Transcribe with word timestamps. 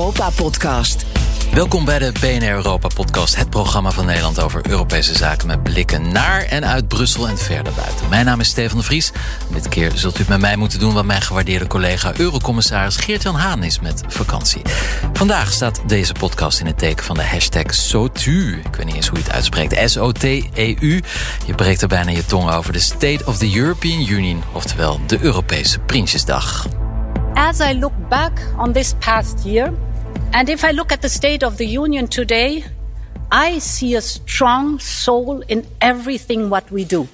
Europa-podcast. 0.00 1.06
Welkom 1.52 1.84
bij 1.84 1.98
de 1.98 2.12
BNR 2.20 2.50
Europa 2.50 2.88
Podcast, 2.94 3.36
het 3.36 3.50
programma 3.50 3.90
van 3.90 4.06
Nederland 4.06 4.40
over 4.40 4.70
Europese 4.70 5.16
zaken 5.16 5.46
met 5.46 5.62
blikken 5.62 6.12
naar 6.12 6.42
en 6.42 6.66
uit 6.66 6.88
Brussel 6.88 7.28
en 7.28 7.38
verder 7.38 7.72
buiten. 7.72 8.08
Mijn 8.08 8.24
naam 8.24 8.40
is 8.40 8.48
Stefan 8.48 8.78
de 8.78 8.84
Vries. 8.84 9.12
Dit 9.52 9.68
keer 9.68 9.90
zult 9.94 10.16
u 10.16 10.18
het 10.18 10.28
met 10.28 10.40
mij 10.40 10.56
moeten 10.56 10.78
doen 10.78 10.94
wat 10.94 11.04
mijn 11.04 11.22
gewaardeerde 11.22 11.66
collega 11.66 12.12
Eurocommissaris 12.16 12.96
Geert-Jan 12.96 13.34
Haan 13.34 13.62
is 13.62 13.80
met 13.80 14.02
vakantie. 14.08 14.62
Vandaag 15.12 15.52
staat 15.52 15.80
deze 15.86 16.12
podcast 16.12 16.60
in 16.60 16.66
het 16.66 16.78
teken 16.78 17.04
van 17.04 17.16
de 17.16 17.24
hashtag 17.24 17.74
SOTU. 17.74 18.60
Ik 18.64 18.76
weet 18.76 18.86
niet 18.86 18.94
eens 18.94 19.08
hoe 19.08 19.18
je 19.18 19.24
het 19.24 19.32
uitspreekt. 19.32 19.90
S-O-T-E-U. 19.90 21.02
Je 21.46 21.54
breekt 21.54 21.82
er 21.82 21.88
bijna 21.88 22.10
je 22.10 22.24
tong 22.24 22.50
over 22.50 22.72
de 22.72 22.80
State 22.80 23.22
of 23.24 23.38
the 23.38 23.56
European 23.56 24.06
Union, 24.08 24.42
oftewel 24.52 25.00
de 25.06 25.18
Europese 25.20 25.78
Prinsjesdag. 25.78 26.66
As 27.34 27.60
I 27.60 27.78
look 27.78 27.92
back 28.08 28.32
on 28.58 28.72
this 28.72 28.94
past 28.98 29.44
year, 29.44 29.72
and 30.32 30.48
if 30.48 30.64
I 30.64 30.70
look 30.70 30.92
at 30.92 31.02
the 31.02 31.08
state 31.08 31.42
of 31.42 31.56
the 31.56 31.66
Union 31.66 32.06
today, 32.06 32.64
I 33.30 33.58
see 33.58 33.94
a 33.94 34.00
strong 34.00 34.78
soul 34.78 35.42
in 35.48 35.66
everything 35.80 36.50
what 36.50 36.70
we 36.70 36.84
do. 36.84 37.08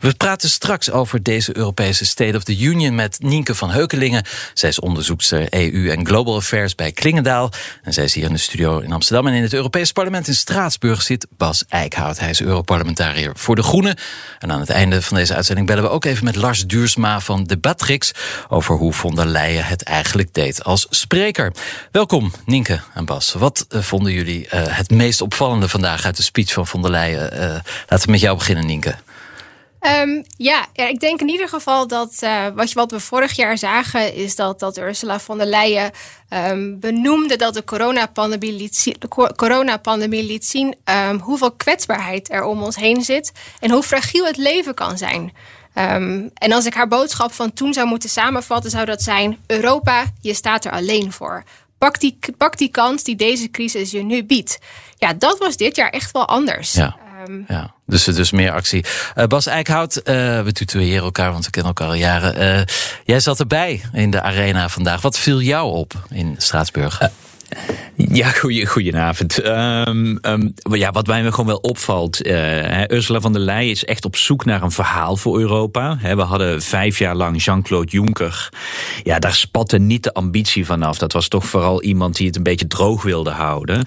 We 0.00 0.14
praten 0.14 0.50
straks 0.50 0.90
over 0.90 1.22
deze 1.22 1.56
Europese 1.56 2.04
State 2.04 2.36
of 2.36 2.44
the 2.44 2.58
Union 2.58 2.94
met 2.94 3.16
Nienke 3.20 3.54
van 3.54 3.70
Heukelingen. 3.70 4.24
Zij 4.54 4.68
is 4.68 4.80
onderzoekster 4.80 5.54
EU 5.54 5.90
en 5.90 6.06
Global 6.06 6.36
Affairs 6.36 6.74
bij 6.74 6.92
Klingendaal. 6.92 7.52
En 7.82 7.92
zij 7.92 8.04
is 8.04 8.14
hier 8.14 8.24
in 8.24 8.32
de 8.32 8.38
studio 8.38 8.78
in 8.78 8.92
Amsterdam. 8.92 9.26
En 9.26 9.34
in 9.34 9.42
het 9.42 9.52
Europees 9.52 9.92
Parlement 9.92 10.28
in 10.28 10.34
Straatsburg 10.34 11.02
zit 11.02 11.26
Bas 11.36 11.64
Eickhout. 11.68 12.18
Hij 12.18 12.30
is 12.30 12.40
Europarlementariër 12.40 13.32
voor 13.34 13.54
de 13.56 13.62
Groenen. 13.62 13.96
En 14.38 14.52
aan 14.52 14.60
het 14.60 14.70
einde 14.70 15.02
van 15.02 15.16
deze 15.16 15.34
uitzending 15.34 15.66
bellen 15.66 15.82
we 15.82 15.88
ook 15.88 16.04
even 16.04 16.24
met 16.24 16.36
Lars 16.36 16.66
Duursma 16.66 17.20
van 17.20 17.44
Debatrix... 17.44 18.12
over 18.48 18.76
hoe 18.76 18.92
von 18.92 19.14
der 19.14 19.26
Leyen 19.26 19.64
het 19.64 19.82
eigenlijk 19.82 20.34
deed 20.34 20.64
als 20.64 20.86
spreker. 20.90 21.52
Welkom, 21.90 22.32
Nienke 22.44 22.80
en 22.94 23.04
Bas. 23.04 23.32
Wat 23.32 23.66
uh, 23.70 23.82
vonden 23.82 24.12
jullie 24.12 24.44
uh, 24.44 24.48
het 24.52 24.90
meest 24.90 25.20
opvallende 25.20 25.68
vandaag 25.68 26.04
uit 26.04 26.16
de 26.16 26.22
speech 26.22 26.52
van 26.52 26.66
von 26.66 26.82
der 26.82 26.90
Leyen? 26.90 27.34
Uh, 27.34 27.40
laten 27.86 28.06
we 28.06 28.10
met 28.10 28.20
jou 28.20 28.36
beginnen, 28.36 28.66
Nienke. 28.66 28.94
Um, 29.86 30.24
ja, 30.36 30.66
ik 30.72 31.00
denk 31.00 31.20
in 31.20 31.28
ieder 31.28 31.48
geval 31.48 31.86
dat 31.86 32.20
uh, 32.24 32.46
wat, 32.74 32.90
we 32.90 33.00
vorig 33.00 33.32
jaar 33.32 33.58
zagen, 33.58 34.14
is 34.14 34.36
dat, 34.36 34.60
dat 34.60 34.78
Ursula 34.78 35.20
von 35.20 35.38
der 35.38 35.46
Leyen 35.46 35.90
um, 36.30 36.80
benoemde 36.80 37.36
dat 37.36 37.54
de 37.54 37.64
coronapandemie 37.64 38.52
liet 38.52 38.96
coronapandemie 39.36 40.24
liet 40.24 40.44
zien 40.44 40.74
um, 40.84 41.18
hoeveel 41.18 41.52
kwetsbaarheid 41.52 42.30
er 42.30 42.44
om 42.44 42.62
ons 42.62 42.76
heen 42.76 43.02
zit 43.02 43.32
en 43.60 43.70
hoe 43.70 43.82
fragiel 43.82 44.26
het 44.26 44.36
leven 44.36 44.74
kan 44.74 44.98
zijn. 44.98 45.32
En 46.34 46.52
als 46.52 46.66
ik 46.66 46.74
haar 46.74 46.88
boodschap 46.88 47.32
van 47.32 47.52
toen 47.52 47.72
zou 47.72 47.86
moeten 47.86 48.08
samenvatten, 48.08 48.70
zou 48.70 48.84
dat 48.84 49.02
zijn: 49.02 49.38
Europa, 49.46 50.04
je 50.20 50.34
staat 50.34 50.64
er 50.64 50.72
alleen 50.72 51.12
voor. 51.12 51.44
Pak 51.78 52.00
die, 52.00 52.18
pak 52.36 52.58
die 52.58 52.70
kans 52.70 53.02
die 53.02 53.16
deze 53.16 53.50
crisis 53.50 53.90
je 53.90 54.02
nu 54.02 54.24
biedt. 54.24 54.58
Ja, 54.98 55.12
dat 55.14 55.38
was 55.38 55.56
dit 55.56 55.76
jaar 55.76 55.90
echt 55.90 56.10
wel 56.10 56.28
anders. 56.28 56.72
Ja. 56.72 56.96
Ja, 57.48 57.74
dus, 57.86 58.04
dus 58.04 58.30
meer 58.30 58.52
actie. 58.52 58.84
Uh, 59.16 59.24
Bas 59.24 59.46
Eickhout, 59.46 59.96
uh, 59.96 60.04
we 60.42 60.52
tutoyeren 60.52 61.04
elkaar, 61.04 61.32
want 61.32 61.44
we 61.44 61.50
kennen 61.50 61.72
elkaar 61.74 61.92
al 61.92 62.00
jaren. 62.00 62.58
Uh, 62.58 62.64
jij 63.04 63.20
zat 63.20 63.40
erbij 63.40 63.82
in 63.92 64.10
de 64.10 64.20
arena 64.20 64.68
vandaag. 64.68 65.00
Wat 65.00 65.18
viel 65.18 65.40
jou 65.40 65.72
op 65.72 65.92
in 66.10 66.34
Straatsburg? 66.38 67.00
Ja, 67.94 68.28
goeie, 68.28 68.66
goedenavond. 68.66 69.44
Um, 69.44 70.20
ja, 70.70 70.90
wat 70.90 71.06
mij 71.06 71.30
gewoon 71.30 71.46
wel 71.46 71.56
opvalt. 71.56 72.26
Uh, 72.26 72.84
Ursula 72.86 73.20
von 73.20 73.32
der 73.32 73.42
Leyen 73.42 73.70
is 73.70 73.84
echt 73.84 74.04
op 74.04 74.16
zoek 74.16 74.44
naar 74.44 74.62
een 74.62 74.70
verhaal 74.70 75.16
voor 75.16 75.40
Europa. 75.40 75.98
We 76.02 76.22
hadden 76.22 76.62
vijf 76.62 76.98
jaar 76.98 77.14
lang 77.14 77.44
Jean-Claude 77.44 77.90
Juncker. 77.90 78.48
Ja, 79.02 79.18
daar 79.18 79.34
spatte 79.34 79.78
niet 79.78 80.02
de 80.02 80.12
ambitie 80.12 80.66
vanaf. 80.66 80.98
Dat 80.98 81.12
was 81.12 81.28
toch 81.28 81.46
vooral 81.46 81.82
iemand 81.82 82.16
die 82.16 82.26
het 82.26 82.36
een 82.36 82.42
beetje 82.42 82.66
droog 82.66 83.02
wilde 83.02 83.30
houden. 83.30 83.86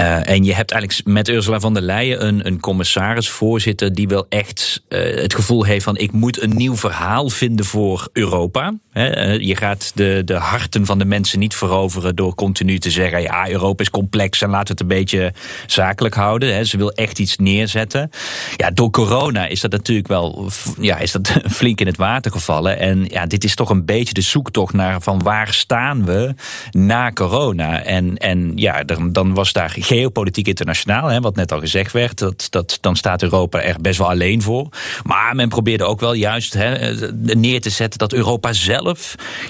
Uh, 0.00 0.28
en 0.28 0.44
je 0.44 0.54
hebt 0.54 0.70
eigenlijk 0.70 1.08
met 1.08 1.28
Ursula 1.28 1.60
von 1.60 1.74
der 1.74 1.82
Leyen 1.82 2.26
een, 2.26 2.46
een 2.46 2.60
commissaris, 2.60 3.28
voorzitter, 3.28 3.94
die 3.94 4.08
wel 4.08 4.26
echt 4.28 4.82
uh, 4.88 5.20
het 5.20 5.34
gevoel 5.34 5.64
heeft 5.64 5.84
van 5.84 5.96
ik 5.96 6.12
moet 6.12 6.42
een 6.42 6.56
nieuw 6.56 6.76
verhaal 6.76 7.28
vinden 7.28 7.64
voor 7.64 8.08
Europa. 8.12 8.74
He, 8.96 9.32
je 9.32 9.56
gaat 9.56 9.92
de, 9.94 10.22
de 10.24 10.34
harten 10.34 10.86
van 10.86 10.98
de 10.98 11.04
mensen 11.04 11.38
niet 11.38 11.54
veroveren 11.54 12.16
door 12.16 12.34
continu 12.34 12.78
te 12.78 12.90
zeggen 12.90 13.22
ja, 13.22 13.48
Europa 13.48 13.82
is 13.82 13.90
complex 13.90 14.42
en 14.42 14.50
laten 14.50 14.66
we 14.66 14.72
het 14.72 14.80
een 14.80 14.98
beetje 14.98 15.32
zakelijk 15.66 16.14
houden. 16.14 16.66
Ze 16.66 16.76
wil 16.76 16.92
echt 16.92 17.18
iets 17.18 17.36
neerzetten. 17.36 18.10
Ja, 18.56 18.70
door 18.70 18.90
corona 18.90 19.46
is 19.46 19.60
dat 19.60 19.70
natuurlijk 19.70 20.08
wel 20.08 20.50
ja, 20.80 20.98
is 20.98 21.12
dat 21.12 21.32
flink 21.58 21.80
in 21.80 21.86
het 21.86 21.96
water 21.96 22.30
gevallen. 22.30 22.78
En 22.78 23.04
ja, 23.08 23.26
dit 23.26 23.44
is 23.44 23.54
toch 23.54 23.70
een 23.70 23.84
beetje 23.84 24.14
de 24.14 24.20
zoektocht 24.20 24.72
naar 24.72 25.00
van 25.00 25.22
waar 25.22 25.52
staan 25.52 26.04
we 26.04 26.34
na 26.70 27.10
corona. 27.10 27.82
En, 27.82 28.16
en 28.16 28.52
ja, 28.54 28.84
dan, 28.84 29.12
dan 29.12 29.34
was 29.34 29.52
daar 29.52 29.74
geopolitiek 29.78 30.48
internationaal, 30.48 31.08
hè, 31.08 31.20
wat 31.20 31.36
net 31.36 31.52
al 31.52 31.60
gezegd 31.60 31.92
werd. 31.92 32.18
Dat, 32.18 32.46
dat, 32.50 32.78
dan 32.80 32.96
staat 32.96 33.22
Europa 33.22 33.62
er 33.62 33.76
best 33.80 33.98
wel 33.98 34.10
alleen 34.10 34.42
voor. 34.42 34.68
Maar 35.02 35.34
men 35.34 35.48
probeerde 35.48 35.84
ook 35.84 36.00
wel 36.00 36.12
juist 36.12 36.52
hè, 36.52 36.94
neer 37.34 37.60
te 37.60 37.70
zetten 37.70 37.98
dat 37.98 38.12
Europa 38.12 38.52
zelf 38.52 38.85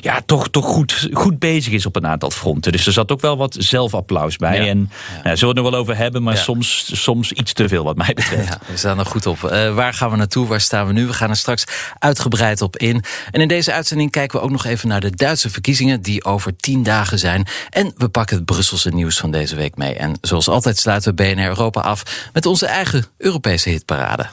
ja, 0.01 0.23
toch, 0.27 0.49
toch 0.49 0.65
goed, 0.65 1.09
goed 1.13 1.39
bezig 1.39 1.73
is 1.73 1.87
op 1.87 1.97
een 1.97 2.07
aantal 2.07 2.31
fronten. 2.31 2.73
Dus 2.73 2.87
er 2.87 2.93
zat 2.93 3.13
ook 3.13 3.21
wel 3.21 3.37
wat 3.37 3.57
zelfapplaus 3.59 4.37
bij. 4.37 4.61
Ja. 4.61 4.67
En 4.67 4.91
ja. 5.17 5.23
Nou, 5.23 5.37
zullen 5.37 5.55
we 5.55 5.61
het 5.61 5.67
er 5.67 5.73
wel 5.73 5.81
over 5.81 5.97
hebben, 5.97 6.23
maar 6.23 6.35
ja. 6.35 6.41
soms, 6.41 6.91
soms 7.03 7.33
iets 7.33 7.53
te 7.53 7.69
veel 7.69 7.85
wat 7.85 7.97
mij 7.97 8.13
betreft. 8.15 8.59
we 8.67 8.77
staan 8.77 8.99
er 8.99 9.07
goed 9.07 9.27
op. 9.27 9.39
Uh, 9.43 9.75
waar 9.75 9.95
gaan 9.95 10.11
we 10.11 10.17
naartoe? 10.17 10.47
Waar 10.47 10.61
staan 10.61 10.87
we 10.87 10.93
nu? 10.93 11.07
We 11.07 11.13
gaan 11.13 11.31
er 11.31 11.37
straks 11.37 11.65
uitgebreid 11.99 12.63
op 12.63 12.77
in. 12.77 13.05
En 13.31 13.41
in 13.41 13.49
deze 13.49 13.73
uitzending 13.73 14.11
kijken 14.11 14.39
we 14.39 14.45
ook 14.45 14.51
nog 14.51 14.65
even 14.65 14.89
naar 14.89 15.01
de 15.01 15.11
Duitse 15.11 15.51
verkiezingen... 15.51 16.03
die 16.03 16.25
over 16.25 16.57
tien 16.57 16.83
dagen 16.83 17.19
zijn. 17.19 17.47
En 17.71 17.93
we 17.97 18.09
pakken 18.09 18.37
het 18.37 18.45
Brusselse 18.45 18.91
nieuws 18.91 19.19
van 19.19 19.31
deze 19.31 19.57
week 19.57 19.77
mee. 19.77 19.95
En 19.95 20.19
zoals 20.21 20.49
altijd 20.49 20.79
sluiten 20.79 21.15
we 21.15 21.23
BNR 21.23 21.47
Europa 21.47 21.81
af... 21.81 22.29
met 22.33 22.47
onze 22.47 22.67
eigen 22.67 23.05
Europese 23.19 23.69
hitparade. 23.69 24.27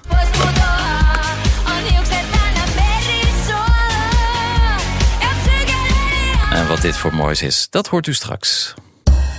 En 6.53 6.68
wat 6.68 6.81
dit 6.81 6.97
voor 6.97 7.14
moois 7.14 7.41
is, 7.41 7.68
dat 7.69 7.88
hoort 7.88 8.08
u 8.08 8.14
straks. 8.14 8.74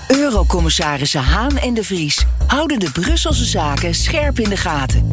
Eurocommissarissen 0.08 1.22
Haan 1.22 1.58
en 1.58 1.75
de 1.75 1.84
Vries 1.84 2.25
houden 2.47 2.78
de 2.78 2.91
Brusselse 2.91 3.44
zaken 3.44 3.94
scherp 3.94 4.38
in 4.38 4.48
de 4.48 4.56
gaten. 4.56 5.10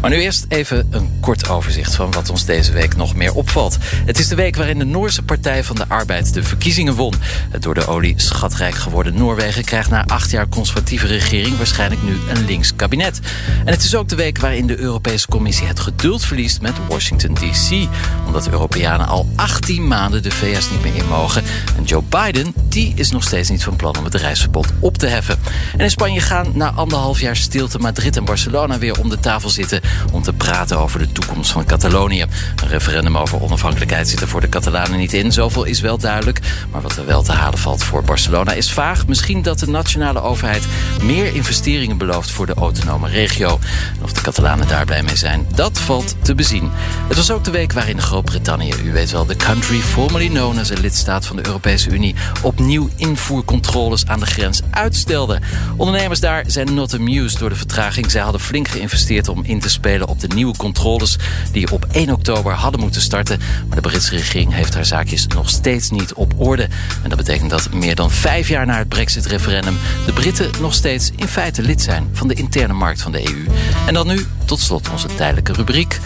Maar 0.00 0.10
nu 0.10 0.16
eerst 0.16 0.44
even 0.48 0.86
een 0.90 1.16
kort 1.20 1.48
overzicht 1.48 1.94
van 1.94 2.10
wat 2.10 2.30
ons 2.30 2.44
deze 2.44 2.72
week 2.72 2.96
nog 2.96 3.14
meer 3.14 3.34
opvalt. 3.34 3.76
Het 3.80 4.18
is 4.18 4.28
de 4.28 4.34
week 4.34 4.56
waarin 4.56 4.78
de 4.78 4.84
Noorse 4.84 5.22
Partij 5.22 5.64
van 5.64 5.76
de 5.76 5.84
Arbeid 5.88 6.34
de 6.34 6.42
verkiezingen 6.42 6.94
won. 6.94 7.14
Het 7.50 7.62
door 7.62 7.74
de 7.74 7.86
olie 7.86 8.14
schatrijk 8.16 8.74
geworden 8.74 9.14
Noorwegen 9.14 9.64
krijgt 9.64 9.90
na 9.90 10.04
acht 10.06 10.30
jaar 10.30 10.48
conservatieve 10.48 11.06
regering 11.06 11.56
waarschijnlijk 11.56 12.02
nu 12.02 12.16
een 12.28 12.44
links 12.44 12.76
kabinet. 12.76 13.20
En 13.64 13.72
het 13.72 13.84
is 13.84 13.94
ook 13.94 14.08
de 14.08 14.16
week 14.16 14.38
waarin 14.38 14.66
de 14.66 14.78
Europese 14.78 15.28
Commissie 15.28 15.66
het 15.66 15.80
geduld 15.80 16.24
verliest 16.24 16.60
met 16.60 16.74
Washington 16.88 17.34
DC. 17.34 17.88
Omdat 18.26 18.48
Europeanen 18.48 19.06
al 19.06 19.28
18 19.36 19.88
maanden 19.88 20.22
de 20.22 20.30
VS 20.30 20.70
niet 20.70 20.82
meer 20.82 20.94
in 20.94 21.08
mogen. 21.08 21.42
En 21.76 21.84
Joe 21.84 22.02
Biden, 22.02 22.54
die 22.68 22.92
is 22.96 23.10
nog 23.10 23.22
steeds 23.22 23.48
niet 23.48 23.64
van 23.64 23.76
plan 23.76 23.98
om 23.98 24.04
het 24.04 24.14
reisverbod 24.14 24.66
op 24.78 24.98
te 24.98 25.06
heffen. 25.06 25.38
En 25.72 25.80
in 25.80 25.90
Spanje 25.90 26.20
gaan 26.20 26.50
na 26.54 26.70
anderhalf 26.70 27.20
jaar 27.20 27.36
stilte 27.36 27.78
Madrid 27.78 28.16
en 28.16 28.24
Barcelona 28.24 28.78
weer 28.78 29.00
om 29.00 29.08
de 29.08 29.20
tafel 29.20 29.50
zitten 29.50 29.80
om 30.12 30.22
te 30.22 30.32
praten 30.32 30.78
over 30.78 30.98
de 30.98 31.12
toekomst 31.12 31.50
van 31.50 31.64
Catalonië. 31.64 32.22
Een 32.62 32.68
referendum 32.68 33.16
over 33.16 33.42
onafhankelijkheid 33.42 34.08
zit 34.08 34.20
er 34.20 34.28
voor 34.28 34.40
de 34.40 34.48
Catalanen 34.48 34.98
niet 34.98 35.12
in. 35.12 35.32
Zoveel 35.32 35.64
is 35.64 35.80
wel 35.80 35.98
duidelijk. 35.98 36.40
Maar 36.70 36.82
wat 36.82 36.96
er 36.96 37.06
wel 37.06 37.22
te 37.22 37.32
halen 37.32 37.58
valt 37.58 37.84
voor 37.84 38.04
Barcelona 38.04 38.52
is 38.52 38.72
vaag. 38.72 39.06
Misschien 39.06 39.42
dat 39.42 39.58
de 39.58 39.68
nationale 39.68 40.20
overheid 40.20 40.64
meer 41.02 41.34
investeringen 41.34 41.98
belooft 41.98 42.30
voor 42.30 42.46
de 42.46 42.54
autonome 42.54 43.08
regio. 43.08 43.58
En 43.96 44.02
of 44.02 44.12
de 44.12 44.20
Catalanen 44.20 44.68
daar 44.68 44.84
blij 44.84 45.02
mee 45.02 45.16
zijn, 45.16 45.46
dat 45.54 45.78
valt 45.78 46.14
te 46.22 46.34
bezien. 46.34 46.70
Het 47.08 47.16
was 47.16 47.30
ook 47.30 47.44
de 47.44 47.50
week 47.50 47.72
waarin 47.72 48.00
Groot-Brittannië, 48.00 48.74
u 48.84 48.92
weet 48.92 49.10
wel, 49.10 49.26
de 49.26 49.36
country 49.36 49.80
formerly 49.80 50.28
known 50.28 50.58
as 50.58 50.70
een 50.70 50.80
lidstaat 50.80 51.26
van 51.26 51.36
de 51.36 51.46
Europese 51.46 51.90
Unie, 51.90 52.14
opnieuw 52.42 52.88
invoercontroles 52.96 54.06
aan 54.06 54.20
de 54.20 54.26
grens 54.26 54.60
uitstelde. 54.70 55.40
Ondernemers 55.76 56.20
daar 56.20 56.44
zijn 56.46 56.74
not 56.74 56.94
amused 56.94 57.38
door 57.38 57.48
de 57.48 57.56
vertraging. 57.56 58.10
Zij 58.10 58.22
hadden 58.22 58.40
flink 58.40 58.68
geïnvesteerd 58.68 59.28
om 59.28 59.44
in 59.44 59.60
te 59.60 59.68
spelen 59.78 60.08
op 60.08 60.20
de 60.20 60.28
nieuwe 60.34 60.56
controles 60.56 61.16
die 61.52 61.72
op 61.72 61.86
1 61.90 62.10
oktober 62.10 62.52
hadden 62.52 62.80
moeten 62.80 63.00
starten. 63.00 63.40
Maar 63.66 63.80
de 63.80 63.88
Britse 63.88 64.10
regering 64.10 64.54
heeft 64.54 64.74
haar 64.74 64.84
zaakjes 64.84 65.26
nog 65.26 65.50
steeds 65.50 65.90
niet 65.90 66.14
op 66.14 66.32
orde. 66.36 66.68
En 67.02 67.08
dat 67.08 67.18
betekent 67.18 67.50
dat 67.50 67.72
meer 67.72 67.94
dan 67.94 68.10
vijf 68.10 68.48
jaar 68.48 68.66
na 68.66 68.78
het 68.78 68.88
Brexit-referendum 68.88 69.78
de 70.06 70.12
Britten 70.12 70.50
nog 70.60 70.74
steeds 70.74 71.10
in 71.16 71.28
feite 71.28 71.62
lid 71.62 71.82
zijn 71.82 72.08
van 72.12 72.28
de 72.28 72.34
interne 72.34 72.74
markt 72.74 73.02
van 73.02 73.12
de 73.12 73.28
EU. 73.28 73.46
En 73.86 73.94
dan 73.94 74.06
nu 74.06 74.26
tot 74.44 74.60
slot 74.60 74.90
onze 74.90 75.08
tijdelijke 75.14 75.52
rubriek. 75.52 75.98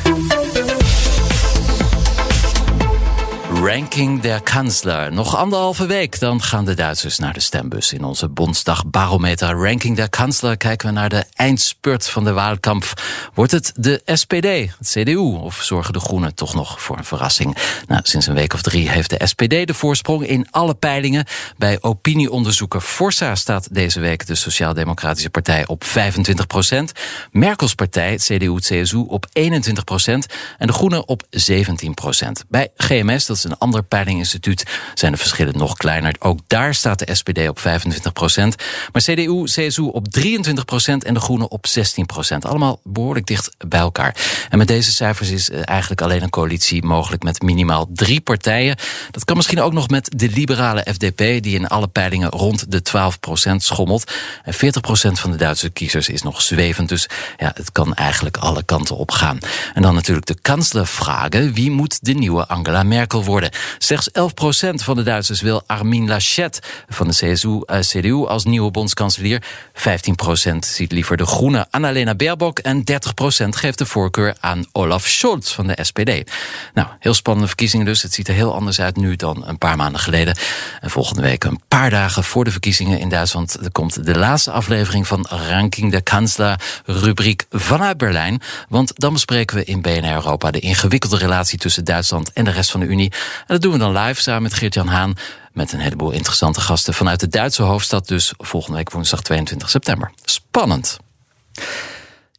Ranking 3.64 4.20
der 4.20 4.40
Kanzler. 4.40 5.12
Nog 5.12 5.36
anderhalve 5.36 5.86
week, 5.86 6.18
dan 6.20 6.42
gaan 6.42 6.64
de 6.64 6.74
Duitsers 6.74 7.18
naar 7.18 7.32
de 7.32 7.40
stembus. 7.40 7.92
In 7.92 8.04
onze 8.04 8.28
Bondsdag 8.28 8.86
Barometer 8.86 9.50
Ranking 9.50 9.96
der 9.96 10.08
Kanzler 10.08 10.56
kijken 10.56 10.86
we 10.86 10.92
naar 10.92 11.08
de 11.08 11.24
eindspurt 11.34 12.08
van 12.08 12.24
de 12.24 12.32
Wahlkamp. 12.32 12.92
Wordt 13.34 13.52
het 13.52 13.72
de 13.76 14.02
SPD, 14.04 14.44
het 14.78 14.88
CDU, 14.88 15.16
of 15.16 15.62
zorgen 15.62 15.92
de 15.92 16.00
Groenen 16.00 16.34
toch 16.34 16.54
nog 16.54 16.82
voor 16.82 16.98
een 16.98 17.04
verrassing? 17.04 17.56
Nou, 17.86 18.00
sinds 18.04 18.26
een 18.26 18.34
week 18.34 18.54
of 18.54 18.62
drie 18.62 18.90
heeft 18.90 19.10
de 19.10 19.26
SPD 19.26 19.66
de 19.66 19.74
voorsprong 19.74 20.26
in 20.26 20.46
alle 20.50 20.74
peilingen. 20.74 21.24
Bij 21.56 21.78
opinieonderzoeker 21.80 22.80
Forza 22.80 23.34
staat 23.34 23.74
deze 23.74 24.00
week 24.00 24.26
de 24.26 24.34
Sociaal-Democratische 24.34 25.30
Partij 25.30 25.66
op 25.66 25.84
25 25.84 26.46
procent. 26.46 26.92
Merkels 27.30 27.74
partij, 27.74 28.16
CDU-CSU, 28.16 29.04
op 29.08 29.26
21 29.32 29.84
procent. 29.84 30.26
En 30.58 30.66
de 30.66 30.72
Groenen 30.72 31.08
op 31.08 31.22
17 31.30 31.94
procent. 31.94 32.44
Bij 32.48 32.68
GMS, 32.76 33.26
dat 33.26 33.36
is 33.36 33.44
een 33.44 33.51
ander 33.58 33.82
peilinginstituut, 33.82 34.66
zijn 34.94 35.12
de 35.12 35.18
verschillen 35.18 35.58
nog 35.58 35.76
kleiner. 35.76 36.14
Ook 36.18 36.40
daar 36.46 36.74
staat 36.74 36.98
de 36.98 37.14
SPD 37.14 37.48
op 37.48 37.58
25 37.58 38.12
procent. 38.12 38.56
Maar 38.92 39.02
CDU, 39.02 39.44
CSU 39.44 39.82
op 39.82 40.08
23 40.08 40.64
procent 40.64 41.04
en 41.04 41.14
de 41.14 41.20
Groenen 41.20 41.50
op 41.50 41.66
16 41.66 42.06
procent. 42.06 42.44
Allemaal 42.44 42.80
behoorlijk 42.84 43.26
dicht 43.26 43.50
bij 43.58 43.80
elkaar. 43.80 44.16
En 44.50 44.58
met 44.58 44.68
deze 44.68 44.92
cijfers 44.92 45.30
is 45.30 45.50
eh, 45.50 45.60
eigenlijk 45.64 46.02
alleen 46.02 46.22
een 46.22 46.30
coalitie 46.30 46.82
mogelijk 46.84 47.22
met 47.22 47.42
minimaal 47.42 47.88
drie 47.92 48.20
partijen. 48.20 48.76
Dat 49.10 49.24
kan 49.24 49.36
misschien 49.36 49.60
ook 49.60 49.72
nog 49.72 49.88
met 49.88 50.10
de 50.16 50.28
liberale 50.28 50.86
FDP, 50.92 51.42
die 51.42 51.54
in 51.54 51.68
alle 51.68 51.88
peilingen 51.88 52.30
rond 52.30 52.72
de 52.72 52.82
12 52.82 53.20
procent 53.20 53.62
schommelt. 53.62 54.12
En 54.44 54.54
40 54.54 54.82
procent 54.82 55.20
van 55.20 55.30
de 55.30 55.36
Duitse 55.36 55.70
kiezers 55.70 56.08
is 56.08 56.22
nog 56.22 56.42
zwevend. 56.42 56.88
Dus 56.88 57.08
ja, 57.36 57.52
het 57.54 57.72
kan 57.72 57.94
eigenlijk 57.94 58.36
alle 58.36 58.62
kanten 58.62 58.96
op 58.96 59.10
gaan. 59.10 59.38
En 59.74 59.82
dan 59.82 59.94
natuurlijk 59.94 60.26
de 60.26 60.38
kanslervragen. 60.42 61.52
Wie 61.52 61.70
moet 61.70 61.98
de 62.04 62.12
nieuwe 62.12 62.46
Angela 62.46 62.82
Merkel 62.82 63.24
worden? 63.24 63.41
Slechts 63.78 64.10
11 64.10 64.34
procent 64.34 64.82
van 64.82 64.96
de 64.96 65.02
Duitsers 65.02 65.40
wil 65.40 65.62
Armin 65.66 66.08
Laschet 66.08 66.60
van 66.88 67.08
de 67.08 67.14
CSU, 67.14 67.48
uh, 67.48 67.78
CDU 67.78 68.26
als 68.26 68.44
nieuwe 68.44 68.70
bondskanselier. 68.70 69.42
15 69.72 70.14
procent 70.14 70.66
ziet 70.66 70.92
liever 70.92 71.16
de 71.16 71.26
groene 71.26 71.66
Annalena 71.70 72.14
Baerbock. 72.14 72.58
En 72.58 72.84
30 72.84 73.14
procent 73.14 73.56
geeft 73.56 73.78
de 73.78 73.86
voorkeur 73.86 74.34
aan 74.40 74.64
Olaf 74.72 75.06
Scholz 75.06 75.52
van 75.52 75.66
de 75.66 75.78
SPD. 75.82 76.30
Nou, 76.74 76.88
heel 76.98 77.14
spannende 77.14 77.48
verkiezingen 77.48 77.86
dus. 77.86 78.02
Het 78.02 78.14
ziet 78.14 78.28
er 78.28 78.34
heel 78.34 78.54
anders 78.54 78.80
uit 78.80 78.96
nu 78.96 79.16
dan 79.16 79.46
een 79.46 79.58
paar 79.58 79.76
maanden 79.76 80.00
geleden. 80.00 80.36
En 80.80 80.90
volgende 80.90 81.22
week, 81.22 81.44
een 81.44 81.60
paar 81.68 81.90
dagen 81.90 82.24
voor 82.24 82.44
de 82.44 82.50
verkiezingen 82.50 82.98
in 82.98 83.08
Duitsland... 83.08 83.58
komt 83.72 84.06
de 84.06 84.18
laatste 84.18 84.50
aflevering 84.50 85.06
van 85.06 85.26
Ranking 85.48 85.92
de 85.92 86.00
Kanzler... 86.00 86.60
rubriek 86.84 87.44
vanuit 87.50 87.96
Berlijn. 87.96 88.40
Want 88.68 88.92
dan 88.94 89.12
bespreken 89.12 89.56
we 89.56 89.64
in 89.64 89.82
BNR 89.82 90.12
Europa... 90.12 90.50
de 90.50 90.60
ingewikkelde 90.60 91.16
relatie 91.16 91.58
tussen 91.58 91.84
Duitsland 91.84 92.32
en 92.32 92.44
de 92.44 92.50
rest 92.50 92.70
van 92.70 92.80
de 92.80 92.86
Unie. 92.86 93.12
En 93.38 93.44
dat 93.46 93.62
doen 93.62 93.72
we 93.72 93.78
dan 93.78 93.98
live 93.98 94.20
samen 94.20 94.42
met 94.42 94.54
Geert-Jan 94.54 94.88
Haan... 94.88 95.14
met 95.52 95.72
een 95.72 95.80
heleboel 95.80 96.10
interessante 96.10 96.60
gasten 96.60 96.94
vanuit 96.94 97.20
de 97.20 97.28
Duitse 97.28 97.62
hoofdstad... 97.62 98.08
dus 98.08 98.32
volgende 98.38 98.76
week 98.76 98.90
woensdag 98.90 99.22
22 99.22 99.70
september. 99.70 100.12
Spannend. 100.24 100.98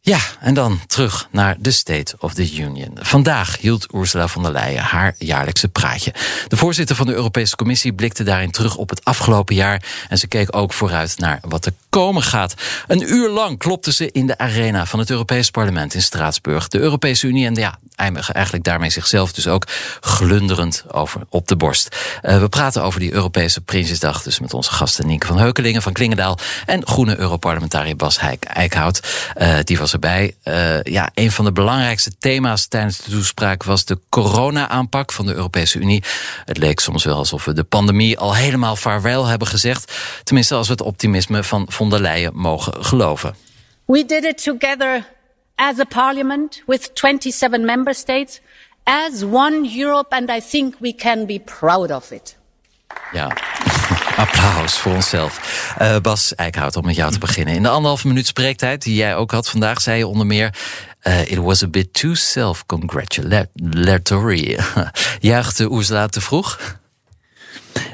Ja, 0.06 0.18
en 0.40 0.54
dan 0.54 0.80
terug 0.86 1.28
naar 1.30 1.56
de 1.58 1.70
State 1.70 2.16
of 2.18 2.34
the 2.34 2.56
Union. 2.56 2.90
Vandaag 2.94 3.58
hield 3.60 3.94
Ursula 3.94 4.28
von 4.28 4.42
der 4.42 4.52
Leyen 4.52 4.82
haar 4.82 5.14
jaarlijkse 5.18 5.68
praatje. 5.68 6.14
De 6.48 6.56
voorzitter 6.56 6.96
van 6.96 7.06
de 7.06 7.14
Europese 7.14 7.56
Commissie 7.56 7.92
blikte 7.92 8.22
daarin 8.22 8.50
terug 8.50 8.76
op 8.76 8.90
het 8.90 9.04
afgelopen 9.04 9.54
jaar. 9.54 9.82
En 10.08 10.18
ze 10.18 10.26
keek 10.26 10.56
ook 10.56 10.72
vooruit 10.72 11.18
naar 11.18 11.40
wat 11.48 11.66
er 11.66 11.72
komen 11.88 12.22
gaat. 12.22 12.54
Een 12.86 13.12
uur 13.12 13.30
lang 13.30 13.58
klopte 13.58 13.92
ze 13.92 14.12
in 14.12 14.26
de 14.26 14.38
arena 14.38 14.86
van 14.86 14.98
het 14.98 15.10
Europees 15.10 15.50
Parlement 15.50 15.94
in 15.94 16.02
Straatsburg. 16.02 16.68
De 16.68 16.78
Europese 16.78 17.26
Unie 17.26 17.46
en 17.46 17.54
ja, 17.54 17.78
eigenlijk 17.96 18.64
daarmee 18.64 18.90
zichzelf 18.90 19.32
dus 19.32 19.46
ook 19.46 19.66
glunderend 20.00 20.84
over 20.88 21.20
op 21.28 21.48
de 21.48 21.56
borst. 21.56 21.96
Uh, 22.22 22.38
we 22.38 22.48
praten 22.48 22.82
over 22.82 23.00
die 23.00 23.12
Europese 23.12 23.60
Prinsjesdag 23.60 24.22
dus 24.22 24.40
met 24.40 24.54
onze 24.54 24.70
gasten 24.70 25.06
Nienke 25.06 25.26
van 25.26 25.38
Heukelingen 25.38 25.82
van 25.82 25.92
Klingendaal 25.92 26.38
en 26.66 26.86
groene 26.86 27.18
Europarlementariër 27.18 27.96
Bas 27.96 28.18
Eickhout. 28.40 29.00
Uh, 29.36 29.58
die 29.64 29.78
was 29.78 29.93
erbij. 29.94 30.34
Uh, 30.44 30.82
ja, 30.82 31.10
een 31.14 31.30
van 31.30 31.44
de 31.44 31.52
belangrijkste 31.52 32.12
thema's 32.18 32.68
tijdens 32.68 32.98
de 32.98 33.10
toespraak 33.10 33.62
was 33.62 33.84
de 33.84 33.98
corona-aanpak 34.08 35.12
van 35.12 35.26
de 35.26 35.34
Europese 35.34 35.78
Unie. 35.78 36.02
Het 36.44 36.58
leek 36.58 36.80
soms 36.80 37.04
wel 37.04 37.16
alsof 37.16 37.44
we 37.44 37.52
de 37.52 37.64
pandemie 37.64 38.18
al 38.18 38.34
helemaal 38.34 38.76
vaarwel 38.76 39.26
hebben 39.26 39.48
gezegd. 39.48 39.92
Tenminste, 40.24 40.54
als 40.54 40.66
we 40.66 40.72
het 40.72 40.82
optimisme 40.82 41.44
van 41.44 41.66
von 41.68 41.90
der 41.90 42.00
Leyen 42.00 42.32
mogen 42.34 42.84
geloven. 42.84 43.34
We 43.84 44.04
did 44.06 44.24
it 44.24 44.42
together 44.42 45.06
as 45.54 45.78
a 45.78 45.84
parliament 45.84 46.62
with 46.66 46.90
27 46.94 47.64
member 47.64 47.94
states 47.94 48.40
as 48.84 49.22
one 49.22 49.70
Europe 49.76 50.16
and 50.16 50.30
I 50.30 50.40
think 50.50 50.74
we 50.80 50.94
can 50.94 51.26
be 51.26 51.40
proud 51.40 51.90
of 51.90 52.10
it. 52.10 52.36
Ja. 53.12 53.36
Applaus 54.16 54.78
voor 54.78 54.94
onszelf. 54.94 55.40
Uh, 55.82 55.98
Bas 55.98 56.34
Eickhout, 56.34 56.76
om 56.76 56.84
met 56.84 56.96
jou 56.96 57.12
te 57.12 57.18
beginnen. 57.18 57.54
In 57.54 57.62
de 57.62 57.68
anderhalve 57.68 58.06
minuut 58.06 58.26
spreektijd 58.26 58.82
die 58.82 58.94
jij 58.94 59.16
ook 59.16 59.30
had 59.30 59.48
vandaag, 59.48 59.80
zei 59.80 59.98
je 59.98 60.06
onder 60.06 60.26
meer... 60.26 60.54
Uh, 61.02 61.30
it 61.30 61.38
was 61.38 61.62
a 61.62 61.66
bit 61.66 61.92
too 61.92 62.14
self-congratulatory. 62.14 64.58
Juichte 65.20 65.68
Ursula 65.72 66.06
te 66.06 66.20
vroeg? 66.20 66.78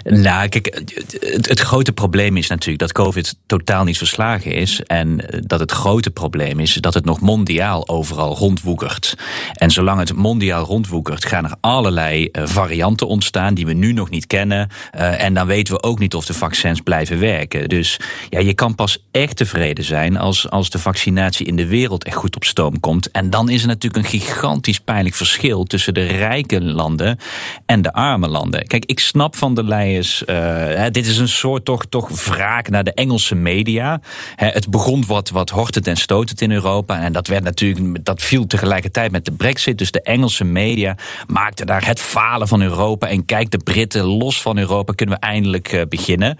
Nou, 0.05 0.49
kijk, 0.49 0.83
het, 1.21 1.61
grote 1.61 1.93
probleem 1.93 2.37
is 2.37 2.49
natuurlijk 2.49 2.79
dat 2.79 2.93
COVID 2.93 3.37
totaal 3.47 3.85
niet 3.85 3.99
verslagen 3.99 4.53
is. 4.53 4.81
En 4.83 5.29
eh, 5.29 5.41
dat 5.47 5.61
het 5.61 5.73
grote 5.73 6.11
probleem 6.11 6.61
is 6.61 6.75
dat 6.75 6.95
het 6.95 7.05
nog 7.05 7.21
mondiaal 7.21 7.89
overal 7.89 8.37
rondwoekert. 8.37 9.15
En 9.53 9.71
zolang 9.71 9.99
het 9.99 10.15
mondiaal 10.15 10.65
rondwoekert, 10.65 11.25
gaan 11.25 11.45
er 11.45 11.55
allerlei 11.61 12.29
uh, 12.33 12.47
varianten 12.47 13.07
ontstaan 13.07 13.55
die 13.55 13.67
we 13.67 13.73
nu 13.73 13.93
nog 13.93 14.11
niet 14.11 14.27
kennen. 14.27 14.69
Uh, 14.95 15.23
en 15.23 15.35
dan 15.35 15.47
weten 15.47 15.75
we 15.75 15.83
ook 15.83 15.99
niet 15.99 16.15
of 16.15 16.27
de 16.27 16.35
vaccins 16.35 16.81
blijven 16.81 17.19
werken. 17.19 17.69
Dus 17.69 18.01
ja, 18.29 18.39
je 18.39 18.55
kan 18.55 18.75
pas 18.75 18.99
echt 19.11 19.37
tevreden 19.37 19.85
zijn 19.85 20.17
als, 20.17 20.51
als 20.51 20.71
de 20.71 20.79
vaccinatie 20.79 21.47
in 21.47 21.57
de 21.57 21.67
wereld 21.67 22.05
echt 22.05 22.17
goed 22.17 22.37
op 22.37 22.45
stoom 22.45 22.81
komt. 22.81 23.11
En 23.11 23.31
dan 23.31 23.49
is 23.49 23.63
er 23.63 23.69
natuurlijk 23.69 24.05
een 24.05 24.21
gigantisch 24.21 24.81
pijnlijk 24.81 25.15
verschil 25.15 25.65
tussen 25.65 25.95
de 25.95 26.07
rijke 26.07 26.63
landen 26.63 27.19
en 27.67 27.83
de 27.83 27.93
arme 27.93 28.29
landen. 28.29 28.67
Kijk, 28.67 28.85
ik 28.85 29.01
snap 29.01 29.37
van 29.37 29.55
de 29.55 29.65
is. 29.79 30.23
Uh, 30.27 30.85
dit 30.91 31.07
is 31.07 31.19
een 31.19 31.29
soort 31.29 31.65
toch, 31.65 31.87
toch 31.87 32.25
wraak 32.25 32.69
naar 32.69 32.85
de 32.85 32.93
Engelse 32.93 33.35
media. 33.35 34.01
het 34.37 34.71
begon 34.71 35.07
wat, 35.07 35.31
wat 35.31 35.51
hortend 35.51 35.87
en 35.87 35.97
stotend 35.97 36.41
in 36.41 36.53
Europa. 36.53 37.01
En 37.01 37.13
dat 37.13 37.27
werd 37.27 37.45
natuurlijk, 37.45 38.05
dat 38.05 38.23
viel 38.23 38.47
tegelijkertijd 38.47 39.11
met 39.11 39.25
de 39.25 39.33
brexit. 39.33 39.79
Dus 39.79 39.91
de 39.91 40.03
Engelse 40.03 40.45
media 40.45 40.97
maakten 41.27 41.67
daar 41.67 41.87
het 41.87 42.01
falen 42.01 42.49
van 42.49 42.63
Europa. 42.63 43.09
En 43.09 43.25
kijk, 43.25 43.51
de 43.51 43.59
Britten 43.59 44.05
los 44.05 44.43
van 44.43 44.59
Europa 44.59 44.93
kunnen 44.93 45.15
we 45.15 45.27
eindelijk 45.27 45.73
uh, 45.73 45.83
beginnen. 45.89 46.39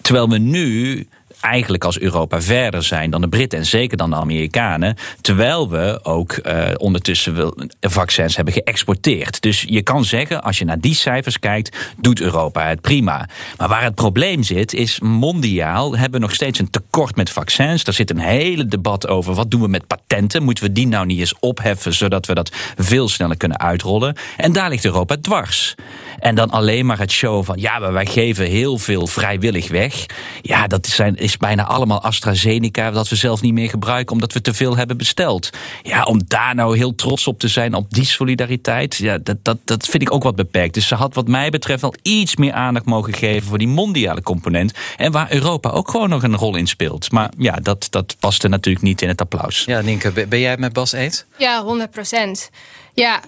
Terwijl 0.00 0.28
we 0.28 0.38
nu 0.38 1.06
eigenlijk 1.40 1.84
als 1.84 1.98
Europa 1.98 2.40
verder 2.40 2.82
zijn 2.82 3.10
dan 3.10 3.20
de 3.20 3.28
Britten 3.28 3.58
en 3.58 3.66
zeker 3.66 3.96
dan 3.96 4.10
de 4.10 4.16
Amerikanen. 4.16 4.96
Terwijl 5.20 5.70
we 5.70 6.00
ook 6.02 6.40
uh, 6.42 6.68
ondertussen 6.76 7.54
vaccins 7.80 8.36
hebben 8.36 8.54
geëxporteerd. 8.54 9.42
Dus 9.42 9.64
je 9.68 9.82
kan 9.82 10.04
zeggen, 10.04 10.42
als 10.42 10.58
je 10.58 10.64
naar 10.64 10.80
die 10.80 10.94
cijfers 10.94 11.38
kijkt, 11.38 11.76
doet 11.96 12.20
Europa 12.20 12.68
het 12.68 12.80
prima. 12.80 13.28
Maar 13.56 13.68
waar 13.68 13.82
het 13.82 13.94
probleem 13.94 14.42
zit, 14.42 14.72
is 14.72 15.00
mondiaal 15.00 15.96
hebben 15.96 16.20
we 16.20 16.26
nog 16.26 16.34
steeds 16.34 16.58
een 16.58 16.70
tekort 16.70 17.16
met 17.16 17.30
vaccins. 17.30 17.84
Er 17.84 17.92
zit 17.92 18.10
een 18.10 18.18
hele 18.18 18.66
debat 18.66 19.08
over 19.08 19.34
wat 19.34 19.50
doen 19.50 19.60
we 19.60 19.68
met 19.68 19.86
patenten. 19.86 20.42
Moeten 20.42 20.64
we 20.64 20.72
die 20.72 20.86
nou 20.86 21.06
niet 21.06 21.18
eens 21.18 21.38
opheffen, 21.40 21.94
zodat 21.94 22.26
we 22.26 22.34
dat 22.34 22.52
veel 22.76 23.08
sneller 23.08 23.36
kunnen 23.36 23.58
uitrollen? 23.58 24.16
En 24.36 24.52
daar 24.52 24.68
ligt 24.68 24.84
Europa 24.84 25.16
dwars. 25.20 25.74
En 26.18 26.34
dan 26.34 26.50
alleen 26.50 26.86
maar 26.86 26.98
het 26.98 27.12
show 27.12 27.44
van 27.44 27.58
ja, 27.60 27.78
maar 27.78 27.92
wij 27.92 28.06
geven 28.06 28.46
heel 28.46 28.78
veel 28.78 29.06
vrijwillig 29.06 29.68
weg. 29.68 30.06
Ja, 30.42 30.66
dat 30.66 30.86
zijn, 30.86 31.16
is 31.16 31.36
bijna 31.36 31.64
allemaal 31.64 32.02
AstraZeneca 32.02 32.90
dat 32.90 33.08
we 33.08 33.16
zelf 33.16 33.40
niet 33.40 33.52
meer 33.52 33.68
gebruiken 33.68 34.12
omdat 34.12 34.32
we 34.32 34.40
te 34.40 34.54
veel 34.54 34.76
hebben 34.76 34.96
besteld. 34.96 35.50
Ja, 35.82 36.02
om 36.02 36.20
daar 36.26 36.54
nou 36.54 36.76
heel 36.76 36.94
trots 36.94 37.26
op 37.26 37.38
te 37.38 37.48
zijn, 37.48 37.74
op 37.74 37.94
die 37.94 38.04
solidariteit, 38.04 38.96
ja, 38.96 39.18
dat, 39.18 39.36
dat, 39.42 39.58
dat 39.64 39.86
vind 39.86 40.02
ik 40.02 40.12
ook 40.12 40.22
wat 40.22 40.36
beperkt. 40.36 40.74
Dus 40.74 40.86
ze 40.86 40.94
had 40.94 41.14
wat 41.14 41.28
mij 41.28 41.50
betreft 41.50 41.80
wel 41.80 41.94
iets 42.02 42.36
meer 42.36 42.52
aandacht 42.52 42.86
mogen 42.86 43.14
geven 43.14 43.48
voor 43.48 43.58
die 43.58 43.68
mondiale 43.68 44.22
component. 44.22 44.72
En 44.96 45.12
waar 45.12 45.32
Europa 45.32 45.70
ook 45.70 45.90
gewoon 45.90 46.08
nog 46.08 46.22
een 46.22 46.36
rol 46.36 46.56
in 46.56 46.66
speelt. 46.66 47.10
Maar 47.12 47.30
ja, 47.38 47.56
dat, 47.62 47.86
dat 47.90 48.16
paste 48.18 48.48
natuurlijk 48.48 48.84
niet 48.84 49.02
in 49.02 49.08
het 49.08 49.20
applaus. 49.20 49.64
Ja, 49.64 49.80
Nienke, 49.80 50.26
ben 50.26 50.40
jij 50.40 50.50
het 50.50 50.60
met 50.60 50.72
Bas 50.72 50.92
eens? 50.92 51.24
Ja, 51.36 51.62
100 51.62 51.90
procent. 51.90 52.50
Ja, 52.98 53.20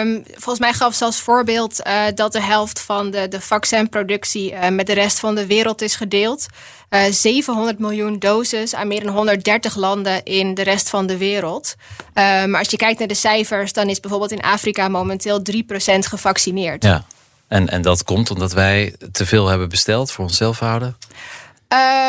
um, 0.00 0.22
volgens 0.30 0.58
mij 0.58 0.72
gaf 0.72 0.94
ze 0.94 1.04
als 1.04 1.20
voorbeeld 1.20 1.86
uh, 1.86 2.02
dat 2.14 2.32
de 2.32 2.42
helft 2.42 2.80
van 2.80 3.10
de, 3.10 3.28
de 3.28 3.40
vaccinproductie 3.40 4.52
uh, 4.52 4.68
met 4.68 4.86
de 4.86 4.92
rest 4.92 5.20
van 5.20 5.34
de 5.34 5.46
wereld 5.46 5.82
is 5.82 5.96
gedeeld. 5.96 6.46
Uh, 6.90 7.06
eh, 7.06 7.12
700 7.12 7.78
miljoen 7.78 8.18
doses 8.18 8.74
aan 8.74 8.88
meer 8.88 9.04
dan 9.04 9.14
130 9.14 9.76
landen 9.76 10.24
in 10.24 10.54
de 10.54 10.62
rest 10.62 10.90
van 10.90 11.06
de 11.06 11.16
wereld. 11.16 11.74
maar 12.14 12.58
als 12.58 12.70
je 12.70 12.76
kijkt 12.76 12.98
naar 12.98 13.08
de 13.08 13.14
cijfers, 13.14 13.72
dan 13.72 13.88
is 13.88 14.00
bijvoorbeeld 14.00 14.32
in 14.32 14.40
Afrika 14.40 14.88
momenteel 14.88 15.42
3% 15.52 15.52
gevaccineerd. 15.98 16.84
Ja, 16.84 17.04
en, 17.48 17.68
en 17.68 17.82
dat 17.82 18.04
komt 18.04 18.30
omdat 18.30 18.52
wij 18.52 18.94
te 19.12 19.26
veel 19.26 19.46
hebben 19.48 19.68
besteld 19.68 20.10
voor 20.10 20.24
onszelf 20.24 20.58
houden? 20.58 20.96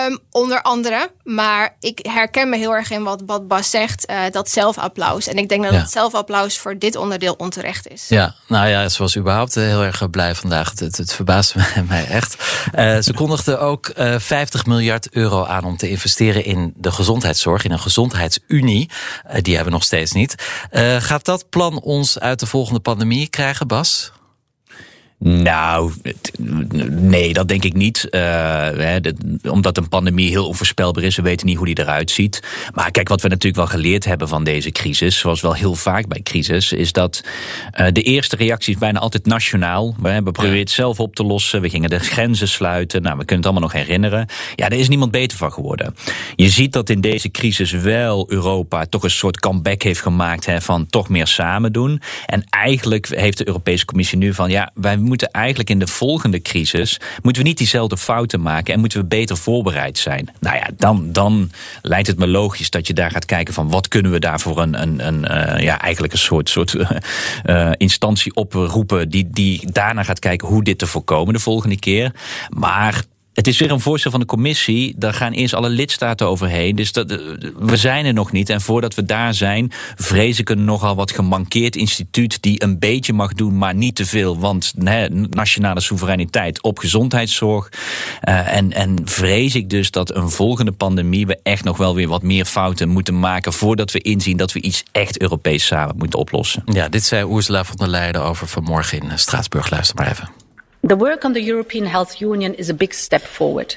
Um, 0.07 0.19
onder 0.31 0.61
andere. 0.61 1.11
Maar 1.23 1.75
ik 1.79 1.99
herken 2.01 2.49
me 2.49 2.57
heel 2.57 2.75
erg 2.75 2.91
in 2.91 3.03
wat, 3.03 3.21
wat 3.25 3.47
Bas 3.47 3.69
zegt. 3.69 4.09
Uh, 4.09 4.21
dat 4.31 4.49
zelfapplaus. 4.49 5.27
En 5.27 5.37
ik 5.37 5.49
denk 5.49 5.63
dat 5.63 5.73
ja. 5.73 5.79
het 5.79 5.91
zelfapplaus 5.91 6.57
voor 6.57 6.77
dit 6.77 6.95
onderdeel 6.95 7.33
onterecht 7.37 7.87
is. 7.87 8.07
Ja, 8.07 8.35
nou 8.47 8.67
ja, 8.67 8.89
ze 8.89 9.01
was 9.01 9.17
überhaupt 9.17 9.55
heel 9.55 9.83
erg 9.83 10.09
blij 10.09 10.35
vandaag. 10.35 10.71
Het, 10.79 10.97
het 10.97 11.13
verbaast 11.13 11.55
mij 11.87 12.07
echt. 12.07 12.35
Uh, 12.75 12.97
ze 12.99 13.13
kondigde 13.13 13.57
ook 13.57 13.91
uh, 13.97 14.15
50 14.19 14.65
miljard 14.65 15.09
euro 15.09 15.45
aan 15.45 15.63
om 15.63 15.77
te 15.77 15.89
investeren 15.89 16.45
in 16.45 16.73
de 16.75 16.91
gezondheidszorg. 16.91 17.63
In 17.63 17.71
een 17.71 17.79
gezondheidsunie. 17.79 18.89
die 19.41 19.55
hebben 19.55 19.71
we 19.71 19.77
nog 19.77 19.83
steeds 19.83 20.11
niet. 20.11 20.35
gaat 20.99 21.25
dat 21.25 21.49
plan 21.49 21.81
ons 21.81 22.19
uit 22.19 22.39
de 22.39 22.45
volgende 22.45 22.79
pandemie 22.79 23.27
krijgen, 23.27 23.67
Bas? 23.67 24.11
Nou, 25.21 25.93
nee, 26.89 27.33
dat 27.33 27.47
denk 27.47 27.63
ik 27.63 27.73
niet. 27.73 28.07
Uh, 28.11 28.21
hè, 28.69 29.01
de, 29.01 29.15
omdat 29.49 29.77
een 29.77 29.89
pandemie 29.89 30.29
heel 30.29 30.47
onvoorspelbaar 30.47 31.03
is. 31.03 31.15
We 31.15 31.21
weten 31.21 31.47
niet 31.47 31.57
hoe 31.57 31.65
die 31.65 31.79
eruit 31.79 32.11
ziet. 32.11 32.43
Maar 32.73 32.91
kijk, 32.91 33.07
wat 33.07 33.21
we 33.21 33.27
natuurlijk 33.27 33.55
wel 33.55 33.79
geleerd 33.79 34.05
hebben 34.05 34.27
van 34.27 34.43
deze 34.43 34.71
crisis, 34.71 35.17
zoals 35.17 35.41
wel 35.41 35.53
heel 35.53 35.75
vaak 35.75 36.07
bij 36.07 36.21
crisis, 36.21 36.71
is 36.71 36.91
dat 36.91 37.23
uh, 37.79 37.87
de 37.91 38.01
eerste 38.01 38.35
reactie 38.35 38.73
is 38.73 38.79
bijna 38.79 38.99
altijd 38.99 39.25
nationaal. 39.25 39.95
We 40.01 40.09
hebben 40.09 40.35
geprobeerd 40.35 40.59
het 40.59 40.71
zelf 40.71 40.99
op 40.99 41.15
te 41.15 41.23
lossen. 41.23 41.61
We 41.61 41.69
gingen 41.69 41.89
de 41.89 41.99
grenzen 41.99 42.47
sluiten. 42.47 43.01
Nou, 43.01 43.17
we 43.17 43.25
kunnen 43.25 43.45
het 43.45 43.53
allemaal 43.53 43.69
nog 43.69 43.85
herinneren. 43.85 44.27
Ja, 44.55 44.69
daar 44.69 44.79
is 44.79 44.89
niemand 44.89 45.11
beter 45.11 45.37
van 45.37 45.53
geworden. 45.53 45.95
Je 46.35 46.49
ziet 46.49 46.73
dat 46.73 46.89
in 46.89 47.01
deze 47.01 47.31
crisis 47.31 47.71
wel 47.71 48.31
Europa 48.31 48.85
toch 48.85 49.03
een 49.03 49.11
soort 49.11 49.39
comeback 49.39 49.81
heeft 49.81 50.01
gemaakt 50.01 50.45
hè, 50.45 50.61
van 50.61 50.87
toch 50.87 51.09
meer 51.09 51.27
samen 51.27 51.73
doen. 51.73 52.01
En 52.25 52.43
eigenlijk 52.49 53.07
heeft 53.07 53.37
de 53.37 53.47
Europese 53.47 53.85
Commissie 53.85 54.17
nu 54.17 54.33
van 54.33 54.49
ja, 54.49 54.71
wij 54.73 54.97
moeten 55.09 55.31
eigenlijk 55.31 55.69
in 55.69 55.79
de 55.79 55.87
volgende 55.87 56.41
crisis... 56.41 56.99
moeten 57.21 57.41
we 57.41 57.47
niet 57.47 57.57
diezelfde 57.57 57.97
fouten 57.97 58.41
maken 58.41 58.73
en 58.73 58.79
moeten 58.79 58.99
we 58.99 59.05
beter 59.05 59.37
voorbereid 59.37 59.97
zijn. 59.97 60.29
Nou 60.39 60.55
ja, 60.55 60.69
dan, 60.77 61.11
dan 61.11 61.51
lijkt 61.81 62.07
het 62.07 62.17
me 62.17 62.27
logisch 62.27 62.69
dat 62.69 62.87
je 62.87 62.93
daar 62.93 63.11
gaat 63.11 63.25
kijken 63.25 63.53
van... 63.53 63.69
wat 63.69 63.87
kunnen 63.87 64.11
we 64.11 64.19
daarvoor 64.19 64.59
een, 64.59 64.81
een, 64.81 65.07
een 65.07 65.21
uh, 65.31 65.63
ja, 65.63 65.81
eigenlijk 65.81 66.13
een 66.13 66.19
soort, 66.19 66.49
soort 66.49 66.73
uh, 66.73 67.71
instantie 67.77 68.35
oproepen... 68.35 69.09
Die, 69.09 69.29
die 69.31 69.71
daarna 69.71 70.03
gaat 70.03 70.19
kijken 70.19 70.47
hoe 70.47 70.63
dit 70.63 70.77
te 70.77 70.87
voorkomen 70.87 71.33
de 71.33 71.39
volgende 71.39 71.79
keer. 71.79 72.13
Maar 72.49 73.03
het 73.39 73.47
is 73.47 73.59
weer 73.59 73.71
een 73.71 73.79
voorstel 73.79 74.11
van 74.11 74.19
de 74.19 74.25
commissie. 74.25 74.93
Daar 74.97 75.13
gaan 75.13 75.31
eerst 75.31 75.53
alle 75.53 75.69
lidstaten 75.69 76.27
overheen. 76.27 76.75
Dus 76.75 76.91
dat, 76.91 77.19
we 77.59 77.77
zijn 77.77 78.05
er 78.05 78.13
nog 78.13 78.31
niet. 78.31 78.49
En 78.49 78.61
voordat 78.61 78.95
we 78.95 79.05
daar 79.05 79.33
zijn, 79.33 79.71
vrees 79.95 80.39
ik 80.39 80.49
een 80.49 80.65
nogal 80.65 80.95
wat 80.95 81.11
gemankeerd 81.11 81.75
instituut 81.75 82.41
die 82.41 82.63
een 82.63 82.79
beetje 82.79 83.13
mag 83.13 83.33
doen, 83.33 83.57
maar 83.57 83.75
niet 83.75 83.95
te 83.95 84.05
veel. 84.05 84.39
Want 84.39 84.73
nationale 85.29 85.79
soevereiniteit 85.79 86.63
op 86.63 86.79
gezondheidszorg. 86.79 87.69
Uh, 87.69 88.55
en, 88.55 88.73
en 88.73 89.01
vrees 89.03 89.55
ik 89.55 89.69
dus 89.69 89.91
dat 89.91 90.15
een 90.15 90.29
volgende 90.29 90.71
pandemie 90.71 91.27
we 91.27 91.39
echt 91.43 91.63
nog 91.63 91.77
wel 91.77 91.95
weer 91.95 92.07
wat 92.07 92.23
meer 92.23 92.45
fouten 92.45 92.89
moeten 92.89 93.19
maken. 93.19 93.53
voordat 93.53 93.91
we 93.91 93.99
inzien 93.99 94.37
dat 94.37 94.51
we 94.51 94.61
iets 94.61 94.83
echt 94.91 95.21
Europees 95.21 95.65
samen 95.65 95.97
moeten 95.97 96.19
oplossen. 96.19 96.63
Ja, 96.65 96.89
dit 96.89 97.03
zei 97.03 97.35
Ursula 97.35 97.63
von 97.63 97.75
der 97.75 97.87
Leyen 97.87 98.23
over 98.23 98.47
vanmorgen 98.47 98.99
in 98.99 99.19
Straatsburg. 99.19 99.69
Luister 99.69 99.95
maar 99.95 100.11
even. 100.11 100.48
The 100.83 100.95
work 100.95 101.25
on 101.25 101.33
the 101.33 101.41
European 101.41 101.85
Health 101.85 102.21
Union 102.21 102.53
is 102.53 102.69
a 102.69 102.73
big 102.73 102.93
step 102.93 103.21
forward. 103.21 103.75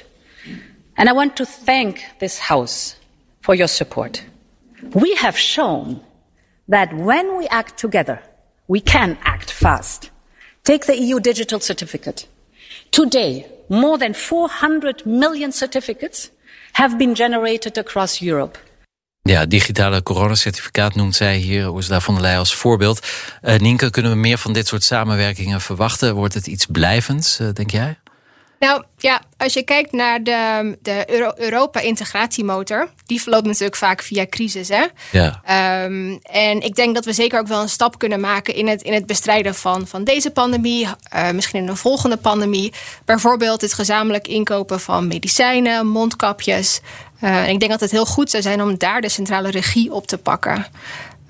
And 0.95 1.09
I 1.09 1.13
want 1.13 1.35
to 1.37 1.45
thank 1.45 2.05
this 2.19 2.39
House 2.39 2.95
for 3.41 3.55
your 3.55 3.67
support. 3.67 4.23
We 4.93 5.15
have 5.15 5.37
shown 5.37 6.01
that 6.67 6.93
when 6.95 7.37
we 7.37 7.47
act 7.47 7.77
together, 7.77 8.21
we 8.67 8.79
can 8.79 9.17
act 9.23 9.51
fast. 9.51 10.11
Take 10.63 10.85
the 10.85 10.97
EU 10.97 11.19
digital 11.19 11.59
certificate. 11.59 12.27
Today, 12.91 13.45
more 13.69 13.97
than 13.97 14.13
400 14.13 15.05
million 15.05 15.51
certificates 15.51 16.31
have 16.73 16.97
been 16.97 17.15
generated 17.15 17.77
across 17.77 18.21
Europe. 18.21 18.57
Ja, 19.29 19.45
digitale 19.45 20.03
coronacertificaat 20.03 20.95
noemt 20.95 21.15
zij 21.15 21.35
hier 21.35 21.75
Ursula 21.75 21.99
von 21.99 22.13
der 22.13 22.23
Leyen 22.23 22.39
als 22.39 22.55
voorbeeld. 22.55 23.07
Uh, 23.41 23.55
Nienke, 23.57 23.89
kunnen 23.89 24.11
we 24.11 24.17
meer 24.17 24.37
van 24.37 24.53
dit 24.53 24.67
soort 24.67 24.83
samenwerkingen 24.83 25.61
verwachten? 25.61 26.15
Wordt 26.15 26.33
het 26.33 26.47
iets 26.47 26.65
blijvends, 26.65 27.39
uh, 27.39 27.47
denk 27.53 27.71
jij? 27.71 27.97
Nou 28.59 28.83
ja, 28.97 29.21
als 29.37 29.53
je 29.53 29.63
kijkt 29.63 29.91
naar 29.91 30.23
de, 30.23 30.77
de 30.81 31.03
Euro 31.09 31.31
Europa-integratiemotor, 31.35 32.89
die 33.05 33.21
verloopt 33.21 33.45
natuurlijk 33.45 33.75
vaak 33.75 34.01
via 34.01 34.25
crisis. 34.29 34.69
Hè? 34.69 34.85
Ja. 35.11 35.41
Um, 35.85 36.19
en 36.21 36.61
ik 36.61 36.75
denk 36.75 36.95
dat 36.95 37.05
we 37.05 37.13
zeker 37.13 37.39
ook 37.39 37.47
wel 37.47 37.61
een 37.61 37.69
stap 37.69 37.99
kunnen 37.99 38.19
maken 38.19 38.55
in 38.55 38.67
het, 38.67 38.81
in 38.81 38.93
het 38.93 39.05
bestrijden 39.05 39.55
van, 39.55 39.87
van 39.87 40.03
deze 40.03 40.31
pandemie, 40.31 40.87
uh, 41.15 41.31
misschien 41.31 41.59
in 41.59 41.67
een 41.67 41.77
volgende 41.77 42.17
pandemie. 42.17 42.73
Bijvoorbeeld 43.05 43.61
het 43.61 43.73
gezamenlijk 43.73 44.27
inkopen 44.27 44.79
van 44.79 45.07
medicijnen, 45.07 45.87
mondkapjes. 45.87 46.81
Uh, 47.23 47.43
en 47.43 47.49
ik 47.49 47.59
denk 47.59 47.71
dat 47.71 47.79
het 47.79 47.91
heel 47.91 48.05
goed 48.05 48.29
zou 48.29 48.43
zijn 48.43 48.61
om 48.61 48.77
daar 48.77 49.01
de 49.01 49.09
centrale 49.09 49.49
regie 49.49 49.93
op 49.93 50.07
te 50.07 50.17
pakken. 50.17 50.65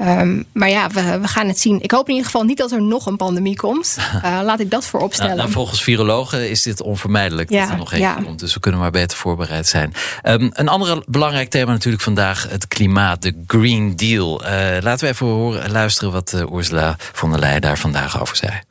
Um, 0.02 0.46
maar 0.54 0.70
ja, 0.70 0.90
we, 0.90 1.20
we, 1.20 1.28
gaan 1.28 1.48
het 1.48 1.60
zien. 1.60 1.82
Ik 1.82 1.92
hoop 1.92 2.06
in 2.06 2.12
ieder 2.12 2.26
geval 2.26 2.44
niet 2.44 2.58
dat 2.58 2.72
er 2.72 2.82
nog 2.82 3.06
een 3.06 3.16
pandemie 3.16 3.56
komt. 3.56 3.98
Uh, 4.16 4.40
laat 4.44 4.60
ik 4.60 4.72
dat 4.72 4.86
voor 4.86 5.00
opstellen. 5.00 5.36
Nou, 5.36 5.42
nou, 5.42 5.54
volgens 5.54 5.84
virologen 5.84 6.50
is 6.50 6.62
dit 6.62 6.82
onvermijdelijk 6.82 7.50
ja, 7.50 7.62
dat 7.62 7.70
er 7.70 7.78
nog 7.78 7.92
één 7.92 8.02
ja. 8.02 8.14
komt. 8.14 8.40
Dus 8.40 8.54
we 8.54 8.60
kunnen 8.60 8.80
maar 8.80 8.92
beter 8.92 9.18
voorbereid 9.18 9.68
zijn. 9.68 9.94
Um, 10.24 10.50
een 10.54 10.68
ander 10.68 11.04
belangrijk 11.08 11.50
thema 11.50 11.72
natuurlijk 11.72 12.04
vandaag, 12.04 12.48
het 12.50 12.68
klimaat, 12.68 13.22
de 13.22 13.44
Green 13.48 13.96
Deal. 13.96 14.42
Uh, 14.42 14.50
laten 14.82 15.06
we 15.06 15.14
even 15.14 15.28
horen, 15.28 15.72
luisteren 15.72 16.12
wat 16.12 16.34
uh, 16.36 16.54
Ursula 16.54 16.96
von 16.98 17.32
der 17.32 17.40
Leyen 17.40 17.62
daar 17.62 17.78
vandaag 17.78 18.22
over 18.22 18.36
zei. 18.36 18.62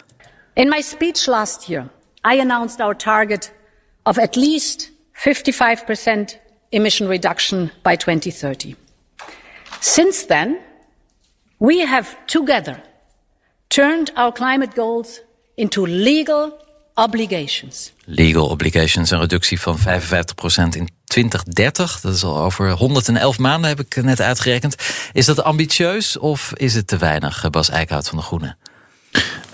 In 0.55 0.69
my 0.69 0.81
speech 0.81 1.27
last 1.27 1.67
year, 1.67 1.89
I 2.35 2.41
announced 2.41 2.81
our 2.81 2.97
target 2.97 3.53
of 4.03 4.19
at 4.19 4.37
least 4.37 4.93
55% 5.13 6.42
emission 6.73 7.09
reduction 7.09 7.71
by 7.83 7.97
2030. 7.97 8.75
Since 9.81 10.27
then, 10.27 10.57
we 11.59 11.87
have 11.87 12.17
together 12.27 12.83
turned 13.69 14.13
our 14.15 14.33
climate 14.33 14.75
goals 14.75 15.21
into 15.55 15.87
legal 15.87 16.53
obligations. 16.95 17.93
Legal 18.05 18.51
obligations, 18.51 19.11
een 19.11 19.21
reductie 19.21 19.61
van 19.61 19.79
55% 19.79 19.83
in 20.77 20.89
2030. 21.05 22.01
Dat 22.01 22.15
is 22.15 22.25
al 22.25 22.39
over 22.39 22.71
111 22.71 23.39
maanden, 23.39 23.69
heb 23.69 23.81
ik 23.81 24.03
net 24.03 24.21
uitgerekend. 24.21 24.77
Is 25.13 25.27
dat 25.27 25.43
ambitieus 25.43 26.19
of 26.19 26.53
is 26.55 26.75
het 26.75 26.87
te 26.87 26.97
weinig, 26.97 27.51
Bas 27.51 27.69
Eickhout 27.69 28.09
van 28.09 28.19
de 28.19 28.25
Groenen? 28.25 28.57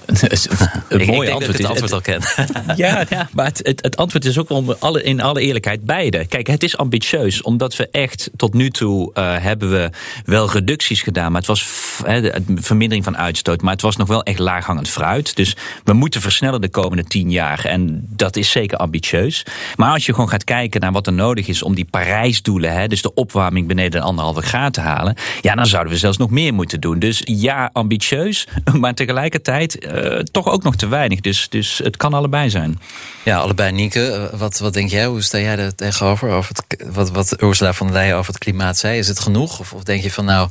een 0.89 1.07
mooi 1.07 1.31
antwoord. 1.31 1.59
het 1.59 1.67
antwoord 1.67 1.93
al 1.93 2.01
ken. 2.01 2.21
ja, 2.77 3.05
ja, 3.09 3.29
maar 3.33 3.47
het, 3.47 3.61
het, 3.63 3.83
het, 3.83 3.97
antwoord 3.97 4.25
is 4.25 4.39
ook 4.39 4.51
om 4.51 4.75
alle, 4.79 5.03
in 5.03 5.21
alle 5.21 5.41
eerlijkheid 5.41 5.85
beide. 5.85 6.27
Kijk, 6.27 6.47
het 6.47 6.63
is 6.63 6.77
ambitieus, 6.77 7.43
omdat 7.43 7.77
we 7.77 7.89
echt 7.91 8.31
tot 8.37 8.55
nu 8.55 8.71
toe 8.71 9.11
uh, 9.15 9.37
hebben 9.39 9.71
we 9.71 9.91
wel 10.25 10.51
reducties 10.51 11.03
gedaan. 11.03 11.33
Maar 11.33 11.41
het 11.41 11.51
was 11.51 11.67
he, 12.05 12.21
de 12.21 12.43
vermindering 12.55 13.05
van 13.05 13.17
uitstoot, 13.17 13.63
maar 13.63 13.73
het 13.73 13.83
was 13.83 13.97
nog 13.97 14.09
wel 14.09 14.23
echt 14.23 14.39
laaghangend 14.39 14.89
fruit. 14.89 15.37
Dus 15.37 15.57
we 15.85 15.93
moeten 15.93 16.21
versnellen 16.21 16.61
de 16.61 16.69
komende 16.69 17.05
tien 17.05 17.31
jaar. 17.31 17.65
En 17.65 18.07
dat 18.09 18.37
is 18.37 18.51
zeker 18.51 18.79
ambitieus. 18.79 19.43
Maar 19.77 19.93
als 19.93 20.07
je 20.07 20.15
gewoon 20.15 20.29
gaat 20.29 20.45
kijken 20.45 20.81
naar 20.81 20.93
wat 20.93 21.07
er 21.07 21.13
nodig 21.13 21.49
is 21.49 21.63
om 21.63 21.75
die 21.75 21.89
Parijsdoelen, 21.91 22.73
hè, 22.73 22.87
dus 22.87 23.03
de 23.03 23.15
opwarming 23.15 23.67
beneden 23.67 24.01
de 24.01 24.07
anderhalve 24.07 24.43
graad 24.43 24.73
te 24.73 24.81
halen, 24.81 25.15
ja, 25.41 25.55
dan 25.55 25.67
zouden 25.67 25.93
we 25.93 25.99
zelfs 25.99 26.17
nog 26.17 26.31
meer 26.31 26.55
moeten 26.55 26.81
doen. 26.81 26.99
Dus 26.99 27.23
ja, 27.25 27.71
ambitieus, 27.73 28.47
maar 28.81 28.95
tegelijkertijd 28.95 29.79
uh, 30.05 30.19
toch 30.19 30.47
ook 30.47 30.63
nog 30.63 30.77
te 30.77 30.89
weinig. 30.89 31.21
Dus, 31.21 31.49
dus 31.49 31.81
het 31.85 31.97
kan 31.97 32.15
allebei 32.15 32.51
zijn. 32.51 32.81
Ja, 33.23 33.39
allebei. 33.39 33.73
Nienke, 33.73 34.11
eh, 34.11 34.39
wat, 34.39 34.59
wat 34.59 34.73
denk 34.73 34.91
jij? 34.91 35.07
Hoe 35.07 35.23
sta 35.23 35.39
jij 35.39 35.59
er 35.59 35.75
tegenover? 35.75 36.31
Over 36.31 36.55
het, 36.57 36.85
wat, 36.95 37.11
wat 37.11 37.43
Ursula 37.43 37.73
von 37.73 37.87
der 37.87 37.97
Leyen 37.97 38.17
over 38.17 38.33
het 38.33 38.43
klimaat 38.43 38.79
zei. 38.79 38.99
Is 38.99 39.09
het 39.09 39.21
genoeg? 39.21 39.61
Of, 39.61 39.73
of 39.73 39.83
denk 39.83 40.03
je 40.03 40.11
van 40.11 40.25
nou, 40.25 40.49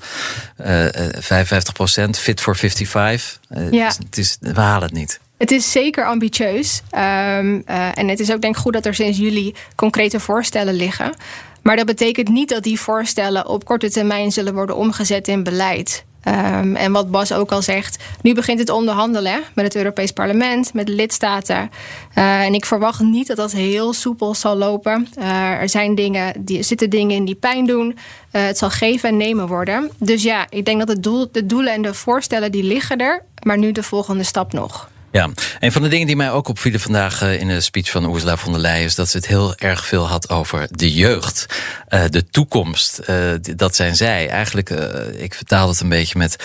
uh, 0.61 0.85
55 1.19 1.73
procent, 1.73 2.19
fit 2.19 2.41
for 2.41 2.55
55? 2.55 3.39
Uh, 3.49 3.71
ja. 3.71 3.87
het 3.87 4.17
is, 4.17 4.37
we 4.39 4.59
halen 4.59 4.83
het 4.83 4.97
niet. 4.97 5.19
Het 5.37 5.51
is 5.51 5.71
zeker 5.71 6.05
ambitieus. 6.05 6.81
Um, 6.91 6.99
uh, 6.99 7.97
en 7.97 8.07
het 8.07 8.19
is 8.19 8.31
ook 8.31 8.41
denk 8.41 8.55
ik 8.55 8.61
goed 8.61 8.73
dat 8.73 8.85
er 8.85 8.95
sinds 8.95 9.17
juli 9.17 9.55
concrete 9.75 10.19
voorstellen 10.19 10.73
liggen. 10.73 11.13
Maar 11.61 11.75
dat 11.75 11.85
betekent 11.85 12.27
niet 12.27 12.49
dat 12.49 12.63
die 12.63 12.79
voorstellen 12.79 13.47
op 13.47 13.65
korte 13.65 13.91
termijn 13.91 14.31
zullen 14.31 14.53
worden 14.53 14.75
omgezet 14.75 15.27
in 15.27 15.43
beleid. 15.43 16.05
Um, 16.25 16.75
en 16.75 16.91
wat 16.91 17.11
Bas 17.11 17.33
ook 17.33 17.51
al 17.51 17.61
zegt, 17.61 18.03
nu 18.21 18.33
begint 18.33 18.59
het 18.59 18.69
onderhandelen 18.69 19.43
met 19.55 19.65
het 19.65 19.75
Europees 19.75 20.11
Parlement, 20.11 20.73
met 20.73 20.85
de 20.85 20.91
lidstaten. 20.91 21.71
Uh, 22.17 22.41
en 22.41 22.53
ik 22.53 22.65
verwacht 22.65 22.99
niet 22.99 23.27
dat 23.27 23.37
dat 23.37 23.51
heel 23.51 23.93
soepel 23.93 24.35
zal 24.35 24.55
lopen. 24.55 25.07
Uh, 25.19 25.51
er 25.51 25.69
zijn 25.69 25.95
dingen, 25.95 26.33
die, 26.45 26.63
zitten 26.63 26.89
dingen 26.89 27.15
in 27.15 27.25
die 27.25 27.35
pijn 27.35 27.65
doen. 27.65 27.87
Uh, 27.87 28.45
het 28.45 28.57
zal 28.57 28.69
geven 28.69 29.09
en 29.09 29.17
nemen 29.17 29.47
worden. 29.47 29.91
Dus 29.97 30.23
ja, 30.23 30.45
ik 30.49 30.65
denk 30.65 30.79
dat 30.79 30.87
het 30.87 31.03
doel, 31.03 31.29
de 31.31 31.45
doelen 31.45 31.73
en 31.73 31.81
de 31.81 31.93
voorstellen 31.93 32.51
die 32.51 32.63
liggen 32.63 32.97
er, 32.97 33.23
maar 33.43 33.57
nu 33.57 33.71
de 33.71 33.83
volgende 33.83 34.23
stap 34.23 34.53
nog. 34.53 34.89
Ja, 35.17 35.29
een 35.59 35.71
van 35.71 35.81
de 35.81 35.87
dingen 35.87 36.07
die 36.07 36.15
mij 36.15 36.31
ook 36.31 36.47
opvielen 36.47 36.79
vandaag 36.79 37.21
eh, 37.21 37.41
in 37.41 37.47
de 37.47 37.61
speech 37.61 37.89
van 37.91 38.13
Ursula 38.13 38.37
von 38.37 38.51
der 38.51 38.61
Leyen 38.61 38.85
is 38.85 38.95
dat 38.95 39.09
ze 39.09 39.17
het 39.17 39.27
heel 39.27 39.55
erg 39.55 39.85
veel 39.85 40.07
had 40.07 40.29
over 40.29 40.67
de 40.71 40.93
jeugd, 40.93 41.45
uh, 41.89 42.01
de 42.09 42.29
toekomst. 42.29 42.99
Uh, 43.09 43.15
dat 43.55 43.75
zijn 43.75 43.95
zij. 43.95 44.29
Eigenlijk, 44.29 44.69
ik 45.17 45.33
vertaal 45.33 45.67
het 45.67 45.79
een 45.79 45.89
beetje 45.89 46.17
met. 46.17 46.35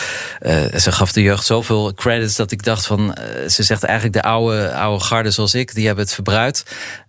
ze 0.76 0.92
gaf 0.92 1.12
de 1.12 1.22
jeugd 1.22 1.46
zoveel 1.46 1.94
credits 1.94 2.36
dat 2.36 2.50
ik 2.50 2.62
dacht 2.62 2.86
van. 2.86 3.16
ze 3.48 3.62
zegt 3.62 3.82
eigenlijk 3.82 4.14
de 4.14 4.22
oude, 4.22 4.74
oude 4.74 5.04
garde 5.04 5.30
zoals 5.30 5.54
ik, 5.54 5.74
die 5.74 5.86
hebben 5.86 6.04
het 6.04 6.14
verbruikt. 6.14 6.64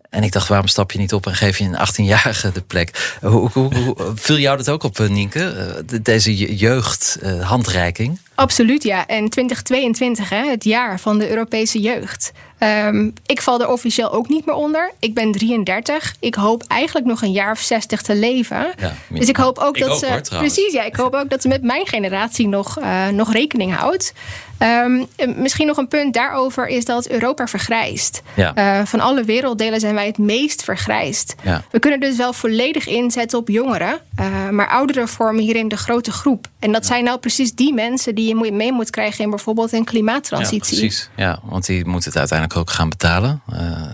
En 0.10 0.24
ik 0.24 0.32
dacht, 0.32 0.48
waarom 0.48 0.68
stap 0.68 0.92
je 0.92 1.00
niet 1.00 1.14
op 1.14 1.28
en 1.28 1.36
geef 1.36 1.58
je 1.58 1.64
een 1.64 1.78
18-jarige 1.88 2.52
de 2.52 2.62
plek? 2.62 3.16
Hoe, 3.22 3.50
hoe, 3.54 3.76
hoe, 3.76 3.96
viel 4.16 4.38
jou 4.38 4.58
dat 4.58 4.70
ook 4.70 4.84
op, 4.84 5.00
Nienke? 5.00 5.84
Deze 6.02 6.56
jeugdhandreiking? 6.56 8.20
Absoluut, 8.36 8.84
ja. 8.84 9.08
En 9.08 9.30
2022, 9.30 10.30
hè, 10.30 10.50
het 10.50 10.64
jaar 10.64 11.00
van 11.00 11.20
de 11.20 11.30
Europese 11.30 11.80
jeugd. 11.80 12.32
Um, 12.86 13.14
ik 13.26 13.42
val 13.42 13.62
er 13.62 13.70
officieel 13.70 14.12
ook 14.12 14.30
niet 14.30 14.46
meer 14.46 14.56
onder. 14.56 14.92
Ik 15.00 15.14
ben 15.14 15.32
33. 15.32 16.16
Ik 16.20 16.36
hoop 16.36 16.64
eigenlijk 16.68 17.06
nog 17.06 17.22
een 17.22 17.32
jaar 17.32 17.52
of 17.52 17.60
60 17.60 18.02
te 18.02 18.16
leven. 18.16 18.74
Ja, 18.78 18.94
dus 19.10 19.28
ik 19.28 19.38
hoop 19.38 19.58
ook 19.58 19.80
dat 19.80 20.00
ze. 20.00 20.22
precies, 20.30 20.74
ja. 20.74 20.84
Ik 20.84 20.96
hoop 20.96 21.14
ook 21.14 21.30
dat 21.30 21.42
ze 21.42 21.48
met 21.48 21.64
mijn 21.64 21.88
generatie 21.88 22.48
nog, 22.48 22.80
uh, 22.80 23.08
nog 23.08 23.34
rekening 23.34 23.76
houdt. 23.76 24.14
Um, 24.60 25.08
misschien 25.36 25.68
nog 25.68 25.78
een 25.78 25.88
punt 25.88 26.14
daarover 26.14 26.68
is 26.68 26.86
dat 26.86 27.08
Europa 27.08 27.48
vergrijst. 27.48 28.22
Ja. 28.34 28.54
Uh, 28.58 28.86
van 28.86 29.00
alle 29.00 29.24
werelddelen 29.24 29.80
zijn 29.80 29.94
wij 29.94 30.06
het 30.06 30.18
meest 30.18 30.64
vergrijsd. 30.64 31.36
Ja. 31.42 31.64
We 31.72 31.80
kunnen 31.80 32.00
dus 32.00 32.16
wel 32.16 32.34
volledig 32.34 32.88
inzetten 32.88 33.40
op 33.40 33.50
jongeren, 33.50 34.00
uh, 34.20 34.50
maar 34.50 34.68
ouderen 34.68 35.08
vormen 35.08 35.44
hierin 35.44 35.68
de 35.68 35.78
grote 35.78 36.12
groep. 36.12 36.48
En 36.60 36.72
dat 36.72 36.86
zijn 36.86 37.04
nou 37.04 37.20
precies 37.20 37.54
die 37.54 37.74
mensen 37.74 38.16
die 38.16 38.23
je 38.26 38.52
mee 38.52 38.72
moet 38.72 38.90
krijgen 38.90 39.24
in 39.24 39.30
bijvoorbeeld 39.30 39.74
een 39.74 39.84
klimaattransitie. 39.84 40.76
Ja, 40.76 40.82
precies. 40.82 41.10
Ja, 41.16 41.40
want 41.44 41.66
die 41.66 41.86
moeten 41.86 42.10
het 42.10 42.20
uiteindelijk 42.20 42.60
ook 42.60 42.70
gaan 42.70 42.90
betalen. 42.90 43.42
Uh, 43.54 43.94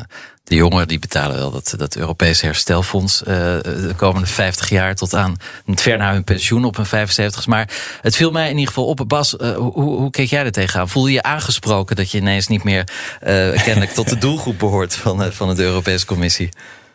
de 0.50 0.56
jongeren 0.56 0.88
die 0.88 1.00
betalen 1.00 1.36
wel 1.36 1.52
dat, 1.52 1.74
dat 1.78 1.96
Europese 1.96 2.46
herstelfonds 2.46 3.22
uh, 3.22 3.28
de 3.28 3.94
komende 3.96 4.28
50 4.28 4.70
jaar 4.70 4.96
tot 4.96 5.16
aan 5.16 5.36
ver 5.66 5.98
naar 5.98 6.14
hun 6.14 6.24
pensioen 6.24 6.66
op 6.66 6.76
hun 6.76 6.86
75. 6.86 7.48
Maar 7.48 7.70
het 8.02 8.16
viel 8.16 8.32
mij 8.32 8.46
in 8.46 8.58
ieder 8.58 8.68
geval 8.68 8.86
op. 8.86 9.04
Bas, 9.08 9.36
uh, 9.42 9.56
hoe, 9.56 9.72
hoe 9.74 10.10
keek 10.10 10.30
jij 10.30 10.46
er 10.46 10.52
tegenaan? 10.52 10.90
Voel 10.90 11.08
je 11.08 11.14
je 11.14 11.24
aangesproken 11.24 11.96
dat 11.96 12.12
je 12.12 12.18
ineens 12.18 12.48
niet 12.48 12.64
meer 12.64 12.88
uh, 13.24 13.64
kennelijk 13.64 13.92
tot 13.92 14.10
de 14.10 14.18
doelgroep 14.28 14.60
behoort 14.60 14.96
van, 14.96 15.34
van 15.34 15.56
de 15.56 15.64
Europese 15.64 16.06
Commissie? 16.06 16.50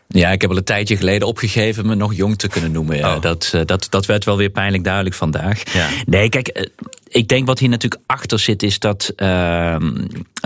Ja, 0.08 0.30
ik 0.30 0.40
heb 0.40 0.50
al 0.50 0.56
een 0.56 0.64
tijdje 0.64 0.96
geleden 0.96 1.28
opgegeven 1.28 1.86
me 1.86 1.94
nog 1.94 2.14
jong 2.14 2.38
te 2.38 2.48
kunnen 2.48 2.72
noemen. 2.72 2.98
Oh. 2.98 3.20
Dat, 3.20 3.52
dat, 3.64 3.86
dat 3.90 4.06
werd 4.06 4.24
wel 4.24 4.36
weer 4.36 4.50
pijnlijk 4.50 4.84
duidelijk 4.84 5.14
vandaag. 5.14 5.62
Ja. 5.72 5.88
Nee, 6.06 6.28
kijk, 6.28 6.68
ik 7.14 7.28
denk 7.28 7.46
wat 7.46 7.58
hier 7.58 7.68
natuurlijk 7.68 8.02
achter 8.06 8.38
zit, 8.38 8.62
is 8.62 8.78
dat, 8.78 9.12
uh, 9.16 9.76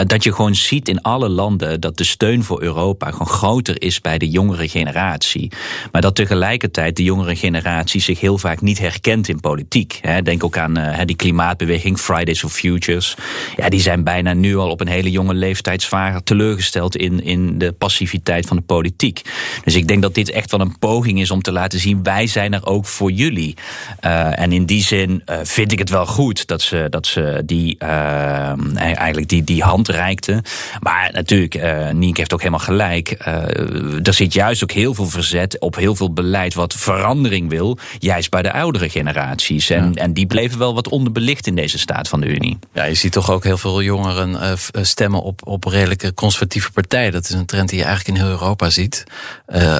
dat 0.06 0.25
je 0.25 0.32
gewoon 0.32 0.54
ziet 0.54 0.88
in 0.88 1.02
alle 1.02 1.28
landen 1.28 1.80
dat 1.80 1.96
de 1.96 2.04
steun 2.04 2.44
voor 2.44 2.62
Europa 2.62 3.10
gewoon 3.10 3.26
groter 3.26 3.82
is 3.82 4.00
bij 4.00 4.18
de 4.18 4.28
jongere 4.28 4.68
generatie. 4.68 5.52
Maar 5.92 6.00
dat 6.00 6.14
tegelijkertijd 6.14 6.96
de 6.96 7.02
jongere 7.02 7.37
generatie 7.37 8.00
zich 8.00 8.20
heel 8.20 8.38
vaak 8.38 8.60
niet 8.60 8.78
herkent 8.78 9.28
in 9.28 9.40
politiek. 9.40 10.00
Denk 10.22 10.44
ook 10.44 10.56
aan 10.58 10.78
uh, 10.78 11.00
die 11.04 11.16
klimaatbeweging, 11.16 11.98
Fridays 11.98 12.40
for 12.40 12.50
Futures. 12.50 13.16
Ja, 13.56 13.68
die 13.68 13.80
zijn 13.80 14.04
bijna 14.04 14.32
nu 14.32 14.56
al 14.56 14.70
op 14.70 14.80
een 14.80 14.88
hele 14.88 15.10
jonge 15.10 15.34
leeftijd 15.34 15.82
zwaar 15.82 16.22
teleurgesteld 16.22 16.96
in, 16.96 17.22
in 17.22 17.58
de 17.58 17.72
passiviteit 17.72 18.46
van 18.46 18.56
de 18.56 18.62
politiek. 18.62 19.22
Dus 19.64 19.75
ik 19.75 19.88
denk 19.88 20.02
dat 20.02 20.14
dit 20.14 20.30
echt 20.30 20.50
wel 20.50 20.60
een 20.60 20.78
poging 20.78 21.20
is 21.20 21.30
om 21.30 21.42
te 21.42 21.52
laten 21.52 21.78
zien, 21.78 22.02
wij 22.02 22.26
zijn 22.26 22.54
er 22.54 22.66
ook 22.66 22.87
voor 22.87 23.10
jullie. 23.10 23.56
Uh, 24.04 24.38
en 24.38 24.52
in 24.52 24.66
die 24.66 24.82
zin 24.82 25.22
uh, 25.26 25.37
vind 25.42 25.72
ik 25.72 25.78
het 25.78 25.90
wel 25.90 26.06
goed 26.06 26.46
dat 26.46 26.57
dat 26.58 26.66
ze, 26.66 26.86
dat 26.90 27.06
ze 27.06 27.42
die, 27.44 27.76
uh, 27.82 28.76
eigenlijk 28.76 29.28
die, 29.28 29.44
die 29.44 29.62
hand 29.62 29.88
reikten. 29.88 30.42
Maar 30.80 31.10
natuurlijk, 31.12 31.54
uh, 31.54 32.12
heeft 32.12 32.32
ook 32.32 32.38
helemaal 32.38 32.60
gelijk. 32.60 33.16
Uh, 33.28 34.06
er 34.06 34.14
zit 34.14 34.32
juist 34.32 34.62
ook 34.62 34.72
heel 34.72 34.94
veel 34.94 35.06
verzet 35.06 35.60
op 35.60 35.76
heel 35.76 35.94
veel 35.94 36.12
beleid 36.12 36.54
wat 36.54 36.74
verandering 36.74 37.48
wil. 37.48 37.78
Juist 37.98 38.30
bij 38.30 38.42
de 38.42 38.52
oudere 38.52 38.88
generaties. 38.88 39.70
En, 39.70 39.94
en 39.94 40.12
die 40.12 40.26
bleven 40.26 40.58
wel 40.58 40.74
wat 40.74 40.88
onderbelicht 40.88 41.46
in 41.46 41.54
deze 41.54 41.78
staat 41.78 42.08
van 42.08 42.20
de 42.20 42.26
Unie. 42.26 42.58
Ja, 42.72 42.84
je 42.84 42.94
ziet 42.94 43.12
toch 43.12 43.30
ook 43.30 43.44
heel 43.44 43.58
veel 43.58 43.82
jongeren 43.82 44.58
stemmen 44.72 45.22
op, 45.22 45.46
op 45.46 45.64
redelijke 45.64 46.14
conservatieve 46.14 46.72
partijen. 46.72 47.12
Dat 47.12 47.24
is 47.24 47.30
een 47.30 47.46
trend 47.46 47.68
die 47.68 47.78
je 47.78 47.84
eigenlijk 47.84 48.18
in 48.18 48.24
heel 48.24 48.32
Europa 48.32 48.70
ziet. 48.70 49.04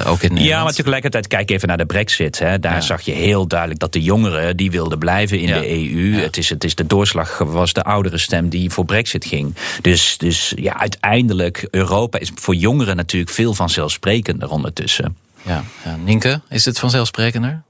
ook 0.05 0.21
in 0.21 0.35
ja, 0.35 0.63
maar 0.63 0.73
tegelijkertijd 0.73 1.27
kijk 1.27 1.49
even 1.49 1.67
naar 1.67 1.77
de 1.77 1.85
brexit. 1.85 2.39
Hè. 2.39 2.59
Daar 2.59 2.83
zag 2.83 3.01
je 3.01 3.11
heel 3.11 3.47
duidelijk 3.47 3.79
dat 3.79 3.93
de 3.93 4.01
jongeren 4.01 4.57
die 4.57 4.71
wilden 4.71 4.99
blijven 4.99 5.39
in 5.39 5.47
de 5.47 5.69
EU. 5.69 6.21
Het 6.21 6.37
is, 6.37 6.49
het 6.59 6.69
is 6.69 6.75
de 6.75 6.87
doorslag 6.87 7.37
was 7.37 7.73
de 7.73 7.83
oudere 7.83 8.17
stem 8.17 8.49
die 8.49 8.69
voor 8.69 8.85
Brexit 8.85 9.25
ging. 9.25 9.55
Dus, 9.81 10.17
dus 10.17 10.53
ja, 10.55 10.79
uiteindelijk, 10.79 11.67
Europa 11.71 12.19
is 12.19 12.31
voor 12.35 12.55
jongeren 12.55 12.95
natuurlijk 12.95 13.31
veel 13.31 13.53
vanzelfsprekender 13.53 14.49
ondertussen. 14.49 15.17
Ja, 15.41 15.63
ja. 15.85 15.95
Nienke, 15.95 16.41
is 16.49 16.65
het 16.65 16.79
vanzelfsprekender? 16.79 17.61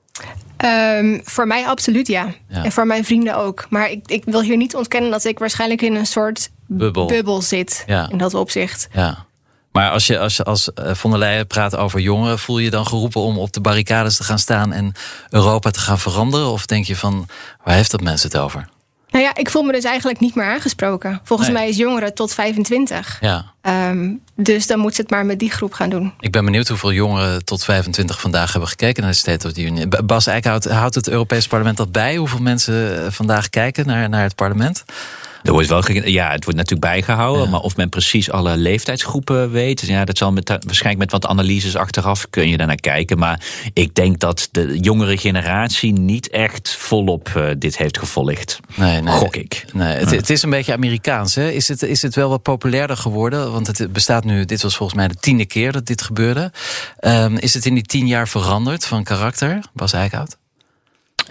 Um, 0.66 1.22
voor 1.24 1.48
mij 1.48 1.68
absoluut 1.68 2.08
ja. 2.08 2.34
En 2.48 2.72
voor 2.72 2.88
mijn 2.88 3.06
vrienden 3.06 3.36
ook. 3.36 3.66
Maar 3.70 3.92
ik, 3.92 4.02
ik 4.06 4.24
wil 4.26 4.42
hier 4.42 4.58
niet 4.58 4.76
ontkennen 4.76 5.12
dat 5.12 5.26
ik 5.26 5.40
waarschijnlijk 5.40 5.82
in 5.82 5.96
een 5.96 6.06
soort 6.06 6.50
bubbel, 6.68 7.06
bubbel 7.06 7.42
zit. 7.42 7.84
Ja. 7.88 8.10
In 8.10 8.18
dat 8.18 8.34
opzicht. 8.34 8.88
Ja. 8.94 9.28
Maar 9.72 9.92
als 9.92 10.08
je 10.08 10.20
als, 10.20 10.44
als 10.44 10.74
eh, 10.74 10.94
von 10.94 11.10
der 11.10 11.20
Leyen 11.20 11.48
praat 11.48 11.76
over 11.76 12.00
jongeren, 12.00 12.40
voel 12.40 12.60
je 12.60 12.70
dan 12.70 12.88
geroepen 12.88 13.22
om 13.22 13.38
op 13.38 13.54
de 13.54 13.62
barricades 13.62 14.18
te 14.18 14.24
gaan 14.24 14.40
staan 14.40 14.74
en 14.74 14.94
Europa 15.30 15.72
te 15.72 15.80
gaan 15.80 16.00
veranderen? 16.00 16.48
Of 16.48 16.66
denk 16.66 16.86
je 16.86 16.96
van, 16.96 17.28
waar 17.64 17.76
heeft 17.76 17.92
dat 17.92 18.02
mensen 18.02 18.30
het 18.30 18.40
over? 18.40 18.70
Nou 19.12 19.24
ja, 19.24 19.36
ik 19.36 19.50
voel 19.50 19.64
me 19.64 19.72
dus 19.72 19.84
eigenlijk 19.84 20.20
niet 20.20 20.36
meer 20.36 20.46
aangesproken. 20.46 21.22
Volgens 21.24 21.50
mij 21.50 21.70
is 21.70 21.78
jongeren 21.78 22.14
tot 22.14 22.34
25. 22.34 23.18
Ja. 23.22 23.54
Um, 23.90 24.22
dus 24.36 24.68
dan 24.68 24.80
moet 24.80 24.96
ze 24.96 25.02
het 25.02 25.10
maar 25.10 25.26
met 25.26 25.40
die 25.40 25.52
groep 25.52 25.74
gaan 25.74 25.90
doen. 25.90 26.14
Ik 26.20 26.32
ben 26.32 26.46
benieuwd 26.46 26.68
hoeveel 26.68 26.94
jongeren 26.94 27.46
tot 27.46 27.64
25 27.64 28.20
vandaag 28.20 28.52
hebben 28.52 28.70
gekeken 28.70 29.04
naar 29.04 29.12
de 29.12 29.18
State 29.18 29.48
of 29.48 29.54
the 29.54 29.62
Union. 29.62 29.94
Bas 30.06 30.28
Eickhout, 30.28 30.66
houdt 30.66 30.96
het 30.96 31.10
Europees 31.10 31.48
Parlement 31.48 31.78
dat 31.78 31.92
bij? 31.92 32.16
Hoeveel 32.16 32.42
mensen 32.42 33.06
eh, 33.06 33.12
vandaag 33.12 33.50
kijken 33.50 33.86
naar, 33.86 34.10
naar 34.10 34.24
het 34.24 34.36
parlement? 34.36 34.84
Er 35.44 35.52
wordt 35.52 35.68
wel, 35.68 35.92
ja, 35.92 36.32
het 36.32 36.44
wordt 36.44 36.60
natuurlijk 36.60 36.92
bijgehouden. 36.92 37.50
Maar 37.50 37.60
of 37.60 37.76
men 37.76 37.90
precies 37.90 38.32
alle 38.32 38.58
leeftijdsgroepen 38.58 39.52
weet. 39.52 39.82
Ja, 39.82 40.06
dat 40.06 40.18
zal 40.18 40.32
met, 40.32 40.50
waarschijnlijk 40.50 41.12
met 41.12 41.12
wat 41.22 41.32
analyses 41.32 41.76
achteraf 41.76 42.26
kun 42.30 42.50
je 42.50 42.58
daar 42.58 42.68
naar 42.68 42.76
kijken. 42.76 43.18
Maar 43.18 43.42
ik 43.74 43.96
denk 43.96 44.20
dat 44.20 44.50
de 44.52 44.78
jongere 44.80 45.18
generatie 45.18 45.94
niet 45.94 46.30
echt 46.30 46.76
volop 46.76 47.34
uh, 47.38 47.46
dit 47.58 47.78
heeft 47.78 47.98
gevolgd. 47.98 48.60
Nee, 48.76 49.02
nee. 49.02 49.14
Gok 49.14 49.36
ik. 49.36 49.66
Nee, 49.74 49.98
het, 49.98 50.12
het, 50.12 50.30
is 50.30 50.44
een 50.44 50.50
beetje 50.50 50.74
Amerikaans. 50.74 51.36
Hè? 51.36 51.50
Is, 51.50 51.68
het, 51.68 51.84
is 51.84 52.02
het 52.02 52.16
wel 52.16 52.30
wat 52.30 52.42
populairder 52.42 52.98
geworden? 52.98 53.52
Want 53.52 53.68
het 53.68 53.94
bestaat 53.94 54.24
nu, 54.24 54.46
dit 54.46 54.62
was 54.62 54.76
volgens 54.76 54.98
mij 54.98 55.08
de 55.08 55.16
tiende 55.16 55.46
keer 55.46 55.72
dat 55.72 55.86
dit 55.86 56.02
gebeurde. 56.02 56.52
Um, 57.02 57.38
is 57.38 57.54
het 57.54 57.66
in 57.66 57.74
die 57.74 57.84
tien 57.84 58.08
jaar 58.08 58.28
veranderd 58.28 58.86
van 58.86 59.04
karakter, 59.04 59.60
Bas 59.74 59.94
Eickhout? 59.94 60.38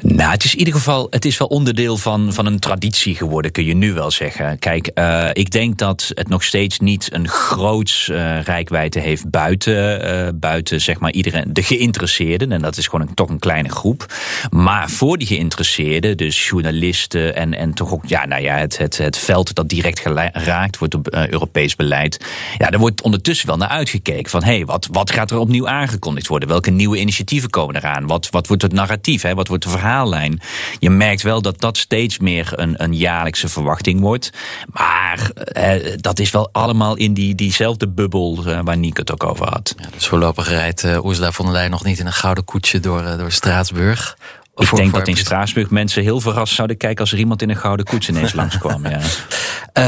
Nou, 0.01 0.31
het 0.31 0.45
is 0.45 0.53
in 0.53 0.59
ieder 0.59 0.75
geval, 0.75 1.07
het 1.11 1.25
is 1.25 1.39
wel 1.39 1.49
onderdeel 1.49 1.97
van, 1.97 2.33
van 2.33 2.47
een 2.47 2.59
traditie 2.59 3.15
geworden, 3.15 3.51
kun 3.51 3.65
je 3.65 3.75
nu 3.75 3.93
wel 3.93 4.11
zeggen. 4.11 4.59
Kijk, 4.59 4.91
uh, 4.95 5.29
ik 5.33 5.51
denk 5.51 5.79
dat 5.79 6.11
het 6.15 6.29
nog 6.29 6.45
steeds 6.45 6.79
niet 6.79 7.09
een 7.13 7.29
groots 7.29 8.09
uh, 8.09 8.43
rijkwijde 8.43 9.01
heeft 9.01 9.31
buiten, 9.31 10.05
uh, 10.05 10.29
buiten 10.35 10.81
zeg 10.81 11.01
maar 11.01 11.13
iedereen, 11.13 11.53
de 11.53 11.63
geïnteresseerden. 11.63 12.53
En 12.53 12.61
dat 12.61 12.77
is 12.77 12.87
gewoon 12.87 13.09
een, 13.09 13.15
toch 13.15 13.29
een 13.29 13.39
kleine 13.39 13.69
groep. 13.69 14.15
Maar 14.51 14.91
voor 14.91 15.19
die 15.19 15.27
geïnteresseerden, 15.27 16.17
dus 16.17 16.49
journalisten 16.49 17.35
en, 17.35 17.55
en 17.55 17.75
toch 17.75 17.93
ook, 17.93 18.07
ja, 18.07 18.27
nou 18.27 18.43
ja, 18.43 18.57
het, 18.57 18.79
het, 18.79 18.99
het 18.99 19.19
veld 19.19 19.55
dat 19.55 19.69
direct 19.69 20.01
geraakt 20.01 20.79
wordt 20.79 20.95
op 20.95 21.09
Europees 21.09 21.77
beleid. 21.77 22.25
Ja, 22.59 22.71
daar 22.71 22.81
wordt 22.81 23.03
ondertussen 23.03 23.47
wel 23.47 23.57
naar 23.57 23.69
uitgekeken 23.69 24.31
van, 24.31 24.43
hé, 24.43 24.55
hey, 24.55 24.65
wat, 24.65 24.89
wat 24.91 25.11
gaat 25.11 25.31
er 25.31 25.39
opnieuw 25.39 25.69
aangekondigd 25.69 26.27
worden? 26.27 26.49
Welke 26.49 26.71
nieuwe 26.71 26.99
initiatieven 26.99 27.51
komen 27.51 27.77
eraan? 27.77 28.07
Wat, 28.07 28.29
wat 28.31 28.47
wordt 28.47 28.63
het 28.63 28.73
narratief? 28.73 29.23
Hè? 29.23 29.35
Wat 29.35 29.49
wordt 29.49 29.65
de 29.65 29.71
verhaal? 29.71 29.87
Verhaallijn. 29.89 30.41
Je 30.79 30.91
merkt 30.91 31.23
wel 31.23 31.43
dat 31.43 31.61
dat 31.61 31.77
steeds 31.77 32.19
meer 32.19 32.53
een, 32.55 32.83
een 32.83 32.95
jaarlijkse 32.95 33.49
verwachting 33.49 34.01
wordt. 34.01 34.31
Maar 34.73 35.31
eh, 35.35 35.97
dat 35.97 36.19
is 36.19 36.31
wel 36.31 36.49
allemaal 36.53 36.97
in 36.97 37.15
die, 37.15 37.35
diezelfde 37.35 37.89
bubbel 37.89 38.43
eh, 38.47 38.59
waar 38.65 38.79
Nick 38.79 38.97
het 38.97 39.13
ook 39.13 39.25
over 39.25 39.49
had. 39.49 39.75
Ja, 39.79 39.89
dus 39.93 40.07
voorlopig 40.07 40.49
rijdt 40.49 40.85
uh, 40.85 41.05
Ursula 41.05 41.33
von 41.33 41.45
der 41.45 41.55
Leyen 41.55 41.71
nog 41.71 41.85
niet 41.85 41.99
in 41.99 42.07
een 42.07 42.13
gouden 42.13 42.45
koetsje 42.45 42.81
door, 42.81 43.03
uh, 43.03 43.19
door 43.19 43.33
Straatsburg. 43.33 44.17
Ik 44.57 44.75
denk 44.75 44.93
dat 44.93 45.09
in 45.09 45.17
Straatsburg 45.17 45.71
mensen 45.71 46.03
heel 46.03 46.21
verrast 46.21 46.55
zouden 46.55 46.77
kijken 46.77 47.01
als 47.01 47.13
er 47.13 47.19
iemand 47.19 47.43
in 47.43 47.51
een 47.51 47.57
gouden 47.57 47.87
koets 47.87 48.09
ineens 48.09 48.33
langskwam. 48.41 48.87
Ja. 48.87 49.01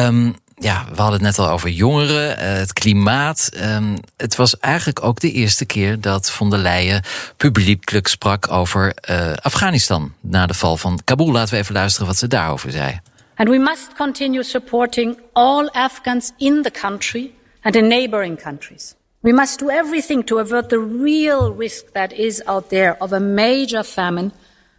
Um, 0.06 0.34
ja, 0.60 0.84
we 0.90 1.00
hadden 1.00 1.12
het 1.12 1.36
net 1.36 1.38
al 1.38 1.52
over 1.52 1.68
jongeren, 1.68 2.38
eh, 2.38 2.52
het 2.52 2.72
klimaat. 2.72 3.50
Um, 3.56 3.96
het 4.16 4.36
was 4.36 4.58
eigenlijk 4.58 5.04
ook 5.04 5.20
de 5.20 5.32
eerste 5.32 5.64
keer 5.64 6.00
dat 6.00 6.30
von 6.30 6.50
der 6.50 6.58
Leyen 6.58 7.02
publiekelijk 7.36 8.06
sprak 8.06 8.50
over 8.50 8.94
uh, 9.10 9.32
Afghanistan 9.32 10.12
na 10.20 10.46
de 10.46 10.54
val 10.54 10.76
van 10.76 11.00
Kabul. 11.04 11.32
Laten 11.32 11.54
we 11.54 11.60
even 11.60 11.74
luisteren 11.74 12.06
wat 12.06 12.16
ze 12.16 12.26
daarover 12.26 12.70
zei. 12.70 13.00
And 13.34 13.48
we 13.48 13.58
must 13.58 13.88
continue 13.96 14.42
supporting 14.42 15.18
all 15.32 15.68
Afghans 15.68 16.32
in 16.36 16.62
the 16.62 16.70
country 16.70 17.32
and 17.62 17.76
in 17.76 17.86
neighboring 17.86 18.42
countries. 18.42 18.94
We 19.20 19.32
must 19.32 19.58
do 19.58 19.68
everything 19.68 20.26
to 20.26 20.38
avert 20.38 20.68
the 20.68 20.98
real 21.02 21.54
risk 21.58 21.84
that 21.92 22.12
is 22.12 22.46
out 22.46 22.68
there 22.68 22.96
of 22.98 23.12
a 23.12 23.20
major 23.20 23.84
famine 23.84 24.32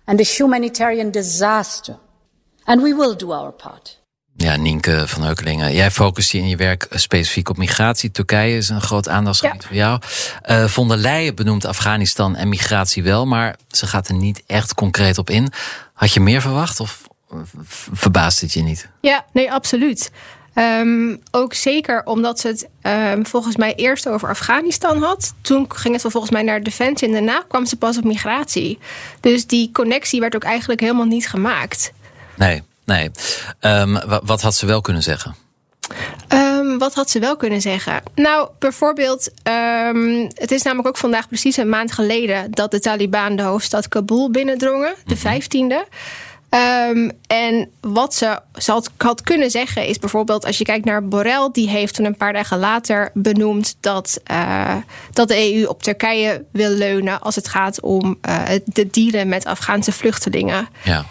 and 0.05 0.19
a 0.19 0.23
humanitarian 0.23 1.11
disaster. 1.11 1.97
And 2.65 2.81
we 2.81 2.93
will 2.93 3.15
do 3.15 3.31
our 3.31 3.51
part. 3.51 4.00
Ja, 4.41 4.55
Nienke 4.55 5.03
van 5.07 5.23
Heukelingen, 5.23 5.73
jij 5.73 5.91
focust 5.91 6.31
je 6.31 6.37
in 6.37 6.47
je 6.47 6.55
werk 6.55 6.87
specifiek 6.89 7.49
op 7.49 7.57
migratie. 7.57 8.11
Turkije 8.11 8.57
is 8.57 8.69
een 8.69 8.81
groot 8.81 9.09
aandachtsgebied 9.09 9.65
voor 9.65 9.75
jou. 9.75 10.01
Uh, 10.49 10.65
von 10.65 10.87
der 10.87 10.97
Leyen 10.97 11.35
benoemt 11.35 11.65
Afghanistan 11.65 12.35
en 12.35 12.49
migratie 12.49 13.03
wel, 13.03 13.25
maar 13.25 13.55
ze 13.67 13.87
gaat 13.87 14.07
er 14.07 14.13
niet 14.13 14.43
echt 14.47 14.73
concreet 14.73 15.17
op 15.17 15.29
in. 15.29 15.51
Had 15.93 16.13
je 16.13 16.19
meer 16.19 16.41
verwacht 16.41 16.79
of 16.79 17.01
verbaast 17.91 18.41
het 18.41 18.53
je 18.53 18.61
niet? 18.61 18.89
Ja, 19.01 19.25
nee, 19.33 19.51
absoluut. 19.51 20.11
Ehm, 20.53 21.15
ook 21.31 21.53
zeker 21.53 22.03
omdat 22.03 22.39
ze 22.39 22.47
het 22.47 22.69
ehm, 22.81 23.23
volgens 23.23 23.55
mij 23.55 23.75
eerst 23.75 24.07
over 24.07 24.29
Afghanistan 24.29 25.03
had. 25.03 25.33
Toen 25.41 25.65
ging 25.67 26.01
het 26.01 26.11
volgens 26.11 26.31
mij 26.31 26.43
naar 26.43 26.63
defensie 26.63 27.07
en 27.07 27.13
daarna 27.13 27.43
kwam 27.47 27.65
ze 27.65 27.75
pas 27.75 27.97
op 27.97 28.03
migratie. 28.03 28.79
Dus 29.19 29.45
die 29.47 29.69
connectie 29.71 30.19
werd 30.19 30.35
ook 30.35 30.43
eigenlijk 30.43 30.79
helemaal 30.79 31.05
niet 31.05 31.29
gemaakt. 31.29 31.91
Nee, 32.35 32.63
nee. 32.85 33.11
Um, 33.61 33.99
wat 34.23 34.41
had 34.41 34.55
ze 34.55 34.65
wel 34.65 34.81
kunnen 34.81 35.03
zeggen? 35.03 35.35
Um, 36.27 36.77
wat 36.77 36.93
had 36.93 37.09
ze 37.09 37.19
wel 37.19 37.35
kunnen 37.35 37.61
zeggen? 37.61 38.03
Nou, 38.15 38.49
bijvoorbeeld, 38.59 39.31
um, 39.43 40.29
het 40.33 40.51
is 40.51 40.61
namelijk 40.61 40.87
ook 40.87 40.97
vandaag 40.97 41.27
precies 41.27 41.57
een 41.57 41.69
maand 41.69 41.91
geleden 41.91 42.51
dat 42.51 42.71
de 42.71 42.79
Taliban 42.79 43.35
de 43.35 43.43
hoofdstad 43.43 43.87
Kabul 43.87 44.31
binnendrongen, 44.31 44.93
de 45.05 45.17
15e. 45.17 45.89
Um, 46.89 47.11
en 47.27 47.69
wat 47.81 48.13
ze, 48.13 48.39
ze 48.55 48.71
had, 48.71 48.91
had, 48.97 49.21
kunnen 49.21 49.51
zeggen 49.51 49.85
is 49.85 49.99
bijvoorbeeld, 49.99 50.45
als 50.45 50.57
je 50.57 50.63
kijkt 50.63 50.85
naar 50.85 51.07
Borrell, 51.07 51.49
die 51.51 51.69
heeft 51.69 51.95
toen 51.95 52.05
een 52.05 52.17
paar 52.17 52.33
dagen 52.33 52.59
later 52.59 53.11
benoemd 53.13 53.75
dat, 53.79 54.21
uh, 54.31 54.75
dat 55.11 55.27
de 55.27 55.53
EU 55.53 55.65
op 55.65 55.83
Turkije 55.83 56.45
wil 56.51 56.69
leunen 56.69 57.21
als 57.21 57.35
het 57.35 57.47
gaat 57.47 57.81
om 57.81 58.17
uh, 58.29 58.43
de 58.65 58.89
dealen 58.89 59.29
met 59.29 59.45
Afghaanse 59.45 59.91
vluchtelingen. 59.91 60.67
Ja. 60.83 61.05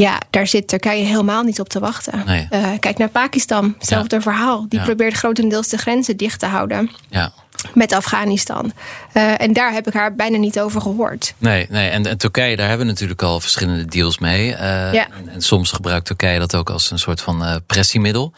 Ja, 0.00 0.20
daar 0.30 0.46
zit 0.46 0.68
Turkije 0.68 1.04
helemaal 1.04 1.42
niet 1.42 1.60
op 1.60 1.68
te 1.68 1.78
wachten. 1.80 2.22
Nee. 2.26 2.48
Uh, 2.52 2.68
kijk 2.78 2.98
naar 2.98 3.08
Pakistan, 3.08 3.74
hetzelfde 3.78 4.16
Ja. 4.16 4.22
verhaal. 4.22 4.66
Die 4.68 4.78
Ja. 4.78 4.84
probeert 4.84 5.14
grotendeels 5.14 5.68
de 5.68 5.76
grenzen 5.78 6.16
dicht 6.16 6.38
te 6.40 6.46
houden 6.46 6.90
Ja. 7.08 7.32
met 7.74 7.92
Afghanistan. 7.92 8.72
Uh, 9.14 9.40
en 9.40 9.52
daar 9.52 9.72
heb 9.72 9.86
ik 9.86 9.92
haar 9.92 10.14
bijna 10.14 10.36
niet 10.36 10.60
over 10.60 10.80
gehoord. 10.80 11.34
Nee, 11.38 11.66
nee. 11.70 11.88
En, 11.88 12.06
en 12.06 12.18
Turkije, 12.18 12.56
daar 12.56 12.68
hebben 12.68 12.86
we 12.86 12.92
natuurlijk 12.92 13.22
al 13.22 13.40
verschillende 13.40 13.84
deals 13.84 14.18
mee. 14.18 14.50
Uh, 14.50 14.56
Ja. 14.92 15.06
en, 15.10 15.28
en 15.28 15.42
soms 15.42 15.70
gebruikt 15.72 16.06
Turkije 16.06 16.38
dat 16.38 16.54
ook 16.56 16.70
als 16.70 16.90
een 16.90 16.98
soort 16.98 17.20
van 17.20 17.60
pressiemiddel. 17.66 18.32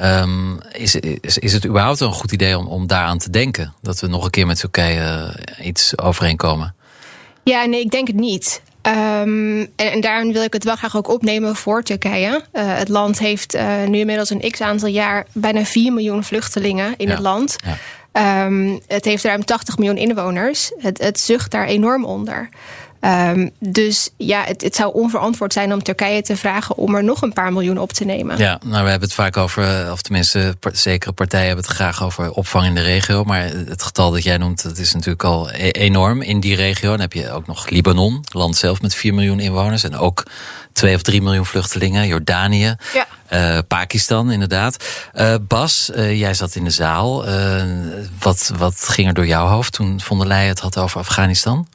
Um, 0.00 0.60
is, 0.72 0.94
is, 0.96 1.38
is 1.38 1.52
het 1.52 1.66
überhaupt 1.66 2.00
een 2.00 2.12
goed 2.12 2.32
idee 2.32 2.58
om, 2.58 2.66
om 2.66 2.86
daaraan 2.86 3.18
te 3.18 3.30
denken? 3.30 3.74
Dat 3.82 4.00
we 4.00 4.06
nog 4.06 4.24
een 4.24 4.30
keer 4.30 4.46
met 4.46 4.58
Turkije 4.60 5.34
iets 5.62 5.98
overeenkomen? 5.98 6.74
Ja, 7.44 7.64
nee, 7.64 7.80
ik 7.80 7.90
denk 7.90 8.06
het 8.06 8.16
niet. 8.16 8.62
Um, 8.82 9.60
en, 9.60 9.70
en 9.76 10.00
daarom 10.00 10.32
wil 10.32 10.42
ik 10.42 10.52
het 10.52 10.64
wel 10.64 10.76
graag 10.76 10.96
ook 10.96 11.08
opnemen 11.08 11.56
voor 11.56 11.82
Turkije. 11.82 12.28
Uh, 12.30 12.40
het 12.52 12.88
land 12.88 13.18
heeft 13.18 13.54
uh, 13.54 13.84
nu 13.86 13.98
inmiddels 13.98 14.30
een 14.30 14.50
x 14.50 14.60
aantal 14.60 14.88
jaar 14.88 15.26
bijna 15.32 15.64
4 15.64 15.92
miljoen 15.92 16.24
vluchtelingen 16.24 16.94
in 16.96 17.06
Ja. 17.06 17.12
het 17.12 17.22
land. 17.22 17.56
Ja. 18.12 18.44
Um, 18.44 18.80
het 18.86 19.04
heeft 19.04 19.24
ruim 19.24 19.44
80 19.44 19.78
miljoen 19.78 19.96
inwoners. 19.96 20.72
Het, 20.78 20.98
het 21.02 21.20
zucht 21.20 21.50
daar 21.50 21.66
enorm 21.66 22.04
onder. 22.04 22.48
Um, 23.00 23.50
dus 23.58 24.10
ja, 24.16 24.44
het, 24.44 24.62
het, 24.62 24.76
zou 24.76 24.94
onverantwoord 24.94 25.52
zijn 25.52 25.72
om 25.72 25.82
Turkije 25.82 26.22
te 26.22 26.36
vragen 26.36 26.76
om 26.76 26.94
er 26.94 27.04
nog 27.04 27.22
een 27.22 27.32
paar 27.32 27.52
miljoen 27.52 27.78
op 27.78 27.92
te 27.92 28.04
nemen. 28.04 28.38
Ja, 28.38 28.58
nou, 28.64 28.84
we 28.84 28.90
hebben 28.90 29.08
het 29.08 29.16
vaak 29.16 29.36
over, 29.36 29.92
of 29.92 30.02
tenminste, 30.02 30.56
zekere 30.72 31.12
partijen 31.12 31.46
hebben 31.46 31.64
het 31.64 31.74
graag 31.74 32.04
over 32.04 32.30
opvang 32.30 32.66
in 32.66 32.74
de 32.74 32.82
regio. 32.82 33.24
Maar 33.24 33.42
het 33.42 33.82
getal 33.82 34.10
dat 34.10 34.22
jij 34.22 34.36
noemt, 34.36 34.62
dat 34.62 34.78
is 34.78 34.92
natuurlijk 34.92 35.24
al 35.24 35.50
e 35.50 35.70
enorm 35.70 36.22
in 36.22 36.40
die 36.40 36.56
regio. 36.56 36.90
Dan 36.90 37.00
heb 37.00 37.12
je 37.12 37.30
ook 37.30 37.46
nog 37.46 37.68
Libanon, 37.68 38.24
land 38.32 38.56
zelf 38.56 38.80
met 38.80 38.94
4 38.94 39.14
miljoen 39.14 39.40
inwoners. 39.40 39.84
En 39.84 39.96
ook 39.96 40.22
2 40.72 40.94
of 40.94 41.02
3 41.02 41.22
miljoen 41.22 41.46
vluchtelingen. 41.46 42.06
Jordanië, 42.06 42.74
ja. 42.92 43.06
uh, 43.32 43.58
Pakistan 43.68 44.30
inderdaad. 44.30 44.84
Uh, 45.14 45.34
Bas, 45.40 45.90
uh, 45.94 46.18
jij 46.18 46.34
zat 46.34 46.54
in 46.54 46.64
de 46.64 46.70
zaal. 46.70 47.24
wat, 48.20 48.52
wat 48.56 48.88
ging 48.88 49.08
er 49.08 49.14
door 49.14 49.26
jouw 49.26 49.46
hoofd 49.46 49.72
toen 49.72 50.00
von 50.00 50.18
der 50.18 50.26
Leyen 50.26 50.48
het 50.48 50.60
had 50.60 50.78
over 50.78 51.00
Afghanistan? 51.00 51.66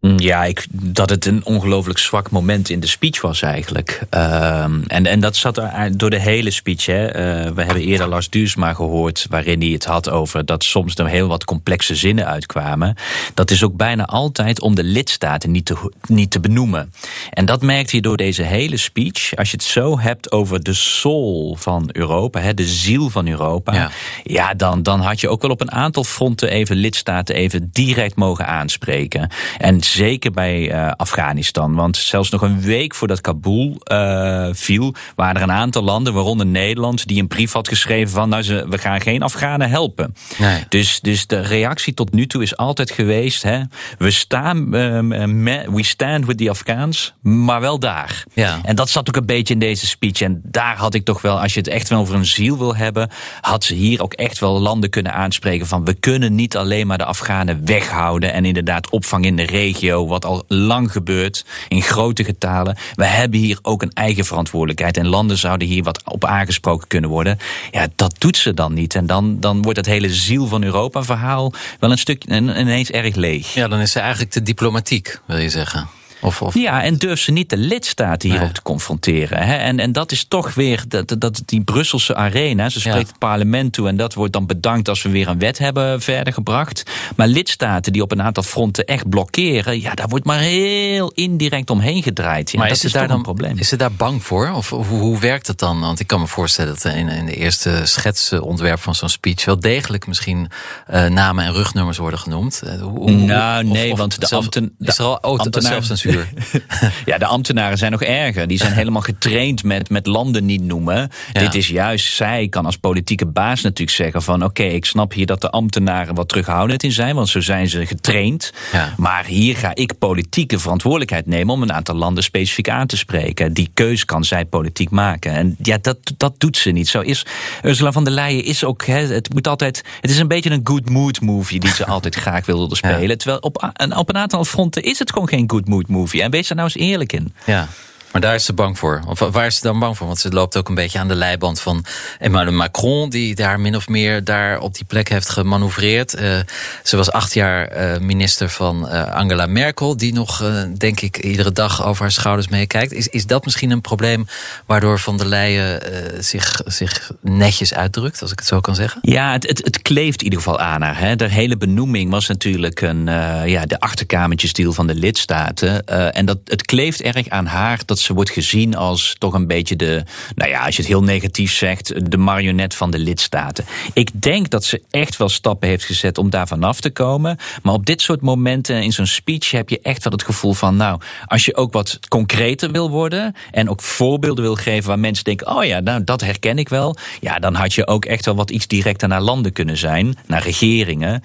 Ja, 0.00 0.44
ik, 0.44 0.66
dat 0.70 1.10
het 1.10 1.26
een 1.26 1.44
ongelooflijk 1.44 1.98
zwak 1.98 2.30
moment 2.30 2.70
in 2.70 2.80
de 2.80 2.86
speech 2.86 3.20
was 3.20 3.42
eigenlijk. 3.42 4.02
Uh, 4.14 4.62
en, 4.86 5.06
en 5.06 5.20
dat 5.20 5.36
zat 5.36 5.56
er 5.56 5.96
door 5.96 6.10
de 6.10 6.20
hele 6.20 6.50
speech. 6.50 6.86
Hè. 6.86 7.06
Uh, 7.06 7.52
we 7.52 7.62
hebben 7.62 7.82
eerder 7.82 8.08
Lars 8.08 8.30
Duursma 8.30 8.74
gehoord 8.74 9.26
waarin 9.30 9.60
hij 9.60 9.70
het 9.70 9.84
had 9.84 10.10
over 10.10 10.44
dat 10.44 10.64
soms 10.64 10.94
er 10.94 11.06
heel 11.06 11.28
wat 11.28 11.44
complexe 11.44 11.94
zinnen 11.94 12.26
uitkwamen. 12.26 12.96
Dat 13.34 13.50
is 13.50 13.62
ook 13.64 13.76
bijna 13.76 14.04
altijd 14.04 14.60
om 14.60 14.74
de 14.74 14.84
lidstaten 14.84 15.50
niet 15.50 15.64
te, 15.64 15.92
niet 16.06 16.30
te 16.30 16.40
benoemen. 16.40 16.92
En 17.30 17.44
dat 17.44 17.62
merkte 17.62 17.96
je 17.96 18.02
door 18.02 18.16
deze 18.16 18.42
hele 18.42 18.76
speech. 18.76 19.36
Als 19.36 19.50
je 19.50 19.56
het 19.56 19.66
zo 19.66 19.98
hebt 19.98 20.32
over 20.32 20.62
de 20.62 20.74
soul 20.74 21.56
van 21.58 21.88
Europa, 21.92 22.40
hè, 22.40 22.54
de 22.54 22.66
ziel 22.66 23.10
van 23.10 23.28
Europa. 23.28 23.74
Ja, 23.74 23.90
ja 24.22 24.54
dan, 24.54 24.82
dan 24.82 25.00
had 25.00 25.20
je 25.20 25.28
ook 25.28 25.42
wel 25.42 25.50
op 25.50 25.60
een 25.60 25.72
aantal 25.72 26.04
fronten 26.04 26.50
even 26.50 26.76
lidstaten 26.76 27.34
even 27.34 27.70
direct 27.72 28.16
mogen 28.16 28.46
aanspreken. 28.46 29.30
En 29.58 29.80
zeker 29.96 30.30
bij 30.30 30.72
uh, 30.72 30.90
Afghanistan. 30.96 31.74
Want 31.74 31.96
zelfs 31.96 32.30
nog 32.30 32.42
een 32.42 32.60
week 32.60 32.94
voordat 32.94 33.20
Kabul 33.20 33.80
uh, 33.92 34.48
viel, 34.52 34.94
waren 35.14 35.36
er 35.36 35.42
een 35.42 35.52
aantal 35.52 35.82
landen, 35.82 36.14
waaronder 36.14 36.46
Nederland, 36.46 37.06
die 37.06 37.20
een 37.20 37.28
brief 37.28 37.52
had 37.52 37.68
geschreven 37.68 38.12
van 38.12 38.28
nou, 38.28 38.42
ze, 38.42 38.66
we 38.68 38.78
gaan 38.78 39.00
geen 39.00 39.22
Afghanen 39.22 39.70
helpen. 39.70 40.14
Nee. 40.38 40.64
Dus, 40.68 41.00
dus 41.00 41.26
de 41.26 41.40
reactie 41.40 41.94
tot 41.94 42.12
nu 42.12 42.26
toe 42.26 42.42
is 42.42 42.56
altijd 42.56 42.90
geweest: 42.90 43.42
hè, 43.42 43.60
we 43.98 44.10
staan, 44.10 44.74
uh, 44.74 45.00
me, 45.24 45.64
we 45.70 45.84
stand 45.84 46.26
with 46.26 46.38
the 46.38 46.50
Afghans, 46.50 47.14
maar 47.22 47.60
wel 47.60 47.78
daar. 47.78 48.24
Ja. 48.32 48.60
En 48.62 48.76
dat 48.76 48.90
zat 48.90 49.08
ook 49.08 49.16
een 49.16 49.26
beetje 49.26 49.54
in 49.54 49.60
deze 49.60 49.86
speech. 49.86 50.20
En 50.20 50.40
daar 50.44 50.76
had 50.76 50.94
ik 50.94 51.04
toch 51.04 51.22
wel, 51.22 51.40
als 51.40 51.54
je 51.54 51.58
het 51.58 51.68
echt 51.68 51.88
wel 51.88 52.00
over 52.00 52.14
een 52.14 52.26
ziel 52.26 52.58
wil 52.58 52.76
hebben, 52.76 53.10
had 53.40 53.64
ze 53.64 53.74
hier 53.74 54.02
ook 54.02 54.12
echt 54.12 54.38
wel 54.38 54.60
landen 54.60 54.90
kunnen 54.90 55.12
aanspreken 55.12 55.66
van 55.66 55.84
we 55.84 55.94
kunnen 55.94 56.34
niet 56.34 56.56
alleen 56.56 56.86
maar 56.86 56.98
de 56.98 57.04
Afghanen 57.04 57.66
weghouden 57.66 58.32
en 58.32 58.44
inderdaad 58.44 58.90
opvang 58.90 59.24
in 59.24 59.36
de 59.36 59.42
regio 59.42 59.74
wat 59.84 60.24
al 60.24 60.44
lang 60.48 60.92
gebeurt 60.92 61.44
in 61.68 61.82
grote 61.82 62.24
getalen. 62.24 62.76
We 62.94 63.04
hebben 63.04 63.40
hier 63.40 63.58
ook 63.62 63.82
een 63.82 63.92
eigen 63.92 64.24
verantwoordelijkheid 64.24 64.96
en 64.96 65.06
landen 65.06 65.38
zouden 65.38 65.68
hier 65.68 65.82
wat 65.82 66.02
op 66.04 66.24
aangesproken 66.24 66.88
kunnen 66.88 67.10
worden. 67.10 67.38
Ja, 67.70 67.86
dat 67.96 68.14
doet 68.18 68.36
ze 68.36 68.54
dan 68.54 68.74
niet. 68.74 68.94
En 68.94 69.06
dan, 69.06 69.40
dan 69.40 69.62
wordt 69.62 69.78
het 69.78 69.86
hele 69.86 70.14
ziel 70.14 70.46
van 70.46 70.62
Europa 70.62 71.02
verhaal 71.02 71.52
wel 71.80 71.90
een 71.90 71.98
stuk 71.98 72.24
ineens 72.24 72.90
erg 72.90 73.14
leeg. 73.14 73.54
Ja, 73.54 73.68
dan 73.68 73.80
is 73.80 73.92
ze 73.92 74.00
eigenlijk 74.00 74.30
te 74.30 74.42
diplomatiek, 74.42 75.20
wil 75.26 75.38
je 75.38 75.48
zeggen. 75.48 75.88
Of, 76.20 76.42
of... 76.42 76.54
Ja, 76.54 76.82
en 76.82 76.96
durft 76.96 77.22
ze 77.22 77.32
niet 77.32 77.50
de 77.50 77.56
lidstaten 77.56 78.28
hierop 78.28 78.44
Nee. 78.46 78.54
te 78.54 78.62
confronteren. 78.62 79.38
Hè? 79.46 79.54
En, 79.54 79.80
en 79.80 79.92
dat 79.92 80.12
is 80.12 80.24
toch 80.28 80.54
weer 80.54 80.84
dat, 80.88 81.14
dat, 81.18 81.42
die 81.46 81.60
Brusselse 81.60 82.14
arena. 82.14 82.68
Ze 82.68 82.78
spreekt 82.80 82.98
Ja. 82.98 83.06
het 83.06 83.18
parlement 83.18 83.72
toe 83.72 83.88
en 83.88 83.96
dat 83.96 84.14
wordt 84.14 84.32
dan 84.32 84.46
bedankt 84.46 84.88
als 84.88 85.02
we 85.02 85.08
weer 85.08 85.28
een 85.28 85.38
wet 85.38 85.58
hebben 85.58 86.00
verder 86.00 86.32
gebracht. 86.32 86.82
Maar 87.16 87.26
lidstaten 87.26 87.92
die 87.92 88.02
op 88.02 88.12
een 88.12 88.22
aantal 88.22 88.42
fronten 88.42 88.84
echt 88.84 89.08
blokkeren, 89.08 89.80
ja, 89.80 89.94
daar 89.94 90.08
wordt 90.08 90.24
maar 90.24 90.38
heel 90.38 91.10
indirect 91.14 91.70
omheen 91.70 92.02
gedraaid. 92.02 92.50
Ja, 92.50 92.58
maar 92.58 92.68
dat 92.68 92.84
is, 92.84 92.92
daar 92.92 93.08
dan 93.08 93.16
een 93.16 93.22
probleem. 93.22 93.58
Is 93.58 93.68
ze 93.68 93.76
daar 93.76 93.92
bang 93.92 94.24
voor? 94.24 94.50
Of 94.50 94.70
hoe, 94.70 94.84
hoe 94.84 95.18
werkt 95.18 95.46
het 95.46 95.58
dan? 95.58 95.80
Want 95.80 96.00
ik 96.00 96.06
kan 96.06 96.20
me 96.20 96.26
voorstellen 96.26 96.74
dat 96.82 96.92
in, 96.94 97.08
in 97.08 97.26
de 97.26 97.34
eerste 97.36 97.80
schetsontwerp 97.84 98.80
van 98.80 98.94
zo'n 98.94 99.08
speech 99.08 99.44
wel 99.44 99.60
degelijk 99.60 100.06
misschien 100.06 100.48
uh, 100.90 101.06
namen 101.06 101.44
en 101.44 101.52
rugnummers 101.52 101.98
worden 101.98 102.18
genoemd. 102.20 102.62
Uh, 102.64 102.82
hoe, 102.82 103.10
Nou, 103.10 103.64
nee, 103.64 103.94
want 103.96 104.20
de 104.20 104.26
zelf, 104.26 104.42
ambten- 104.42 104.74
de 104.78 104.86
is 104.86 104.98
er 104.98 105.04
al 105.04 105.18
oh, 105.20 105.38
ambtenaren- 105.38 105.96
Ja, 107.04 107.18
de 107.18 107.26
ambtenaren 107.26 107.78
zijn 107.78 107.90
nog 107.92 108.02
erger. 108.02 108.46
Die 108.46 108.58
zijn 108.58 108.72
helemaal 108.72 109.02
getraind 109.02 109.64
met, 109.64 109.90
met 109.90 110.06
landen 110.06 110.44
niet 110.46 110.62
noemen. 110.62 111.10
Ja. 111.32 111.40
Dit 111.40 111.54
is 111.54 111.68
juist, 111.68 112.12
zij 112.14 112.48
kan 112.48 112.66
als 112.66 112.76
politieke 112.76 113.26
baas 113.26 113.62
natuurlijk 113.62 113.96
zeggen 113.96 114.22
van... 114.22 114.44
oké, 114.44 114.62
ik 114.62 114.84
snap 114.84 115.12
hier 115.12 115.26
dat 115.26 115.40
de 115.40 115.50
ambtenaren 115.50 116.14
wat 116.14 116.28
terughoudend 116.28 116.82
in 116.82 116.92
zijn... 116.92 117.14
want 117.14 117.28
zo 117.28 117.40
zijn 117.40 117.68
ze 117.68 117.86
getraind. 117.86 118.52
Ja. 118.72 118.94
Maar 118.96 119.24
hier 119.24 119.56
ga 119.56 119.74
ik 119.74 119.98
politieke 119.98 120.58
verantwoordelijkheid 120.58 121.26
nemen... 121.26 121.54
om 121.54 121.62
een 121.62 121.72
aantal 121.72 121.94
landen 121.94 122.22
specifiek 122.22 122.68
aan 122.68 122.86
te 122.86 122.96
spreken. 122.96 123.52
Die 123.52 123.70
keus 123.74 124.04
kan 124.04 124.24
zij 124.24 124.44
politiek 124.44 124.90
maken. 124.90 125.32
En 125.32 125.56
ja, 125.62 125.78
dat, 125.80 125.98
dat 126.16 126.34
doet 126.40 126.56
ze 126.56 126.70
niet. 126.70 126.88
Zo 126.88 127.00
is 127.00 127.26
Ursula 127.62 127.92
van 127.92 128.04
der 128.04 128.12
Leyen 128.12 128.44
is 128.44 128.64
ook... 128.64 128.84
Hè, 128.86 128.98
het 129.06 129.32
moet 129.34 129.48
altijd... 129.48 129.82
Het 130.00 130.10
is 130.10 130.18
een 130.18 130.28
beetje 130.28 130.50
een 130.50 130.60
good 130.64 130.90
mood 130.90 131.20
movie... 131.20 131.60
die 131.60 131.70
ze 131.74 131.86
altijd 131.96 132.14
graag 132.14 132.46
wilde 132.46 132.76
spelen. 132.76 133.18
Terwijl 133.18 133.38
op, 133.40 133.70
een- 133.76 133.96
op 133.96 134.08
een 134.08 134.16
aantal 134.16 134.44
fronten 134.44 134.82
is 134.82 134.98
het 134.98 135.12
gewoon 135.12 135.28
geen 135.28 135.50
good 135.50 135.68
mood 135.68 135.88
movie. 135.88 135.94
En 136.04 136.30
wees 136.30 136.48
daar 136.48 136.56
nou 136.56 136.70
eens 136.74 136.82
eerlijk 136.90 137.12
in. 137.12 137.34
Ja. 137.46 137.68
Maar 138.16 138.24
daar 138.24 138.34
is 138.34 138.44
ze 138.44 138.52
bang 138.52 138.78
voor. 138.78 139.02
Of 139.06 139.18
waar 139.18 139.46
is 139.46 139.56
ze 139.56 139.62
dan 139.62 139.78
bang 139.78 139.96
voor? 139.96 140.06
Want 140.06 140.18
ze 140.18 140.30
loopt 140.30 140.56
ook 140.56 140.68
een 140.68 140.74
beetje 140.74 140.98
aan 140.98 141.08
de 141.08 141.14
leiband 141.14 141.60
van 141.60 141.84
Emmanuel 142.18 142.56
Macron, 142.56 143.10
die 143.10 143.34
daar 143.34 143.60
min 143.60 143.76
of 143.76 143.88
meer 143.88 144.24
daar 144.24 144.58
op 144.58 144.74
die 144.74 144.84
plek 144.84 145.08
heeft 145.08 145.28
gemanoeuvreerd. 145.28 146.20
Uh, 146.20 146.38
ze 146.82 146.96
was 146.96 147.10
acht 147.10 147.34
jaar 147.34 147.76
uh, 147.76 147.98
minister 147.98 148.48
van 148.48 148.88
uh, 148.88 149.14
Angela 149.14 149.46
Merkel, 149.46 149.96
die 149.96 150.12
nog, 150.12 150.42
denk 150.76 151.00
ik, 151.00 151.16
iedere 151.16 151.52
dag 151.52 151.84
over 151.84 152.02
haar 152.02 152.12
schouders 152.12 152.48
meekijkt. 152.48 152.92
Is, 152.92 153.08
is 153.08 153.26
dat 153.26 153.44
misschien 153.44 153.70
een 153.70 153.80
probleem 153.80 154.26
waardoor 154.66 154.98
Van 154.98 155.16
der 155.16 155.26
Leyen 155.26 155.80
zich, 156.24 156.60
zich 156.64 157.10
netjes 157.20 157.74
uitdrukt, 157.74 158.22
als 158.22 158.32
ik 158.32 158.38
het 158.38 158.48
zo 158.48 158.60
kan 158.60 158.74
zeggen? 158.74 159.00
Ja, 159.02 159.32
het, 159.32 159.46
het, 159.46 159.64
het 159.64 159.82
kleeft 159.82 160.18
in 160.18 160.24
ieder 160.24 160.38
geval 160.38 160.60
aan 160.60 160.82
haar. 160.82 160.98
Hè. 160.98 161.16
De 161.16 161.28
hele 161.28 161.56
benoeming 161.56 162.10
was 162.10 162.26
natuurlijk 162.26 162.80
een, 162.80 163.04
ja, 163.46 163.66
de 163.66 163.80
achterkamertjesdeal 163.80 164.72
van 164.72 164.86
de 164.86 164.94
lidstaten. 164.94 165.86
En 166.12 166.26
dat, 166.26 166.38
het 166.44 166.64
kleeft 166.64 167.02
erg 167.02 167.28
aan 167.28 167.46
haar 167.46 167.80
dat 167.84 168.04
ze 168.06 168.14
wordt 168.14 168.30
gezien 168.30 168.76
als 168.76 169.16
toch 169.18 169.34
een 169.34 169.46
beetje 169.46 169.76
de, 169.76 170.04
nou 170.34 170.50
ja, 170.50 170.64
als 170.64 170.76
je 170.76 170.82
het 170.82 170.90
heel 170.90 171.02
negatief 171.02 171.52
zegt, 171.52 172.10
de 172.10 172.16
marionet 172.16 172.74
van 172.74 172.90
de 172.90 172.98
lidstaten. 172.98 173.64
Ik 173.92 174.10
denk 174.22 174.50
dat 174.50 174.64
ze 174.64 174.82
echt 174.90 175.16
wel 175.16 175.28
stappen 175.28 175.68
heeft 175.68 175.84
gezet 175.84 176.18
om 176.18 176.30
daar 176.30 176.46
vanaf 176.46 176.80
te 176.80 176.90
komen. 176.90 177.38
Maar 177.62 177.74
op 177.74 177.86
dit 177.86 178.00
soort 178.00 178.20
momenten 178.20 178.82
in 178.82 178.92
zo'n 178.92 179.06
speech 179.06 179.50
heb 179.50 179.68
je 179.68 179.80
echt 179.82 180.04
wel 180.04 180.12
het 180.12 180.22
gevoel 180.22 180.52
van, 180.52 180.76
nou, 180.76 181.00
als 181.26 181.44
je 181.44 181.56
ook 181.56 181.72
wat 181.72 181.98
concreter 182.08 182.70
wil 182.70 182.90
worden 182.90 183.34
en 183.50 183.70
ook 183.70 183.82
voorbeelden 183.82 184.44
wil 184.44 184.54
geven 184.54 184.88
waar 184.88 184.98
mensen 184.98 185.24
denken, 185.24 185.56
oh 185.56 185.64
ja, 185.64 185.80
nou, 185.80 186.04
dat 186.04 186.20
herken 186.20 186.58
ik 186.58 186.68
wel. 186.68 186.96
Ja, 187.20 187.38
dan 187.38 187.54
had 187.54 187.74
je 187.74 187.86
ook 187.86 188.04
echt 188.04 188.24
wel 188.24 188.34
wat 188.34 188.50
iets 188.50 188.66
directer 188.66 189.08
naar 189.08 189.20
landen 189.20 189.52
kunnen 189.52 189.76
zijn, 189.76 190.16
naar 190.26 190.42
regeringen. 190.42 191.22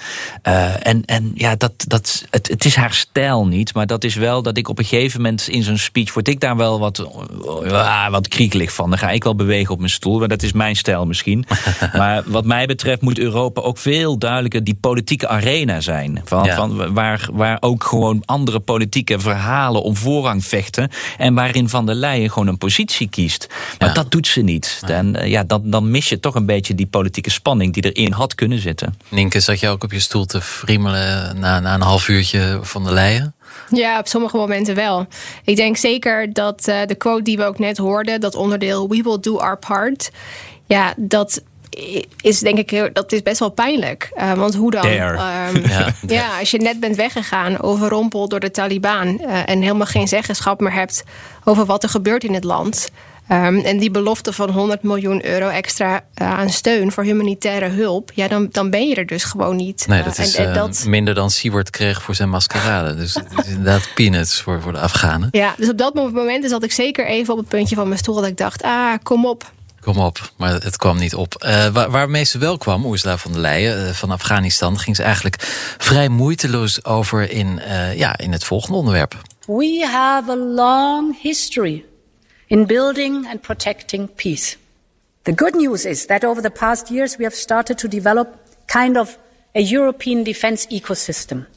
Uh, 0.47 0.87
en, 0.87 1.05
en 1.05 1.31
ja, 1.35 1.55
dat, 1.55 1.73
dat, 1.77 2.25
het, 2.29 2.47
het 2.47 2.65
is 2.65 2.75
haar 2.75 2.93
stijl 2.93 3.47
niet, 3.47 3.73
maar 3.73 3.87
dat 3.87 4.03
is 4.03 4.15
wel 4.15 4.41
dat 4.41 4.57
ik 4.57 4.69
op 4.69 4.79
een 4.79 4.85
gegeven 4.85 5.21
moment 5.21 5.47
in 5.47 5.63
zo'n 5.63 5.77
speech 5.77 6.13
word 6.13 6.27
ik 6.27 6.39
daar 6.39 6.57
wel 6.57 6.70
wat, 6.79 7.07
uh, 7.63 8.09
wat 8.09 8.27
kriekelig 8.27 8.73
van. 8.73 8.89
Dan 8.89 8.99
ga 8.99 9.09
ik 9.09 9.23
wel 9.23 9.35
bewegen 9.35 9.73
op 9.73 9.79
mijn 9.79 9.91
stoel, 9.91 10.19
maar 10.19 10.27
dat 10.27 10.43
is 10.43 10.51
mijn 10.51 10.75
stijl 10.75 11.05
misschien. 11.05 11.45
maar 11.97 12.23
wat 12.25 12.45
mij 12.45 12.65
betreft 12.65 13.01
moet 13.01 13.19
Europa 13.19 13.61
ook 13.61 13.77
veel 13.77 14.17
duidelijker 14.17 14.63
die 14.63 14.77
politieke 14.81 15.27
arena 15.27 15.81
zijn. 15.81 16.21
Van, 16.25 16.43
ja. 16.43 16.55
van 16.55 16.93
waar, 16.93 17.29
waar 17.31 17.57
ook 17.59 17.83
gewoon 17.83 18.21
andere 18.25 18.59
politieke 18.59 19.19
verhalen 19.19 19.83
om 19.83 19.95
voorrang 19.95 20.45
vechten. 20.45 20.89
En 21.17 21.33
waarin 21.33 21.69
Van 21.69 21.85
der 21.85 21.95
Leyen 21.95 22.31
gewoon 22.31 22.47
een 22.47 22.57
positie 22.57 23.09
kiest. 23.09 23.47
Maar 23.79 23.87
ja. 23.87 23.93
dat 23.93 24.11
doet 24.11 24.27
ze 24.27 24.41
niet. 24.41 24.81
En 24.87 25.15
uh, 25.15 25.27
ja, 25.27 25.43
dan, 25.43 25.61
dan 25.65 25.91
mis 25.91 26.09
je 26.09 26.19
toch 26.19 26.35
een 26.35 26.45
beetje 26.45 26.75
die 26.75 26.87
politieke 26.87 27.29
spanning 27.29 27.73
die 27.73 27.91
erin 27.91 28.11
had 28.11 28.35
kunnen 28.35 28.59
zitten. 28.59 28.95
Nienke, 29.09 29.39
zat 29.39 29.59
je 29.59 29.67
ook 29.67 29.83
op 29.83 29.91
je 29.91 29.99
stoel 29.99 30.25
te 30.25 30.41
friemelen 30.41 31.39
na, 31.39 31.59
na 31.59 31.73
een 31.73 31.81
half 31.81 32.07
uurtje 32.07 32.59
Van 32.61 32.83
der 32.83 32.93
Leyen? 32.93 33.33
Ja, 33.69 33.99
op 33.99 34.07
sommige 34.07 34.37
momenten 34.37 34.75
wel. 34.75 35.05
Ik 35.45 35.55
denk 35.55 35.77
zeker 35.77 36.33
dat 36.33 36.67
uh, 36.69 36.75
de 36.85 36.95
quote 36.95 37.21
die 37.21 37.37
we 37.37 37.43
ook 37.43 37.59
net 37.59 37.77
hoorden, 37.77 38.21
dat 38.21 38.35
onderdeel 38.35 38.89
We 38.89 39.01
will 39.03 39.19
do 39.19 39.37
our 39.37 39.57
part. 39.57 40.11
Ja, 40.65 40.93
dat 40.97 41.41
is 42.21 42.39
denk 42.39 42.57
ik 42.71 42.89
dat 42.93 43.11
is 43.11 43.21
best 43.21 43.39
wel 43.39 43.49
pijnlijk. 43.49 44.11
Uh, 44.17 44.33
want 44.33 44.55
hoe 44.55 44.71
dan? 44.71 44.85
Um, 44.85 44.91
ja. 45.69 45.93
ja. 46.07 46.39
als 46.39 46.51
je 46.51 46.57
net 46.57 46.79
bent 46.79 46.95
weggegaan, 46.95 47.59
overrompeld 47.59 48.29
door 48.29 48.39
de 48.39 48.51
Taliban 48.51 49.07
uh, 49.07 49.49
en 49.49 49.61
helemaal 49.61 49.85
geen 49.85 50.07
zeggenschap 50.07 50.59
meer 50.59 50.73
hebt 50.73 51.03
over 51.43 51.65
wat 51.65 51.83
er 51.83 51.89
gebeurt 51.89 52.23
in 52.23 52.33
het 52.33 52.43
land. 52.43 52.89
Um, 53.31 53.59
en 53.59 53.77
die 53.77 53.91
belofte 53.91 54.33
van 54.33 54.49
100 54.49 54.83
miljoen 54.83 55.25
euro 55.25 55.47
extra 55.47 56.03
uh, 56.21 56.33
aan 56.33 56.49
steun 56.49 56.91
voor 56.91 57.03
humanitaire 57.03 57.67
hulp, 57.67 58.11
ja, 58.15 58.27
dan, 58.27 58.47
dan 58.51 58.69
ben 58.69 58.87
je 58.87 58.95
er 58.95 59.05
dus 59.05 59.23
gewoon 59.23 59.55
niet. 59.55 59.87
Nee, 59.87 60.03
dat 60.03 60.17
is 60.17 60.35
en, 60.35 60.47
en 60.47 60.53
dat... 60.53 60.83
minder 60.87 61.13
dan 61.13 61.29
Siewert 61.29 61.69
kreeg 61.69 62.01
voor 62.01 62.15
zijn 62.15 62.29
maskerade. 62.29 62.95
Dus 62.95 63.13
het 63.13 63.25
is 63.37 63.47
inderdaad 63.47 63.89
peanuts 63.95 64.41
voor, 64.41 64.61
voor 64.61 64.71
de 64.71 64.79
Afghanen. 64.79 65.27
Ja, 65.31 65.53
dus 65.57 65.69
op 65.69 65.77
dat 65.77 65.93
moment 65.93 66.49
zat 66.49 66.63
ik 66.63 66.71
zeker 66.71 67.05
even 67.07 67.33
op 67.33 67.39
het 67.39 67.47
puntje 67.47 67.75
van 67.75 67.87
mijn 67.87 67.99
stoel 67.99 68.15
dat 68.15 68.25
ik 68.25 68.37
dacht, 68.37 68.63
ah, 68.63 68.93
kom 69.03 69.25
op. 69.25 69.51
Kom 69.81 69.97
op, 69.97 70.31
maar 70.37 70.53
het 70.53 70.75
kwam 70.75 70.97
niet 70.97 71.15
op. 71.15 71.43
Uh, 71.45 71.67
waar, 71.67 71.91
waarmee 71.91 72.23
ze 72.23 72.37
wel 72.37 72.57
kwam, 72.57 72.85
Ursula 72.85 73.17
van 73.17 73.31
der 73.31 73.41
Leyen 73.41 73.87
uh, 73.87 73.89
van 73.89 74.11
Afghanistan, 74.11 74.79
ging 74.79 74.95
ze 74.95 75.03
eigenlijk 75.03 75.35
vrij 75.77 76.09
moeiteloos 76.09 76.85
over 76.85 77.31
in, 77.31 77.61
uh, 77.67 77.97
ja, 77.97 78.17
in 78.17 78.31
het 78.31 78.43
volgende 78.43 78.77
onderwerp. 78.77 79.21
We 79.45 79.87
have 79.91 80.31
a 80.31 80.35
long 80.35 81.21
history 81.21 81.83
in 82.51 82.65
building 82.65 83.25
and 83.25 83.41
protecting 83.41 84.09
peace. 84.09 84.57
The 85.23 85.31
good 85.31 85.55
news 85.55 85.85
is 85.85 86.07
that 86.07 86.25
over 86.25 86.41
the 86.41 86.51
past 86.51 86.91
years 86.91 87.17
we 87.17 87.23
have 87.23 87.33
started 87.33 87.77
to 87.77 87.87
develop 87.87 88.45
kind 88.67 88.97
of 88.97 89.17
a 89.55 89.61
European 89.61 90.25
defense 90.25 90.65
ecosystem. 90.65 91.47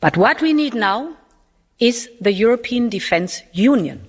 But 0.00 0.16
what 0.16 0.40
we 0.40 0.54
need 0.54 0.72
now 0.72 1.18
is 1.78 2.08
the 2.18 2.32
European 2.32 2.88
Defense 2.88 3.42
Union. 3.52 4.00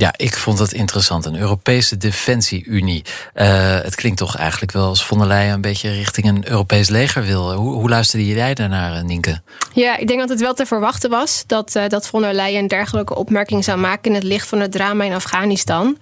Ja, 0.00 0.14
ik 0.16 0.34
vond 0.34 0.58
het 0.58 0.72
interessant. 0.72 1.24
Een 1.24 1.36
Europese 1.36 1.96
Defensie-Unie. 1.96 3.04
Uh, 3.34 3.80
het 3.80 3.94
klinkt 3.94 4.18
toch 4.18 4.36
eigenlijk 4.36 4.72
wel 4.72 4.86
als 4.86 5.04
von 5.04 5.18
der 5.18 5.26
Leyen 5.26 5.52
een 5.52 5.60
beetje 5.60 5.90
richting 5.90 6.26
een 6.26 6.48
Europees 6.50 6.88
leger 6.88 7.22
wil. 7.22 7.52
Hoe, 7.52 7.72
hoe 7.72 7.88
luisterde 7.88 8.26
jij 8.26 8.54
daarnaar, 8.54 8.96
eh, 8.96 9.02
Nienke? 9.02 9.40
Ja, 9.72 9.96
ik 9.96 10.06
denk 10.06 10.20
dat 10.20 10.28
het 10.28 10.40
wel 10.40 10.54
te 10.54 10.66
verwachten 10.66 11.10
was 11.10 11.44
dat, 11.46 11.74
uh, 11.74 11.88
dat 11.88 12.06
von 12.06 12.22
der 12.22 12.34
Leyen 12.34 12.60
een 12.60 12.68
dergelijke 12.68 13.14
opmerking 13.14 13.64
zou 13.64 13.78
maken 13.78 14.10
in 14.10 14.14
het 14.14 14.22
licht 14.22 14.48
van 14.48 14.60
het 14.60 14.72
drama 14.72 15.04
in 15.04 15.12
Afghanistan. 15.12 15.86
Um, 15.86 15.98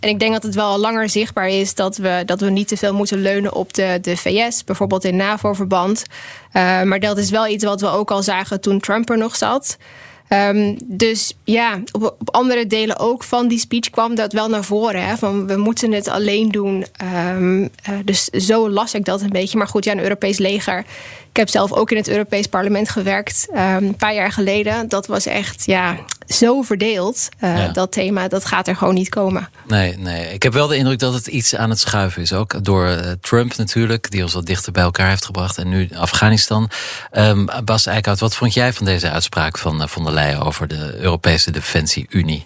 en 0.00 0.08
ik 0.08 0.18
denk 0.18 0.32
dat 0.32 0.42
het 0.42 0.54
wel 0.54 0.66
al 0.66 0.78
langer 0.78 1.08
zichtbaar 1.08 1.48
is 1.48 1.74
dat 1.74 1.96
we, 1.96 2.22
dat 2.26 2.40
we 2.40 2.50
niet 2.50 2.68
te 2.68 2.76
veel 2.76 2.94
moeten 2.94 3.18
leunen 3.18 3.54
op 3.54 3.74
de, 3.74 3.98
de 4.02 4.16
VS, 4.16 4.64
bijvoorbeeld 4.64 5.04
in 5.04 5.16
NAVO-verband. 5.16 6.02
Maar 6.52 7.00
dat 7.00 7.18
is 7.18 7.30
wel 7.30 7.46
iets 7.46 7.64
wat 7.64 7.80
we 7.80 7.88
ook 7.88 8.10
al 8.10 8.22
zagen 8.22 8.60
toen 8.60 8.80
Trump 8.80 9.10
er 9.10 9.18
nog 9.18 9.36
zat. 9.36 9.76
Um, 10.28 10.76
dus 10.84 11.36
ja, 11.44 11.80
op, 11.92 12.16
andere 12.24 12.66
delen 12.66 12.98
ook 12.98 13.24
van 13.24 13.48
die 13.48 13.58
speech 13.58 13.90
kwam 13.90 14.14
dat 14.14 14.32
wel 14.32 14.48
naar 14.48 14.64
voren. 14.64 15.06
Hè, 15.06 15.16
van 15.16 15.46
we 15.46 15.56
moeten 15.56 15.92
het 15.92 16.08
alleen 16.08 16.48
doen. 16.48 16.84
Um, 17.34 17.62
uh, 17.62 17.68
dus 18.04 18.24
zo 18.24 18.70
las 18.70 18.94
ik 18.94 19.04
dat 19.04 19.20
een 19.20 19.30
beetje. 19.30 19.58
Maar 19.58 19.68
goed, 19.68 19.84
ja, 19.84 19.92
een 19.92 20.02
Europees 20.02 20.38
leger. 20.38 20.84
Ik 21.36 21.42
heb 21.42 21.50
zelf 21.50 21.72
ook 21.72 21.90
in 21.90 21.96
het 21.96 22.08
Europees 22.08 22.46
Parlement 22.46 22.88
gewerkt. 22.88 23.46
Um, 23.50 23.58
een 23.58 23.96
paar 23.96 24.14
jaar 24.14 24.32
geleden. 24.32 24.88
Dat 24.88 25.06
was 25.06 25.26
echt 25.26 25.66
ja, 25.66 25.96
zo 26.26 26.62
verdeeld. 26.62 27.28
Uh, 27.40 27.56
ja. 27.56 27.68
Dat 27.68 27.92
thema, 27.92 28.28
dat 28.28 28.44
gaat 28.44 28.68
er 28.68 28.76
gewoon 28.76 28.94
niet 28.94 29.08
komen. 29.08 29.48
Nee, 29.66 29.98
nee. 29.98 30.32
Ik 30.32 30.42
heb 30.42 30.52
wel 30.52 30.66
de 30.66 30.76
indruk 30.76 30.98
dat 30.98 31.14
het 31.14 31.26
iets 31.26 31.56
aan 31.56 31.70
het 31.70 31.78
schuiven 31.78 32.22
is. 32.22 32.32
Ook 32.32 32.64
door 32.64 32.88
uh, 32.88 32.98
Trump 33.20 33.56
natuurlijk. 33.56 34.10
Die 34.10 34.22
ons 34.22 34.32
wat 34.32 34.46
dichter 34.46 34.72
bij 34.72 34.82
elkaar 34.82 35.08
heeft 35.08 35.24
gebracht. 35.24 35.58
En 35.58 35.68
nu 35.68 35.88
Afghanistan. 35.94 36.70
Um, 37.12 37.48
Bas 37.64 37.86
Eickhout, 37.86 38.20
wat 38.20 38.36
vond 38.36 38.54
jij 38.54 38.72
van 38.72 38.86
deze 38.86 39.10
uitspraak 39.10 39.58
van 39.58 39.82
uh, 39.82 39.86
von 39.86 40.04
der 40.04 40.12
Leyen 40.12 40.40
over 40.40 40.68
de 40.68 40.96
Europese 40.98 41.50
Defensie-Unie? 41.50 42.44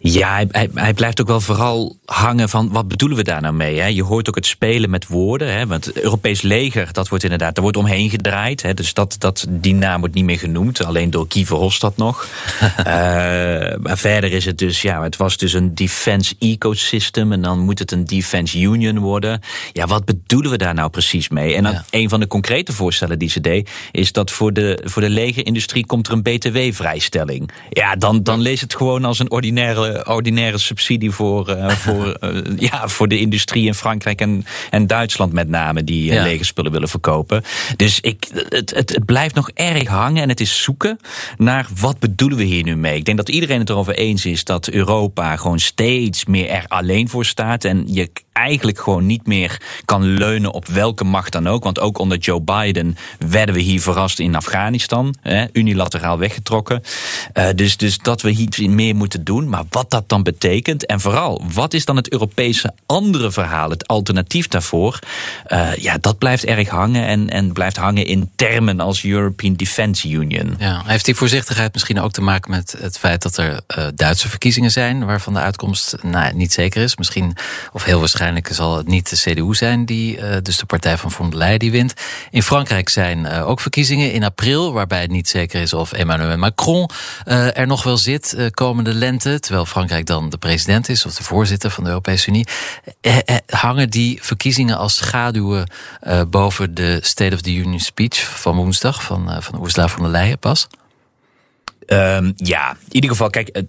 Ja, 0.00 0.32
hij, 0.32 0.46
hij, 0.50 0.68
hij, 0.74 0.94
blijft 0.94 1.20
ook 1.20 1.26
wel 1.26 1.40
vooral 1.40 1.96
hangen 2.04 2.48
van 2.48 2.70
wat 2.72 2.88
bedoelen 2.88 3.16
we 3.16 3.24
daar 3.24 3.40
nou 3.40 3.54
mee? 3.54 3.78
Hè? 3.78 3.86
Je 3.86 4.02
hoort 4.02 4.28
ook 4.28 4.34
het 4.34 4.46
spelen 4.46 4.90
met 4.90 5.06
woorden. 5.06 5.52
Hè? 5.52 5.66
Want 5.66 5.84
het 5.84 6.00
Europees 6.00 6.42
leger, 6.42 6.92
dat 6.92 7.08
wordt 7.08 7.24
inderdaad, 7.24 7.54
daar 7.54 7.62
wordt 7.62 7.78
omheen 7.78 8.10
gedraaid. 8.10 8.62
Hè? 8.62 8.74
Dus 8.74 8.94
dat, 8.94 9.16
dat, 9.18 9.46
die 9.48 9.74
naam 9.74 10.00
wordt 10.00 10.14
niet 10.14 10.24
meer 10.24 10.38
genoemd. 10.38 10.84
Alleen 10.84 11.10
door 11.10 11.26
Guy 11.28 11.46
Verhofstadt 11.46 11.96
nog. 11.96 12.26
uh, 12.78 12.84
maar 13.84 13.98
verder 13.98 14.32
is 14.32 14.44
het 14.44 14.58
dus, 14.58 14.82
ja, 14.82 15.02
het 15.02 15.16
was 15.16 15.36
dus 15.36 15.52
een 15.52 15.74
defense 15.74 16.34
ecosystem. 16.38 17.32
En 17.32 17.42
dan 17.42 17.58
moet 17.58 17.78
het 17.78 17.92
een 17.92 18.04
defense 18.04 18.60
union 18.60 18.98
worden. 18.98 19.40
Ja, 19.72 19.86
wat 19.86 20.04
bedoelen 20.04 20.50
we 20.50 20.58
daar 20.58 20.74
nou 20.74 20.90
precies 20.90 21.28
mee? 21.28 21.54
En 21.54 21.62
dan, 21.62 21.72
ja. 21.72 21.84
een 21.90 22.08
van 22.08 22.20
de 22.20 22.26
concrete 22.26 22.72
voorstellen 22.72 23.18
die 23.18 23.30
ze 23.30 23.40
deed, 23.40 23.70
is 23.92 24.12
dat 24.12 24.30
voor 24.30 24.52
de, 24.52 24.82
voor 24.84 25.02
de 25.02 25.10
legerindustrie 25.10 25.86
komt 25.86 26.06
er 26.06 26.12
een 26.12 26.22
btw-vrijstelling. 26.22 27.50
Ja, 27.70 27.96
dan, 27.96 28.22
dan 28.22 28.40
lees 28.40 28.60
het 28.60 28.74
gewoon 28.74 28.97
als 29.04 29.18
een 29.18 29.30
ordinaire, 29.30 30.06
ordinaire 30.06 30.58
subsidie 30.58 31.10
voor, 31.10 31.48
uh, 31.50 31.70
voor, 31.84 32.16
uh, 32.20 32.40
ja, 32.56 32.88
voor 32.88 33.08
de 33.08 33.18
industrie 33.18 33.66
in 33.66 33.74
Frankrijk 33.74 34.20
en, 34.20 34.44
en 34.70 34.86
Duitsland 34.86 35.32
met 35.32 35.48
name, 35.48 35.84
die 35.84 36.08
uh, 36.08 36.14
ja. 36.14 36.22
legerspullen 36.22 36.72
willen 36.72 36.88
verkopen. 36.88 37.42
Dus 37.76 38.00
ik, 38.00 38.26
het, 38.48 38.74
het, 38.74 38.90
het 38.90 39.04
blijft 39.04 39.34
nog 39.34 39.50
erg 39.54 39.88
hangen 39.88 40.22
en 40.22 40.28
het 40.28 40.40
is 40.40 40.62
zoeken 40.62 40.98
naar 41.36 41.66
wat 41.80 41.98
bedoelen 41.98 42.38
we 42.38 42.44
hier 42.44 42.64
nu 42.64 42.76
mee. 42.76 42.96
Ik 42.96 43.04
denk 43.04 43.16
dat 43.16 43.28
iedereen 43.28 43.58
het 43.58 43.70
erover 43.70 43.94
eens 43.94 44.24
is 44.24 44.44
dat 44.44 44.68
Europa 44.68 45.36
gewoon 45.36 45.60
steeds 45.60 46.24
meer 46.24 46.48
er 46.48 46.64
alleen 46.68 47.08
voor 47.08 47.24
staat 47.24 47.64
en 47.64 47.84
je 47.86 48.10
eigenlijk 48.38 48.80
gewoon 48.80 49.06
niet 49.06 49.26
meer 49.26 49.60
kan 49.84 50.02
leunen 50.02 50.52
op 50.52 50.66
welke 50.66 51.04
macht 51.04 51.32
dan 51.32 51.46
ook. 51.46 51.64
Want 51.64 51.80
ook 51.80 51.98
onder 51.98 52.18
Joe 52.18 52.40
Biden 52.40 52.96
werden 53.18 53.54
we 53.54 53.60
hier 53.60 53.80
verrast 53.80 54.18
in 54.18 54.34
Afghanistan. 54.34 55.14
Unilateraal 55.52 56.18
weggetrokken. 56.18 56.82
Uh, 57.34 57.48
dus, 57.54 57.76
dus 57.76 57.98
dat 57.98 58.22
we 58.22 58.30
hier 58.30 58.70
meer 58.70 58.96
moeten 58.96 59.24
doen. 59.24 59.48
Maar 59.48 59.64
wat 59.70 59.90
dat 59.90 60.08
dan 60.08 60.22
betekent. 60.22 60.86
En 60.86 61.00
vooral, 61.00 61.42
wat 61.52 61.74
is 61.74 61.84
dan 61.84 61.96
het 61.96 62.12
Europese 62.12 62.74
andere 62.86 63.32
verhaal? 63.32 63.70
Het 63.70 63.86
alternatief 63.86 64.48
daarvoor. 64.48 64.98
Uh, 65.48 65.74
ja, 65.74 65.98
dat 66.00 66.18
blijft 66.18 66.44
erg 66.44 66.68
hangen. 66.68 67.06
En, 67.06 67.28
en 67.28 67.52
blijft 67.52 67.76
hangen 67.76 68.06
in 68.06 68.30
termen 68.36 68.80
als 68.80 69.04
European 69.04 69.54
Defence 69.54 70.08
Union. 70.08 70.54
Ja, 70.58 70.82
heeft 70.86 71.04
die 71.04 71.14
voorzichtigheid 71.14 71.72
misschien 71.72 72.00
ook 72.00 72.12
te 72.12 72.20
maken 72.20 72.50
met 72.50 72.76
het 72.78 72.98
feit 72.98 73.22
dat 73.22 73.36
er 73.36 73.60
uh, 73.78 73.86
Duitse 73.94 74.28
verkiezingen 74.28 74.70
zijn. 74.70 75.06
Waarvan 75.06 75.32
de 75.32 75.40
uitkomst 75.40 75.96
nou, 76.02 76.34
niet 76.34 76.52
zeker 76.52 76.82
is. 76.82 76.96
Misschien, 76.96 77.36
of 77.72 77.84
heel 77.84 77.98
waarschijnlijk 77.98 78.26
zal 78.50 78.76
het 78.76 78.86
niet 78.86 79.10
de 79.10 79.16
CDU 79.16 79.54
zijn, 79.54 79.84
die, 79.84 80.16
uh, 80.16 80.36
dus 80.42 80.56
de 80.56 80.66
partij 80.66 80.96
van 80.96 81.10
von 81.10 81.30
der 81.30 81.38
Leyen, 81.38 81.58
die 81.58 81.70
wint. 81.70 81.94
In 82.30 82.42
Frankrijk 82.42 82.88
zijn 82.88 83.18
uh, 83.18 83.48
ook 83.48 83.60
verkiezingen 83.60 84.12
in 84.12 84.24
april, 84.24 84.72
waarbij 84.72 85.00
het 85.00 85.10
niet 85.10 85.28
zeker 85.28 85.60
is 85.60 85.72
of 85.72 85.92
Emmanuel 85.92 86.36
Macron 86.36 86.90
uh, 87.26 87.58
er 87.58 87.66
nog 87.66 87.82
wel 87.82 87.96
zit 87.96 88.50
komende 88.50 88.94
lente. 88.94 89.40
Terwijl 89.40 89.66
Frankrijk 89.66 90.06
dan 90.06 90.28
de 90.28 90.38
president 90.38 90.88
is 90.88 91.06
of 91.06 91.14
de 91.14 91.22
voorzitter 91.22 91.70
van 91.70 91.84
de 91.84 91.90
Europese 91.90 92.28
Unie. 92.28 92.46
hangen 93.46 93.90
die 93.90 94.18
verkiezingen 94.22 94.76
als 94.76 94.96
schaduwen 94.96 95.70
boven 96.30 96.74
de 96.74 96.98
State 97.02 97.34
of 97.34 97.40
the 97.40 97.54
Union 97.54 97.80
speech 97.80 98.40
van 98.40 98.56
woensdag 98.56 99.02
van, 99.02 99.42
van 99.42 99.64
Ursula 99.64 99.88
von 99.88 100.02
der 100.02 100.10
Leyen 100.10 100.38
pas? 100.38 100.68
Um, 101.92 102.32
ja, 102.36 102.70
in 102.70 102.94
ieder 102.94 103.10
geval, 103.10 103.30
kijk, 103.30 103.62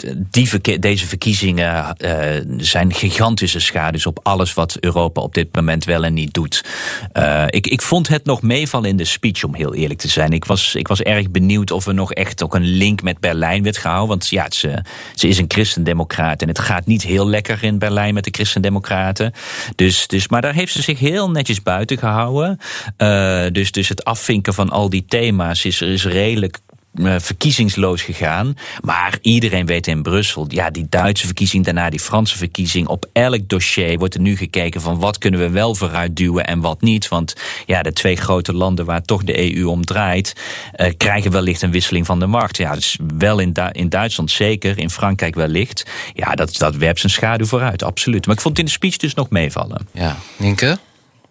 deze 0.82 1.08
verkiezingen 1.08 1.96
uh, 1.98 2.12
zijn 2.58 2.94
gigantische 2.94 3.60
schades 3.60 4.06
op 4.06 4.20
alles 4.24 4.54
wat 4.54 4.78
Europa 4.80 5.22
op 5.22 5.34
dit 5.34 5.56
moment 5.56 5.86
wel 5.86 6.04
en 6.04 6.14
niet 6.14 6.34
doet. 6.34 6.66
Uh, 7.14 7.44
ik, 7.48 7.68
ik 7.68 7.82
vond 7.82 8.08
het 8.08 8.26
nog 8.26 8.42
meevallen 8.42 8.90
in 8.90 8.98
de 8.98 9.06
speech, 9.06 9.44
om 9.44 9.56
heel 9.56 9.74
eerlijk 9.74 10.00
te 10.00 10.08
zijn. 10.08 10.32
Ik 10.32 10.46
was, 10.46 10.76
ik 10.76 10.88
was 10.88 11.02
erg 11.02 11.32
benieuwd 11.32 11.72
of 11.72 11.88
er 11.88 11.94
nog 11.94 12.14
echt 12.14 12.44
ook 12.44 12.56
een 12.56 12.68
link 12.68 13.02
met 13.02 13.20
Berlijn 13.20 13.64
werd 13.64 13.78
gehouden. 13.78 14.08
Want 14.08 14.30
ja, 14.30 14.46
ze, 14.50 14.84
ze 15.16 15.28
is 15.28 15.38
een 15.38 15.46
christendemocraat 15.48 16.42
en 16.42 16.48
het 16.48 16.60
gaat 16.60 16.86
niet 16.86 17.04
heel 17.04 17.28
lekker 17.28 17.64
in 17.64 17.80
Berlijn 17.80 18.14
met 18.14 18.24
de 18.24 18.32
christendemocraten. 18.32 19.34
Dus, 19.76 20.08
dus, 20.08 20.28
maar 20.28 20.42
daar 20.42 20.54
heeft 20.54 20.74
ze 20.74 20.82
zich 20.82 21.00
heel 21.00 21.32
netjes 21.32 21.62
buiten 21.62 21.98
gehouden. 21.98 22.60
Uh, 22.98 23.46
dus, 23.52 23.72
dus 23.72 23.90
het 23.90 24.04
afvinken 24.04 24.54
van 24.54 24.70
al 24.70 24.90
die 24.90 25.06
thema's 25.08 25.66
is, 25.66 25.82
is 25.82 26.06
redelijk 26.06 26.60
eh, 26.60 26.79
verkiezingsloos 26.94 28.02
gegaan. 28.02 28.58
Maar 28.82 29.18
iedereen 29.22 29.66
weet 29.66 29.88
in 29.88 30.02
Brussel, 30.02 30.46
ja, 30.48 30.70
die 30.70 30.88
Duitse 30.90 31.26
verkiezing, 31.26 31.66
daarna 31.66 31.90
die 31.90 32.00
Franse 32.00 32.38
verkiezing. 32.38 32.88
Op 32.88 33.06
elk 33.14 33.50
dossier 33.50 33.98
wordt 33.98 34.14
er 34.14 34.22
nu 34.22 34.38
gekeken 34.38 34.82
van 34.82 35.00
wat 35.00 35.18
kunnen 35.18 35.40
we 35.40 35.50
wel 35.50 35.76
vooruit 35.76 36.16
duwen 36.16 36.46
en 36.46 36.60
wat 36.60 36.82
niet. 36.82 37.08
Want 37.08 37.36
ja, 37.66 37.82
de 37.82 37.94
twee 37.94 38.16
grote 38.16 38.54
landen 38.54 38.86
waar 38.86 39.02
toch 39.02 39.24
de 39.24 39.56
EU 39.56 39.66
om 39.66 39.86
draait, 39.86 40.36
uh, 40.78 40.88
krijgen 40.98 41.32
wellicht 41.32 41.62
een 41.62 41.72
wisseling 41.72 42.06
van 42.06 42.20
de 42.20 42.28
macht. 42.28 42.58
Ja, 42.58 42.74
dus 42.74 42.98
wel 43.18 43.40
in, 43.40 43.54
Du 43.54 43.70
in 43.72 43.90
Duitsland 43.90 44.32
zeker, 44.32 44.78
in 44.78 44.90
Frankrijk 44.90 45.36
wellicht. 45.36 45.86
Ja, 46.14 46.36
dat, 46.36 46.58
dat 46.58 46.76
werpt 46.76 47.00
zijn 47.00 47.12
schaduw 47.12 47.46
vooruit, 47.46 47.84
absoluut. 47.84 48.26
Maar 48.26 48.36
ik 48.36 48.42
vond 48.42 48.58
het 48.58 48.66
in 48.66 48.72
de 48.72 48.78
speech 48.78 48.98
dus 48.98 49.14
nog 49.14 49.30
meevallen. 49.30 49.88
Ja, 49.92 50.18
Nienke? 50.38 50.78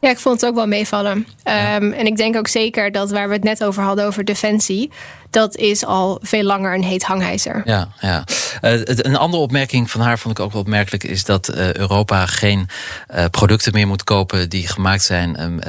Ja, 0.00 0.10
ik 0.10 0.18
vond 0.18 0.40
het 0.40 0.50
ook 0.50 0.56
wel 0.56 0.66
meevallen. 0.66 1.16
Um, 1.16 1.92
en 1.92 2.06
ik 2.06 2.16
denk 2.16 2.36
ook 2.36 2.48
zeker 2.48 2.92
dat 2.92 3.10
waar 3.10 3.28
we 3.28 3.34
het 3.34 3.42
net 3.42 3.64
over 3.64 3.82
hadden, 3.82 4.06
over 4.06 4.24
defensie, 4.24 4.90
dat 5.30 5.56
is 5.56 5.84
al 5.84 6.18
veel 6.22 6.42
langer 6.42 6.74
een 6.74 6.82
heet 6.82 7.02
hangijzer. 7.02 7.62
Ja, 7.64 7.88
ja. 8.00 8.24
Uh, 8.62 8.80
een 8.84 9.16
andere 9.16 9.42
opmerking 9.42 9.90
van 9.90 10.00
haar 10.00 10.18
vond 10.18 10.38
ik 10.38 10.44
ook 10.44 10.52
wel 10.52 10.60
opmerkelijk... 10.60 11.04
is 11.04 11.24
dat 11.24 11.54
uh, 11.54 11.72
Europa 11.72 12.26
geen 12.26 12.68
uh, 13.14 13.24
producten 13.30 13.72
meer 13.72 13.86
moet 13.86 14.04
kopen 14.04 14.48
die 14.48 14.68
gemaakt 14.68 15.02
zijn... 15.02 15.42
Um, 15.42 15.60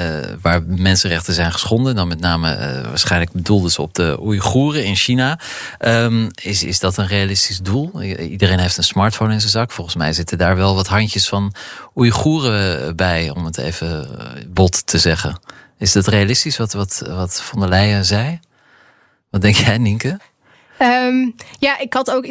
waar 0.41 0.63
mensenrechten 0.63 1.33
zijn 1.33 1.51
geschonden. 1.51 1.95
Dan 1.95 2.07
met 2.07 2.19
name 2.19 2.81
waarschijnlijk 2.87 3.31
bedoelde 3.31 3.69
ze 3.69 3.81
op 3.81 3.93
de 3.93 4.17
Oeigoeren 4.21 4.85
in 4.85 4.95
China. 4.95 5.39
Um, 5.79 6.29
is, 6.41 6.63
is 6.63 6.79
dat 6.79 6.97
een 6.97 7.07
realistisch 7.07 7.59
doel? 7.59 8.01
Iedereen 8.01 8.59
heeft 8.59 8.77
een 8.77 8.83
smartphone 8.83 9.33
in 9.33 9.39
zijn 9.39 9.51
zak. 9.51 9.71
Volgens 9.71 9.95
mij 9.95 10.13
zitten 10.13 10.37
daar 10.37 10.55
wel 10.55 10.75
wat 10.75 10.87
handjes 10.87 11.27
van 11.27 11.53
Oeigoeren 11.95 12.95
bij... 12.95 13.29
om 13.29 13.45
het 13.45 13.57
even 13.57 14.07
bot 14.47 14.87
te 14.87 14.97
zeggen. 14.97 15.39
Is 15.77 15.91
dat 15.91 16.07
realistisch 16.07 16.57
wat, 16.57 16.73
wat, 16.73 17.03
wat 17.07 17.41
von 17.41 17.59
der 17.59 17.69
Leyen 17.69 18.05
zei? 18.05 18.39
Wat 19.29 19.41
denk 19.41 19.55
jij, 19.55 19.77
Nienke? 19.77 20.19
Um, 20.81 21.35
ja, 21.59 21.79
ik 21.79 21.93
had 21.93 22.11
ook, 22.11 22.25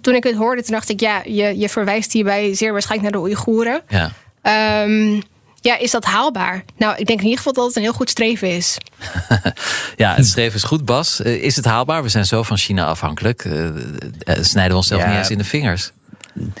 toen 0.00 0.14
ik 0.14 0.24
het 0.24 0.34
hoorde, 0.34 0.62
toen 0.62 0.74
dacht 0.74 0.88
ik, 0.88 1.00
ja, 1.00 1.22
je, 1.24 1.58
je 1.58 1.68
verwijst 1.68 2.12
hierbij 2.12 2.54
zeer 2.54 2.72
waarschijnlijk 2.72 3.12
naar 3.12 3.22
de 3.22 3.28
Oeigoeren. 3.28 3.82
Ja. 3.88 4.12
Um, 4.82 5.22
ja, 5.60 5.78
is 5.78 5.90
dat 5.90 6.04
haalbaar? 6.04 6.64
Nou, 6.76 6.96
ik 6.96 7.06
denk 7.06 7.18
in 7.18 7.24
ieder 7.24 7.38
geval 7.38 7.52
dat 7.52 7.66
het 7.66 7.76
een 7.76 7.82
heel 7.82 7.92
goed 7.92 8.10
streven 8.10 8.50
is. 8.50 8.76
ja, 9.96 10.14
het 10.14 10.26
streven 10.26 10.56
is 10.56 10.62
goed, 10.62 10.84
Bas. 10.84 11.20
Is 11.20 11.56
het 11.56 11.64
haalbaar? 11.64 12.02
We 12.02 12.08
zijn 12.08 12.26
zo 12.26 12.42
van 12.42 12.56
China 12.56 12.84
afhankelijk. 12.84 13.44
Uh, 13.44 13.70
snijden 14.24 14.70
we 14.70 14.76
onszelf 14.76 15.02
ja. 15.02 15.08
niet 15.08 15.18
eens 15.18 15.30
in 15.30 15.38
de 15.38 15.44
vingers. 15.44 15.92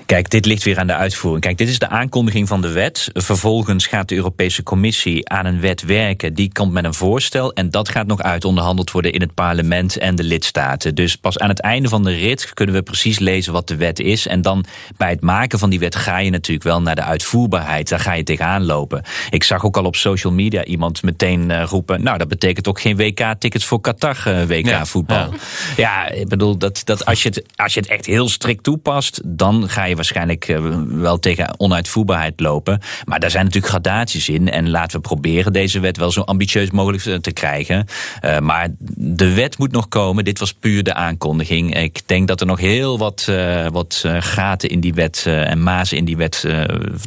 Kijk, 0.06 0.30
dit 0.30 0.46
ligt 0.46 0.62
weer 0.62 0.78
aan 0.78 0.86
de 0.86 0.94
uitvoering. 0.94 1.44
Kijk, 1.44 1.58
dit 1.58 1.68
is 1.68 1.78
de 1.78 1.88
aankondiging 1.88 2.48
van 2.48 2.60
de 2.60 2.70
wet. 2.70 3.10
Vervolgens 3.12 3.86
gaat 3.86 4.08
de 4.08 4.14
Europese 4.14 4.62
Commissie 4.62 5.28
aan 5.28 5.46
een 5.46 5.60
wet 5.60 5.82
werken. 5.82 6.34
Die 6.34 6.52
komt 6.52 6.72
met 6.72 6.84
een 6.84 6.94
voorstel. 6.94 7.52
En 7.52 7.70
dat 7.70 7.88
gaat 7.88 8.06
nog 8.06 8.22
uitonderhandeld 8.22 8.90
worden 8.90 9.12
in 9.12 9.20
het 9.20 9.34
parlement 9.34 9.96
en 9.98 10.14
de 10.14 10.22
lidstaten. 10.22 10.94
Dus 10.94 11.16
pas 11.16 11.38
aan 11.38 11.48
het 11.48 11.60
einde 11.60 11.88
van 11.88 12.04
de 12.04 12.12
rit 12.12 12.54
kunnen 12.54 12.74
we 12.74 12.82
precies 12.82 13.18
lezen 13.18 13.52
wat 13.52 13.68
de 13.68 13.76
wet 13.76 13.98
is. 13.98 14.26
En 14.26 14.42
dan 14.42 14.64
bij 14.96 15.10
het 15.10 15.20
maken 15.20 15.58
van 15.58 15.70
die 15.70 15.78
wet 15.78 15.96
ga 15.96 16.18
je 16.18 16.30
natuurlijk 16.30 16.66
wel 16.66 16.82
naar 16.82 16.94
de 16.94 17.02
uitvoerbaarheid. 17.02 17.88
Daar 17.88 18.00
ga 18.00 18.12
je 18.12 18.22
tegenaan 18.22 18.64
lopen. 18.64 19.02
Ik 19.30 19.44
zag 19.44 19.64
ook 19.64 19.76
al 19.76 19.84
op 19.84 19.96
social 19.96 20.32
media 20.32 20.64
iemand 20.64 21.02
meteen 21.02 21.50
uh, 21.50 21.62
roepen. 21.62 22.02
Nou, 22.02 22.18
dat 22.18 22.28
betekent 22.28 22.68
ook 22.68 22.80
geen 22.80 22.96
WK-tickets 22.96 23.64
voor 23.64 23.80
Qatar 23.80 24.24
uh, 24.28 24.42
WK-voetbal. 24.42 25.16
Ja, 25.16 25.38
ja. 25.76 26.06
ja, 26.06 26.08
ik 26.08 26.28
bedoel, 26.28 26.58
dat, 26.58 26.82
dat 26.84 27.04
als, 27.04 27.22
je 27.22 27.28
het, 27.28 27.42
als 27.56 27.74
je 27.74 27.80
het 27.80 27.88
echt 27.88 28.06
heel 28.06 28.28
strikt 28.28 28.62
toepast, 28.62 29.20
dan 29.24 29.65
ga 29.68 29.84
je 29.84 29.94
waarschijnlijk 29.94 30.48
eh, 30.48 30.58
wel 30.88 31.18
tegen 31.18 31.60
onuitvoerbaarheid 31.60 32.40
lopen. 32.40 32.80
Maar 33.04 33.20
daar 33.20 33.30
zijn 33.30 33.44
natuurlijk 33.44 33.72
gradaties 33.72 34.28
in. 34.28 34.50
En 34.50 34.70
laten 34.70 34.96
we 34.96 35.08
proberen 35.08 35.52
deze 35.52 35.80
wet 35.80 35.96
wel 35.96 36.10
zo 36.10 36.20
ambitieus 36.20 36.70
mogelijk 36.70 37.04
eh, 37.04 37.14
te 37.14 37.32
krijgen. 37.32 37.86
Uh, 38.24 38.38
maar 38.38 38.68
de 38.96 39.34
wet 39.34 39.58
moet 39.58 39.72
nog 39.72 39.88
komen. 39.88 40.24
Dit 40.24 40.38
was 40.38 40.52
puur 40.52 40.82
de 40.82 40.94
aankondiging. 40.94 41.76
Ik 41.76 42.00
denk 42.06 42.28
dat 42.28 42.40
er 42.40 42.46
nog 42.46 42.60
heel 42.60 42.98
wat, 42.98 43.26
uh, 43.30 43.66
wat 43.68 44.04
gaten 44.18 44.68
in 44.68 44.80
die 44.80 44.94
wet 44.94 45.24
en 45.26 45.62
mazen 45.62 45.96
in 45.96 46.04
die 46.04 46.16
wet 46.16 46.44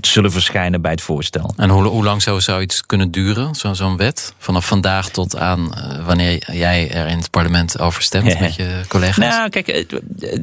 zullen 0.01 0.31
verschijnen 0.31 0.81
bij 0.81 0.91
het 0.91 1.01
voorstel. 1.01 1.53
En 1.57 1.69
hoe, 1.69 1.83
hoe 1.83 2.03
lang 2.03 2.21
zou 2.21 2.41
zoiets 2.41 2.85
kunnen 2.85 3.11
duren, 3.11 3.55
zo'n 3.55 3.75
zo 3.75 3.95
wet? 3.95 4.33
Vanaf 4.37 4.67
vandaag 4.67 5.09
tot 5.09 5.37
aan 5.37 5.73
wanneer 6.05 6.51
jij 6.51 6.91
er 6.91 7.07
in 7.07 7.17
het 7.17 7.29
parlement 7.29 7.79
over 7.79 8.01
stemt 8.03 8.39
met 8.39 8.55
je 8.55 8.81
collega's? 8.87 9.17
Nou, 9.17 9.49
kijk, 9.49 9.67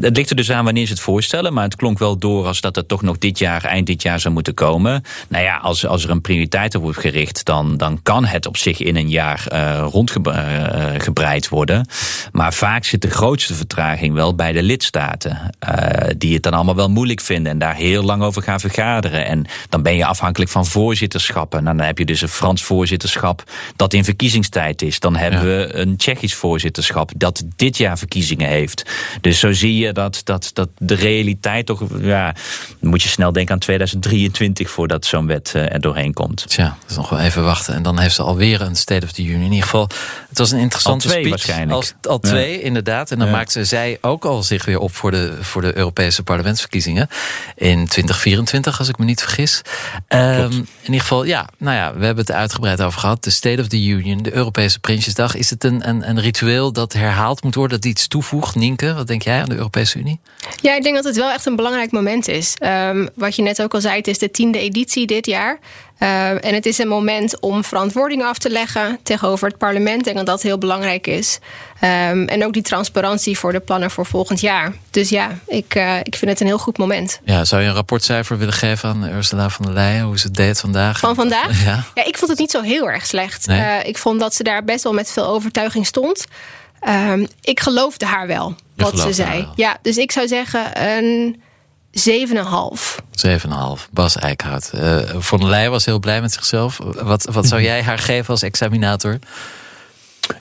het 0.00 0.16
ligt 0.16 0.30
er 0.30 0.36
dus 0.36 0.50
aan 0.50 0.64
wanneer 0.64 0.86
ze 0.86 0.92
het 0.92 1.00
voorstellen. 1.00 1.52
Maar 1.52 1.64
het 1.64 1.76
klonk 1.76 1.98
wel 1.98 2.05
door 2.14 2.46
als 2.46 2.60
dat 2.60 2.76
het 2.76 2.88
toch 2.88 3.02
nog 3.02 3.18
dit 3.18 3.38
jaar, 3.38 3.64
eind 3.64 3.86
dit 3.86 4.02
jaar 4.02 4.20
zou 4.20 4.34
moeten 4.34 4.54
komen. 4.54 5.02
Nou 5.28 5.44
ja, 5.44 5.56
als, 5.56 5.86
als 5.86 6.04
er 6.04 6.10
een 6.10 6.20
prioriteit 6.20 6.74
op 6.74 6.82
wordt 6.82 6.98
gericht, 6.98 7.44
dan, 7.44 7.76
dan 7.76 8.02
kan 8.02 8.24
het 8.24 8.46
op 8.46 8.56
zich 8.56 8.80
in 8.80 8.96
een 8.96 9.08
jaar 9.08 9.46
uh, 9.52 9.86
rondgebreid 9.90 11.44
uh, 11.44 11.50
worden. 11.50 11.88
Maar 12.32 12.54
vaak 12.54 12.84
zit 12.84 13.02
de 13.02 13.10
grootste 13.10 13.54
vertraging 13.54 14.14
wel 14.14 14.34
bij 14.34 14.52
de 14.52 14.62
lidstaten. 14.62 15.50
Uh, 15.68 16.10
die 16.16 16.34
het 16.34 16.42
dan 16.42 16.52
allemaal 16.52 16.74
wel 16.74 16.90
moeilijk 16.90 17.20
vinden 17.20 17.52
en 17.52 17.58
daar 17.58 17.74
heel 17.74 18.02
lang 18.02 18.22
over 18.22 18.42
gaan 18.42 18.60
vergaderen. 18.60 19.26
En 19.26 19.44
dan 19.68 19.82
ben 19.82 19.96
je 19.96 20.04
afhankelijk 20.04 20.50
van 20.50 20.66
voorzitterschappen. 20.66 21.64
Nou, 21.64 21.76
dan 21.76 21.86
heb 21.86 21.98
je 21.98 22.04
dus 22.04 22.20
een 22.22 22.28
Frans 22.28 22.62
voorzitterschap 22.62 23.42
dat 23.76 23.92
in 23.92 24.04
verkiezingstijd 24.04 24.82
is. 24.82 25.00
Dan 25.00 25.16
hebben 25.16 25.40
ja. 25.40 25.46
we 25.46 25.74
een 25.74 25.96
Tsjechisch 25.96 26.34
voorzitterschap 26.34 27.10
dat 27.16 27.44
dit 27.56 27.76
jaar 27.76 27.98
verkiezingen 27.98 28.48
heeft. 28.48 28.90
Dus 29.20 29.38
zo 29.38 29.52
zie 29.52 29.76
je 29.76 29.92
dat, 29.92 30.20
dat, 30.24 30.50
dat 30.52 30.68
de 30.78 30.94
realiteit 30.94 31.66
toch 31.66 31.80
ja, 32.00 32.34
dan 32.80 32.90
moet 32.90 33.02
je 33.02 33.08
snel 33.08 33.32
denken 33.32 33.54
aan 33.54 33.60
2023 33.60 34.70
voordat 34.70 35.04
zo'n 35.04 35.26
wet 35.26 35.52
uh, 35.56 35.72
er 35.72 35.80
doorheen 35.80 36.12
komt. 36.12 36.48
Tja, 36.48 36.76
dat 36.80 36.90
is 36.90 36.96
nog 36.96 37.08
wel 37.08 37.18
even 37.18 37.44
wachten. 37.44 37.74
En 37.74 37.82
dan 37.82 37.98
heeft 37.98 38.14
ze 38.14 38.22
alweer 38.22 38.60
een 38.60 38.76
State 38.76 39.06
of 39.06 39.12
the 39.12 39.22
Union. 39.22 39.40
In 39.40 39.44
ieder 39.44 39.62
geval, 39.62 39.88
het 40.28 40.38
was 40.38 40.50
een 40.50 40.58
interessante 40.58 41.04
al 41.04 41.10
twee, 41.10 41.24
speech. 41.24 41.46
Waarschijnlijk. 41.46 41.94
Al, 42.02 42.10
al 42.10 42.18
twee, 42.18 42.62
inderdaad. 42.62 43.10
En 43.10 43.18
dan 43.18 43.26
ja. 43.26 43.32
maakte 43.32 43.64
zij 43.64 43.98
ook 44.00 44.24
al 44.24 44.42
zich 44.42 44.64
weer 44.64 44.78
op 44.78 44.94
voor 44.94 45.10
de, 45.10 45.34
voor 45.40 45.62
de 45.62 45.76
Europese 45.76 46.22
parlementsverkiezingen. 46.22 47.08
In 47.54 47.86
2024, 47.86 48.78
als 48.78 48.88
ik 48.88 48.98
me 48.98 49.04
niet 49.04 49.20
vergis. 49.20 49.62
Um, 50.08 50.52
in 50.52 50.66
ieder 50.84 51.00
geval, 51.00 51.24
ja, 51.24 51.48
nou 51.58 51.76
ja, 51.76 51.94
we 51.94 52.04
hebben 52.04 52.24
het 52.24 52.34
uitgebreid 52.34 52.82
over 52.82 53.00
gehad. 53.00 53.24
De 53.24 53.30
State 53.30 53.60
of 53.60 53.68
the 53.68 53.84
Union, 53.84 54.22
de 54.22 54.34
Europese 54.34 54.80
Prinsjesdag. 54.80 55.34
Is 55.34 55.50
het 55.50 55.64
een, 55.64 55.88
een, 55.88 56.08
een 56.08 56.20
ritueel 56.20 56.72
dat 56.72 56.92
herhaald 56.92 57.42
moet 57.42 57.54
worden, 57.54 57.80
dat 57.80 57.90
iets 57.90 58.08
toevoegt? 58.08 58.54
Nienke, 58.54 58.94
wat 58.94 59.06
denk 59.06 59.22
jij 59.22 59.40
aan 59.40 59.48
de 59.48 59.54
Europese 59.54 59.98
Unie? 59.98 60.20
Ja, 60.60 60.74
ik 60.74 60.82
denk 60.82 60.94
dat 60.94 61.04
het 61.04 61.16
wel 61.16 61.30
echt 61.30 61.46
een 61.46 61.56
belangrijk 61.56 61.75
moment 61.92 62.28
is. 62.28 62.54
Um, 62.62 63.08
wat 63.14 63.36
je 63.36 63.42
net 63.42 63.62
ook 63.62 63.74
al 63.74 63.80
zei, 63.80 63.96
het 63.96 64.06
is 64.06 64.18
de 64.18 64.30
tiende 64.30 64.58
editie 64.58 65.06
dit 65.06 65.26
jaar. 65.26 65.58
Uh, 65.98 66.44
en 66.44 66.54
het 66.54 66.66
is 66.66 66.78
een 66.78 66.88
moment 66.88 67.40
om 67.40 67.64
verantwoording 67.64 68.24
af 68.24 68.38
te 68.38 68.50
leggen 68.50 68.98
tegenover 69.02 69.48
het 69.48 69.58
parlement. 69.58 69.98
Ik 69.98 70.04
denk 70.04 70.16
dat 70.16 70.26
dat 70.26 70.42
heel 70.42 70.58
belangrijk 70.58 71.06
is. 71.06 71.38
Um, 71.80 72.28
en 72.28 72.44
ook 72.44 72.52
die 72.52 72.62
transparantie 72.62 73.38
voor 73.38 73.52
de 73.52 73.60
plannen 73.60 73.90
voor 73.90 74.06
volgend 74.06 74.40
jaar. 74.40 74.72
Dus 74.90 75.08
ja, 75.08 75.38
ik, 75.46 75.74
uh, 75.74 75.98
ik 76.02 76.16
vind 76.16 76.30
het 76.30 76.40
een 76.40 76.46
heel 76.46 76.58
goed 76.58 76.78
moment. 76.78 77.20
Ja, 77.24 77.44
zou 77.44 77.62
je 77.62 77.68
een 77.68 77.74
rapportcijfer 77.74 78.38
willen 78.38 78.54
geven 78.54 78.88
aan 78.88 79.04
Ursula 79.04 79.48
van 79.48 79.64
der 79.64 79.74
Leyen? 79.74 80.04
Hoe 80.04 80.18
ze 80.18 80.26
het 80.26 80.36
deed 80.36 80.60
vandaag? 80.60 80.98
Van 80.98 81.14
vandaag? 81.14 81.44
Ja, 81.64 81.84
ja 81.94 82.04
ik 82.04 82.18
vond 82.18 82.30
het 82.30 82.40
niet 82.40 82.50
zo 82.50 82.62
heel 82.62 82.90
erg 82.90 83.06
slecht. 83.06 83.46
Nee. 83.46 83.60
Uh, 83.60 83.84
ik 83.84 83.98
vond 83.98 84.20
dat 84.20 84.34
ze 84.34 84.42
daar 84.42 84.64
best 84.64 84.82
wel 84.82 84.92
met 84.92 85.10
veel 85.10 85.26
overtuiging 85.26 85.86
stond. 85.86 86.24
Ik 87.40 87.60
geloofde 87.60 88.06
haar 88.06 88.26
wel, 88.26 88.54
je 88.74 88.82
wat 88.82 88.98
ze 88.98 89.12
zei. 89.12 89.48
Ja, 89.54 89.76
dus 89.82 89.96
ik 89.96 90.12
zou 90.12 90.28
zeggen 90.28 90.82
een 90.82 91.40
7,5. 91.96 92.98
7,5. 93.26 93.88
Bas 93.90 94.16
Eickhout. 94.16 94.70
Uh, 94.74 94.98
Von 95.18 95.40
der 95.40 95.48
Leyen 95.48 95.70
was 95.70 95.84
heel 95.84 95.98
blij 95.98 96.20
met 96.20 96.32
zichzelf. 96.32 96.78
Wat, 96.82 97.24
wat 97.32 97.46
zou 97.46 97.62
jij 97.70 97.82
haar 97.82 97.98
geven 97.98 98.30
als 98.30 98.42
examinator? 98.42 99.18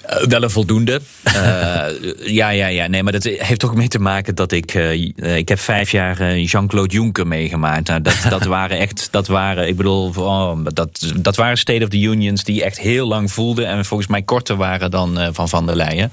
Uh, 0.10 0.28
wel 0.28 0.44
een 0.44 0.50
voldoende. 0.50 1.02
Uh, 1.28 1.86
ja, 2.40 2.50
ja, 2.50 2.68
ja. 2.68 2.88
Nee, 2.88 3.04
maar 3.04 3.12
dat 3.12 3.24
heeft 3.24 3.66
ook 3.66 3.76
mee 3.76 3.88
te 3.88 4.00
maken 4.00 4.36
dat 4.36 4.52
ik. 4.52 4.74
Uh, 4.74 4.92
ik 5.38 5.50
heb 5.50 5.60
vijf 5.60 5.92
jaar 5.92 6.38
Jean-Claude 6.38 6.94
Juncker 6.94 7.28
meegemaakt. 7.28 7.88
Nou, 7.88 8.02
dat, 8.02 8.26
dat 8.30 8.46
waren 8.58 8.78
echt. 8.78 9.08
Dat 9.12 9.28
waren, 9.28 9.68
ik 9.68 9.76
bedoel, 9.76 10.14
oh, 10.16 10.58
dat, 10.74 11.14
dat 11.16 11.36
waren 11.36 11.58
State 11.58 11.84
of 11.84 11.90
the 11.90 12.00
Unions 12.00 12.44
die 12.44 12.64
echt 12.64 12.80
heel 12.80 13.08
lang 13.08 13.32
voelden. 13.32 13.68
En 13.68 13.86
volgens 13.86 14.10
mij 14.10 14.22
korter 14.22 14.56
waren 14.56 14.92
dan 14.92 15.30
van 15.32 15.50
Van 15.50 15.66
der 15.66 15.76
Leyen. 15.76 16.12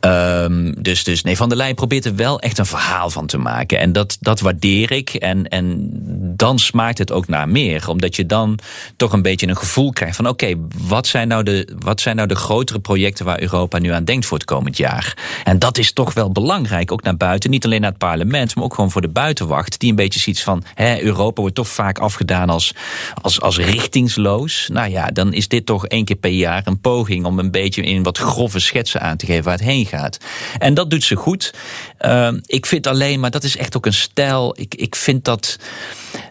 Ja. 0.00 0.44
Um, 0.44 0.74
dus, 0.82 1.04
dus 1.04 1.22
nee, 1.22 1.36
Van 1.36 1.48
der 1.48 1.58
Leyen 1.58 1.74
probeert 1.74 2.04
er 2.04 2.16
wel 2.16 2.40
echt 2.40 2.58
een 2.58 2.66
verhaal 2.66 3.10
van 3.10 3.26
te 3.26 3.38
maken. 3.38 3.78
En 3.78 3.92
dat, 3.92 4.16
dat 4.20 4.40
waardeer 4.40 4.92
ik. 4.92 5.14
En, 5.14 5.48
en 5.48 5.90
dan 6.36 6.58
smaakt 6.58 6.98
het 6.98 7.12
ook 7.12 7.28
naar 7.28 7.48
meer. 7.48 7.88
Omdat 7.88 8.16
je 8.16 8.26
dan 8.26 8.58
toch 8.96 9.12
een 9.12 9.22
beetje 9.22 9.46
een 9.46 9.56
gevoel 9.56 9.92
krijgt 9.92 10.16
van: 10.16 10.28
oké, 10.28 10.54
wat 10.78 11.06
zijn 11.06 11.28
nou 11.28 11.42
de, 11.42 11.76
wat 11.78 12.00
zijn 12.00 12.16
nou 12.16 12.28
de 12.28 12.34
grotere 12.34 12.80
projecten 12.80 13.24
waar 13.24 13.40
Europa 13.40 13.78
nu 13.78 13.90
aan 13.90 14.04
denkt 14.04 14.26
voor 14.26 14.38
het 14.38 14.46
komend 14.46 14.76
jaar. 14.76 15.16
En 15.44 15.58
dat 15.58 15.78
is 15.78 15.92
toch 15.92 16.14
wel 16.14 16.32
belangrijk, 16.32 16.92
ook 16.92 17.02
naar 17.02 17.16
buiten. 17.16 17.50
Niet 17.50 17.64
alleen 17.64 17.80
naar 17.80 17.90
het 17.90 17.98
parlement, 17.98 18.54
maar 18.54 18.64
ook 18.64 18.74
gewoon 18.74 18.90
voor 18.90 19.00
de 19.00 19.08
buitenwacht. 19.08 19.80
Die 19.80 19.90
een 19.90 19.96
beetje 19.96 20.20
ziet 20.20 20.42
van, 20.42 20.64
hè, 20.74 21.02
Europa 21.02 21.40
wordt 21.40 21.56
toch 21.56 21.68
vaak 21.68 21.98
afgedaan 21.98 22.50
als, 22.50 22.74
als, 23.22 23.40
als 23.40 23.58
richtingsloos. 23.58 24.68
Nou 24.72 24.90
ja, 24.90 25.06
dan 25.06 25.32
is 25.32 25.48
dit 25.48 25.66
toch 25.66 25.86
één 25.86 26.04
keer 26.04 26.16
per 26.16 26.30
jaar 26.30 26.62
een 26.64 26.80
poging 26.80 27.24
om 27.24 27.38
een 27.38 27.50
beetje 27.50 27.82
in 27.82 28.02
wat 28.02 28.18
grove 28.18 28.58
schetsen 28.58 29.00
aan 29.00 29.16
te 29.16 29.26
geven 29.26 29.44
waar 29.44 29.58
het 29.58 29.62
heen 29.62 29.86
gaat. 29.86 30.18
En 30.58 30.74
dat 30.74 30.90
doet 30.90 31.04
ze 31.04 31.16
goed. 31.16 31.54
Uh, 32.00 32.28
ik 32.46 32.66
vind 32.66 32.86
alleen, 32.86 33.20
maar 33.20 33.30
dat 33.30 33.44
is 33.44 33.56
echt 33.56 33.76
ook 33.76 33.86
een 33.86 33.92
stijl. 33.92 34.54
Ik, 34.58 34.74
ik 34.74 34.96
vind 34.96 35.24
dat 35.24 35.58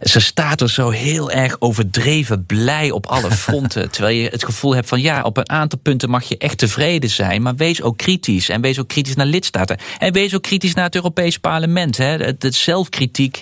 ze 0.01 0.19
staat 0.19 0.61
er 0.61 0.69
zo 0.69 0.89
heel 0.89 1.31
erg 1.31 1.55
overdreven 1.59 2.45
blij 2.45 2.91
op 2.91 3.05
alle 3.05 3.31
fronten. 3.45 3.91
terwijl 3.91 4.15
je 4.15 4.29
het 4.29 4.45
gevoel 4.45 4.75
hebt 4.75 4.87
van 4.87 5.01
ja, 5.01 5.21
op 5.21 5.37
een 5.37 5.49
aantal 5.49 5.79
punten 5.79 6.09
mag 6.09 6.23
je 6.23 6.37
echt 6.37 6.57
tevreden 6.57 7.09
zijn. 7.09 7.41
Maar 7.41 7.55
wees 7.55 7.81
ook 7.81 7.97
kritisch. 7.97 8.49
En 8.49 8.61
wees 8.61 8.79
ook 8.79 8.87
kritisch 8.87 9.15
naar 9.15 9.25
lidstaten. 9.25 9.77
En 9.99 10.13
wees 10.13 10.35
ook 10.35 10.41
kritisch 10.41 10.73
naar 10.73 10.85
het 10.85 10.95
Europees 10.95 11.37
Parlement. 11.37 11.97
Hè. 11.97 12.37
De 12.37 12.51
zelfkritiek 12.51 13.41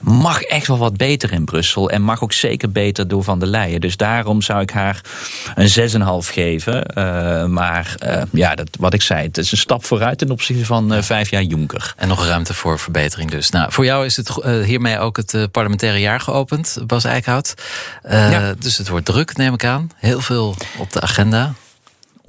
mag 0.00 0.40
echt 0.40 0.66
wel 0.66 0.78
wat 0.78 0.96
beter 0.96 1.32
in 1.32 1.44
Brussel. 1.44 1.90
En 1.90 2.02
mag 2.02 2.22
ook 2.22 2.32
zeker 2.32 2.70
beter 2.70 3.08
door 3.08 3.24
Van 3.24 3.38
der 3.38 3.48
Leyen. 3.48 3.80
Dus 3.80 3.96
daarom 3.96 4.42
zou 4.42 4.60
ik 4.60 4.70
haar 4.70 5.00
een 5.54 5.90
6,5 6.24 6.32
geven. 6.32 6.86
Uh, 6.94 7.44
maar 7.44 7.94
uh, 8.04 8.22
ja, 8.32 8.54
dat, 8.54 8.68
wat 8.78 8.94
ik 8.94 9.02
zei, 9.02 9.22
het 9.22 9.38
is 9.38 9.52
een 9.52 9.58
stap 9.58 9.84
vooruit 9.84 10.18
ten 10.18 10.30
opzichte 10.30 10.64
van 10.64 10.94
uh, 10.94 11.02
vijf 11.02 11.30
jaar 11.30 11.42
Juncker. 11.42 11.94
En 11.96 12.08
nog 12.08 12.26
ruimte 12.26 12.54
voor 12.54 12.78
verbetering 12.78 13.30
dus. 13.30 13.50
Nou, 13.50 13.72
voor 13.72 13.84
jou 13.84 14.04
is 14.04 14.16
het 14.16 14.28
hiermee 14.64 14.98
ook 14.98 15.16
het 15.16 15.48
parlementaire 15.50 15.99
jaar 16.00 16.20
geopend, 16.20 16.78
Bas 16.86 17.04
Eickhout. 17.04 17.54
Ja. 18.08 18.54
Dus 18.58 18.78
het 18.78 18.88
wordt 18.88 19.06
druk, 19.06 19.36
neem 19.36 19.54
ik 19.54 19.64
aan. 19.64 19.90
Heel 19.96 20.20
veel 20.20 20.56
op 20.78 20.92
de 20.92 21.00
agenda. 21.00 21.54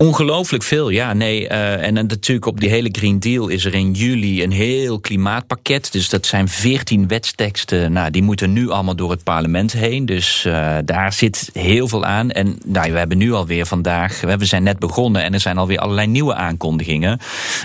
Ongelooflijk 0.01 0.63
veel, 0.63 0.89
ja. 0.89 1.13
Nee, 1.13 1.49
uh, 1.49 1.85
en, 1.85 1.93
natuurlijk 1.93 2.45
op 2.45 2.59
die 2.59 2.69
hele 2.69 2.89
Green 2.91 3.19
Deal 3.19 3.47
is 3.47 3.65
er 3.65 3.73
in 3.73 3.91
juli 3.91 4.43
een 4.43 4.51
heel 4.51 4.99
klimaatpakket. 4.99 5.91
Dus 5.91 6.09
dat 6.09 6.25
zijn 6.25 6.47
veertien 6.47 7.07
wetsteksten. 7.07 7.91
Nou, 7.91 8.11
die 8.11 8.21
moeten 8.21 8.53
nu 8.53 8.69
allemaal 8.69 8.95
door 8.95 9.11
het 9.11 9.23
parlement 9.23 9.71
heen. 9.71 10.05
Dus 10.05 10.45
uh, 10.47 10.77
daar 10.85 11.13
zit 11.13 11.49
heel 11.53 11.87
veel 11.87 12.05
aan. 12.05 12.31
En 12.31 12.57
nou, 12.65 12.91
we 12.91 12.97
hebben 12.97 13.17
nu 13.17 13.33
alweer 13.33 13.65
vandaag, 13.65 14.21
we 14.21 14.45
zijn 14.45 14.63
net 14.63 14.79
begonnen 14.79 15.23
en 15.23 15.33
er 15.33 15.39
zijn 15.39 15.57
alweer 15.57 15.79
allerlei 15.79 16.07
nieuwe 16.07 16.33
aankondigingen. 16.33 17.19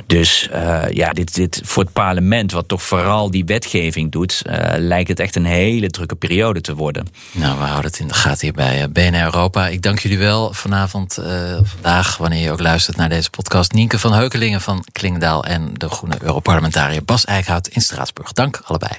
Dus 0.06 0.48
uh, 0.52 0.82
ja, 0.90 1.12
dit, 1.12 1.34
dit 1.34 1.60
voor 1.64 1.82
het 1.82 1.92
parlement, 1.92 2.52
wat 2.52 2.68
toch 2.68 2.82
vooral 2.82 3.30
die 3.30 3.44
wetgeving 3.44 4.12
doet, 4.12 4.42
lijkt 4.76 5.08
het 5.08 5.20
echt 5.20 5.36
een 5.36 5.44
hele 5.44 5.88
drukke 5.88 6.14
periode 6.14 6.60
te 6.60 6.74
worden. 6.74 7.06
Nou, 7.32 7.58
we 7.58 7.64
houden 7.64 7.90
het 7.90 8.00
in 8.00 8.08
de 8.08 8.14
gaten 8.14 8.46
hier 8.46 8.52
bij 8.52 8.90
BNR 8.90 9.24
Europa. 9.24 9.68
Ik 9.68 9.82
dank 9.82 9.98
jullie 9.98 10.18
wel 10.18 10.52
vanavond, 10.52 11.18
vandaag 11.62 12.16
wanneer 12.28 12.44
je 12.44 12.52
ook 12.52 12.60
luistert 12.60 12.96
naar 12.96 13.08
deze 13.08 13.30
podcast. 13.30 13.72
Nienke 13.72 13.98
van 13.98 14.12
Heukelingen 14.12 14.60
van 14.60 14.84
Klingendaal 14.92 15.44
en 15.44 15.74
de 15.74 15.88
groene 15.88 16.16
Europarlementariër 16.20 17.04
Bas 17.04 17.24
Eickhout 17.24 17.68
in 17.68 17.80
Straatsburg. 17.80 18.32
Dank 18.32 18.60
allebei. 18.64 18.92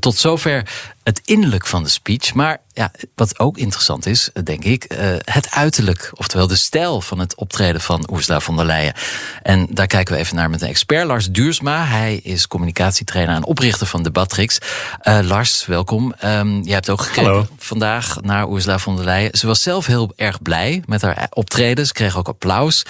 Tot 0.00 0.16
zover 0.16 0.68
het 1.02 1.20
innerlijk 1.24 1.66
van 1.66 1.82
de 1.82 1.88
speech. 1.88 2.34
Maar 2.34 2.60
ja, 2.72 2.90
wat 3.14 3.38
ook 3.38 3.58
interessant 3.58 4.06
is, 4.06 4.30
denk 4.44 4.64
ik, 4.64 4.92
uh, 4.92 4.98
het 5.24 5.50
uiterlijk. 5.50 6.10
Oftewel 6.14 6.46
de 6.46 6.56
stijl 6.56 7.00
van 7.00 7.18
het 7.18 7.34
optreden 7.34 7.80
van 7.80 8.08
Ursula 8.12 8.40
von 8.40 8.56
der 8.56 8.64
Leyen. 8.64 8.94
En 9.42 9.66
daar 9.70 9.86
kijken 9.86 10.14
we 10.14 10.20
even 10.20 10.36
naar 10.36 10.50
met 10.50 10.62
een 10.62 10.68
expert, 10.68 11.06
Lars 11.06 11.30
Duursma. 11.30 11.84
Hij 11.84 12.20
is 12.22 12.48
communicatietrainer 12.48 13.34
en 13.34 13.44
oprichter 13.44 13.86
van 13.86 14.02
Debatrix. 14.02 14.58
Uh, 15.02 15.18
Lars, 15.22 15.66
welkom. 15.66 16.14
Um, 16.24 16.62
jij 16.62 16.74
hebt 16.74 16.90
ook 16.90 17.00
gekeken 17.00 17.30
Hallo. 17.30 17.46
vandaag 17.58 18.20
naar 18.20 18.48
Ursula 18.48 18.78
von 18.78 18.96
der 18.96 19.04
Leyen. 19.04 19.38
Ze 19.38 19.46
was 19.46 19.62
zelf 19.62 19.86
heel 19.86 20.12
erg 20.16 20.42
blij 20.42 20.82
met 20.86 21.02
haar 21.02 21.26
optreden. 21.30 21.86
Ze 21.86 21.92
kreeg 21.92 22.16
ook 22.16 22.28
applaus. 22.28 22.84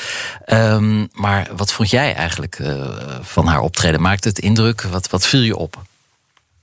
Um, 0.47 1.09
maar 1.13 1.49
wat 1.57 1.73
vond 1.73 1.91
jij 1.91 2.15
eigenlijk 2.15 2.59
uh, 2.59 2.97
van 3.21 3.47
haar 3.47 3.61
optreden? 3.61 4.01
Maakte 4.01 4.29
het 4.29 4.39
indruk? 4.39 4.83
Wat, 4.83 5.11
wat 5.11 5.27
viel 5.27 5.41
je 5.41 5.57
op? 5.57 5.85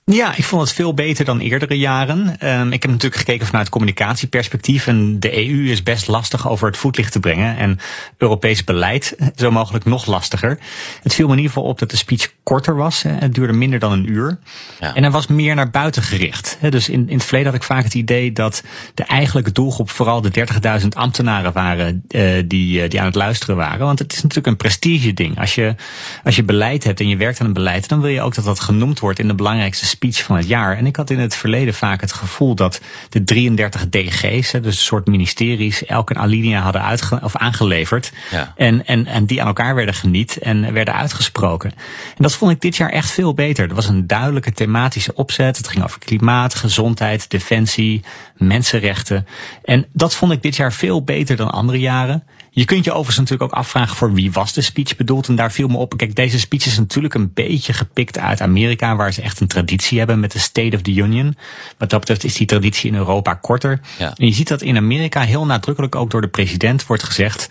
Ja, 0.06 0.36
ik 0.36 0.43
vond 0.43 0.62
het 0.62 0.74
veel 0.74 0.93
beter 0.93 1.26
dan 1.26 1.39
eerdere 1.39 1.78
jaren. 1.78 2.20
Um, 2.20 2.72
ik 2.72 2.82
heb 2.82 2.91
natuurlijk 2.91 3.22
gekeken 3.22 3.47
vanuit 3.47 3.70
communicatieperspectief. 3.70 4.88
En 4.88 5.20
de 5.20 5.47
EU 5.49 5.70
is 5.70 5.84
best 5.84 6.08
lastig 6.08 6.49
over 6.49 6.68
het 6.68 6.78
voetlicht 6.78 7.12
te 7.12 7.20
brengen. 7.20 7.58
En 7.58 7.80
Europees 8.18 8.64
beleid 8.64 9.16
zo 9.36 9.51
mogelijk 9.51 9.86
nog 9.86 10.06
lastiger. 10.06 10.60
Het 11.04 11.14
viel 11.14 11.26
me 11.26 11.32
in 11.32 11.38
ieder 11.38 11.54
geval 11.54 11.70
op 11.70 11.80
dat 11.80 11.89
de 11.89 11.97
speech 11.97 12.34
korter 12.43 12.76
was. 12.76 13.04
Het 13.08 13.34
duurde 13.34 13.54
minder 13.54 13.80
dan 13.80 13.91
een 13.91 14.12
uur. 14.12 14.39
Ja. 14.80 14.95
En 14.95 15.04
hij 15.04 15.12
was 15.12 15.28
meer 15.28 15.56
naar 15.56 15.70
buiten 15.70 16.04
gericht. 16.04 16.58
Dus 16.70 16.89
in, 16.89 17.10
in 17.10 17.16
het 17.16 17.24
verleden 17.24 17.51
had 17.51 17.62
ik 17.62 17.68
vaak 17.68 17.84
het 17.84 17.93
idee 17.93 18.32
dat 18.32 18.64
de 18.93 19.04
eigenlijke 19.04 19.51
doelgroep 19.51 19.89
vooral 19.89 20.22
de 20.22 20.47
30.000 20.82 20.88
ambtenaren 20.89 21.54
waren 21.54 22.04
uh, 22.10 22.43
die, 22.45 22.88
die 22.88 22.99
aan 22.99 23.06
het 23.06 23.16
luisteren 23.16 23.56
waren. 23.56 23.86
Want 23.86 23.99
het 23.99 24.12
is 24.12 24.22
natuurlijk 24.22 24.47
een 24.47 24.58
prestige 24.58 25.14
ding. 25.14 25.39
Als 25.39 25.56
je, 25.56 25.76
als 26.24 26.36
je 26.36 26.43
beleid 26.43 26.84
hebt 26.84 26.99
en 26.99 27.08
je 27.08 27.18
werkt 27.18 27.39
aan 27.39 27.47
een 27.47 27.54
beleid, 27.54 27.89
dan 27.89 28.01
wil 28.01 28.10
je 28.10 28.22
ook 28.22 28.36
dat 28.36 28.45
dat 28.45 28.60
genoemd 28.60 28.99
wordt 28.99 29.20
in 29.20 29.28
de 29.28 29.36
belangrijkste 29.36 29.86
speech 29.94 30.24
van 30.24 30.36
het 30.36 30.48
jaar. 30.48 30.78
En 30.78 30.86
ik 30.86 30.96
had 30.96 31.10
in 31.10 31.20
het 31.20 31.36
verleden 31.36 31.74
vaak 31.74 32.02
het 32.02 32.14
gevoel 32.14 32.56
dat 32.56 32.82
de 33.10 33.24
33 33.24 33.89
DG's, 33.89 34.52
dus 34.52 34.66
een 34.66 34.74
soort 34.74 35.08
ministeries, 35.08 35.86
elke 35.86 36.14
alinea 36.14 36.62
hadden 36.62 36.84
uitge 36.84 37.20
of 37.24 37.36
aangeleverd. 37.36 38.12
Ja. 38.32 38.54
En, 38.56 38.86
en, 38.86 39.06
en 39.06 39.26
die 39.26 39.41
aan 39.41 39.48
elkaar 39.48 39.76
werden 39.76 39.96
geniet 39.96 40.38
en 40.38 40.74
werden 40.74 40.94
uitgesproken. 40.94 41.72
En 42.16 42.24
dat 42.24 42.34
vond 42.34 42.52
ik 42.52 42.62
dit 42.62 42.76
jaar 42.76 42.89
echt 42.89 43.12
veel 43.12 43.34
beter. 43.34 43.70
Er 43.70 43.76
was 43.76 43.88
een 43.88 44.08
duidelijke 44.08 44.52
thematische 44.52 45.14
opzet. 45.14 45.58
Het 45.58 45.68
ging 45.68 45.84
over 45.84 46.00
klimaat, 46.00 46.56
gezondheid, 46.56 47.30
defensie, 47.30 48.04
mensenrechten. 48.38 49.28
En 49.64 49.86
dat 49.94 50.16
vond 50.16 50.32
ik 50.32 50.41
dit 50.41 50.56
jaar 50.56 50.74
veel 50.74 51.04
beter 51.04 51.36
dan 51.36 51.52
andere 51.52 51.80
jaren. 51.80 52.24
Je 52.56 52.66
kunt 52.66 52.86
je 52.86 52.91
overigens 52.91 53.18
natuurlijk 53.18 53.51
ook 53.51 53.60
afvragen 53.60 53.95
voor 53.95 54.14
wie 54.14 54.32
was 54.32 54.54
de 54.54 54.62
speech 54.62 54.95
bedoeld. 54.95 55.28
En 55.28 55.36
daar 55.36 55.51
viel 55.51 55.68
me 55.68 55.78
op. 55.78 55.97
Kijk, 55.97 56.16
deze 56.16 56.39
speech 56.39 56.66
is 56.66 56.78
natuurlijk 56.78 57.14
een 57.14 57.32
beetje 57.34 57.74
gepikt 57.74 58.18
uit 58.18 58.41
Amerika, 58.41 58.95
waar 58.95 59.14
ze 59.14 59.22
echt 59.22 59.39
een 59.39 59.47
traditie 59.47 59.97
hebben 59.97 60.20
met 60.20 60.32
de 60.32 60.39
State 60.39 60.76
of 60.76 60.82
the 60.82 60.93
Union. 60.93 61.36
Wat 61.78 61.89
dat 61.89 61.99
betreft 61.99 62.24
is 62.24 62.36
die 62.36 62.47
traditie 62.47 62.89
in 62.89 62.97
Europa 62.97 63.34
korter. 63.34 63.80
Ja. 63.97 64.14
En 64.16 64.26
je 64.26 64.34
ziet 64.34 64.47
dat 64.47 64.62
in 64.62 64.78
Amerika 64.78 65.22
heel 65.22 65.45
nadrukkelijk 65.45 65.95
ook 65.95 66.12
door 66.12 66.22
de 66.22 66.28
president 66.28 66.86
wordt 66.86 67.04
gezegd. 67.04 67.49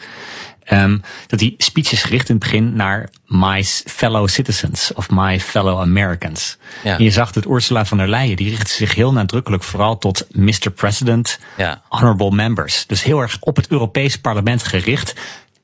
Um, 0.70 1.02
dat 1.26 1.38
die 1.38 1.54
speech 1.58 1.92
is 1.92 2.02
gericht 2.02 2.28
in 2.28 2.34
het 2.34 2.44
begin 2.44 2.76
naar 2.76 3.08
my 3.26 3.64
fellow 3.64 4.28
citizens 4.28 4.92
of 4.94 5.10
my 5.10 5.40
fellow 5.40 5.80
Americans. 5.80 6.56
Ja. 6.84 6.98
En 6.98 7.04
je 7.04 7.10
zag 7.10 7.32
dat 7.32 7.46
Ursula 7.46 7.84
von 7.84 7.98
der 7.98 8.08
Leyen, 8.08 8.36
die 8.36 8.50
richtte 8.50 8.72
zich 8.72 8.94
heel 8.94 9.12
nadrukkelijk 9.12 9.62
vooral 9.62 9.98
tot 9.98 10.26
Mr. 10.30 10.70
President, 10.74 11.38
ja. 11.56 11.82
honorable 11.88 12.30
members. 12.30 12.86
Dus 12.86 13.02
heel 13.02 13.20
erg 13.20 13.36
op 13.40 13.56
het 13.56 13.68
Europees 13.68 14.18
parlement 14.18 14.62
gericht. 14.62 15.14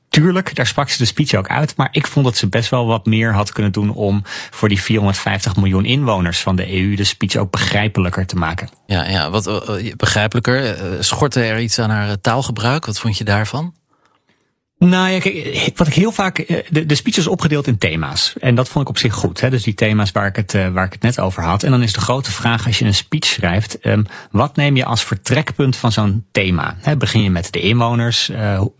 Tuurlijk, 0.09 0.55
daar 0.55 0.67
sprak 0.67 0.89
ze 0.89 0.97
de 0.97 1.05
speech 1.05 1.33
ook 1.33 1.47
uit. 1.47 1.75
Maar 1.75 1.89
ik 1.91 2.07
vond 2.07 2.25
dat 2.25 2.37
ze 2.37 2.47
best 2.47 2.69
wel 2.69 2.85
wat 2.85 3.05
meer 3.05 3.33
had 3.33 3.51
kunnen 3.51 3.71
doen 3.71 3.93
om 3.93 4.21
voor 4.49 4.69
die 4.69 4.81
450 4.81 5.55
miljoen 5.55 5.85
inwoners 5.85 6.39
van 6.39 6.55
de 6.55 6.81
EU 6.81 6.95
de 6.95 7.03
speech 7.03 7.35
ook 7.35 7.51
begrijpelijker 7.51 8.25
te 8.25 8.35
maken. 8.35 8.69
Ja, 8.85 9.05
ja 9.05 9.29
wat 9.29 9.47
uh, 9.47 9.93
begrijpelijker. 9.95 10.77
Schortte 11.03 11.41
er 11.41 11.59
iets 11.59 11.79
aan 11.79 11.89
haar 11.89 12.21
taalgebruik? 12.21 12.85
Wat 12.85 12.99
vond 12.99 13.17
je 13.17 13.23
daarvan? 13.23 13.73
Nou 14.79 15.09
ja, 15.09 15.19
kijk, 15.19 15.71
wat 15.75 15.87
ik 15.87 15.93
heel 15.93 16.11
vaak. 16.11 16.37
Eh, 16.37 16.57
de, 16.69 16.85
de 16.85 16.95
speech 16.95 17.17
is 17.17 17.27
opgedeeld 17.27 17.67
in 17.67 17.77
thema's. 17.77 18.33
En 18.39 18.55
dat 18.55 18.69
vond 18.69 18.83
ik 18.83 18.89
op 18.89 18.97
zich 18.97 19.13
goed. 19.13 19.41
Hè? 19.41 19.49
Dus 19.49 19.63
die 19.63 19.73
thema's 19.73 20.11
waar 20.11 20.25
ik, 20.25 20.35
het, 20.35 20.53
uh, 20.53 20.67
waar 20.67 20.85
ik 20.85 20.91
het 20.91 21.01
net 21.01 21.19
over 21.19 21.43
had. 21.43 21.63
En 21.63 21.71
dan 21.71 21.81
is 21.81 21.93
de 21.93 22.01
grote 22.01 22.31
vraag 22.31 22.65
als 22.65 22.79
je 22.79 22.85
een 22.85 22.93
speech 22.93 23.25
schrijft. 23.25 23.85
Um, 23.85 24.05
wat 24.31 24.55
neem 24.55 24.75
je 24.75 24.85
als 24.85 25.03
vertrekpunt 25.03 25.75
van 25.75 25.91
zo'n 25.91 26.25
thema? 26.31 26.75
Begin 26.97 27.23
je 27.23 27.29
met 27.29 27.51
de 27.51 27.59
inwoners, 27.59 28.31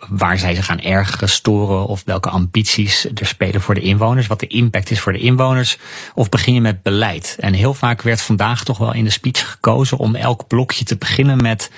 waar 0.10 0.38
zij 0.38 0.56
zich 0.56 0.66
gaan 0.66 0.80
ergeren, 0.80 1.30
storen. 1.30 1.86
Of 1.86 2.02
welke 2.06 2.30
ambities 2.30 3.06
er 3.16 3.26
spelen 3.26 3.62
voor 3.62 3.76
de 3.76 3.82
inwoners. 3.82 4.28
Wat 4.28 4.40
de 4.40 4.48
impact 4.48 4.92
is 4.92 5.00
voor 5.00 5.14
de 5.14 5.20
inwoners. 5.20 5.78
Of 6.14 6.30
begin 6.30 6.54
je 6.54 6.62
met 6.62 6.84
beleid? 6.84 7.36
En 7.40 7.54
heel 7.54 7.74
vaak 7.74 8.02
werd 8.02 8.22
vandaag 8.22 8.64
toch 8.64 8.78
wel 8.78 8.94
in 8.94 9.04
de 9.04 9.10
speech 9.10 9.52
gekozen 9.52 9.98
om 9.98 10.16
elk 10.16 10.48
blokje 10.48 10.86
te 10.86 10.98
beginnen 10.98 11.42
met 11.42 11.70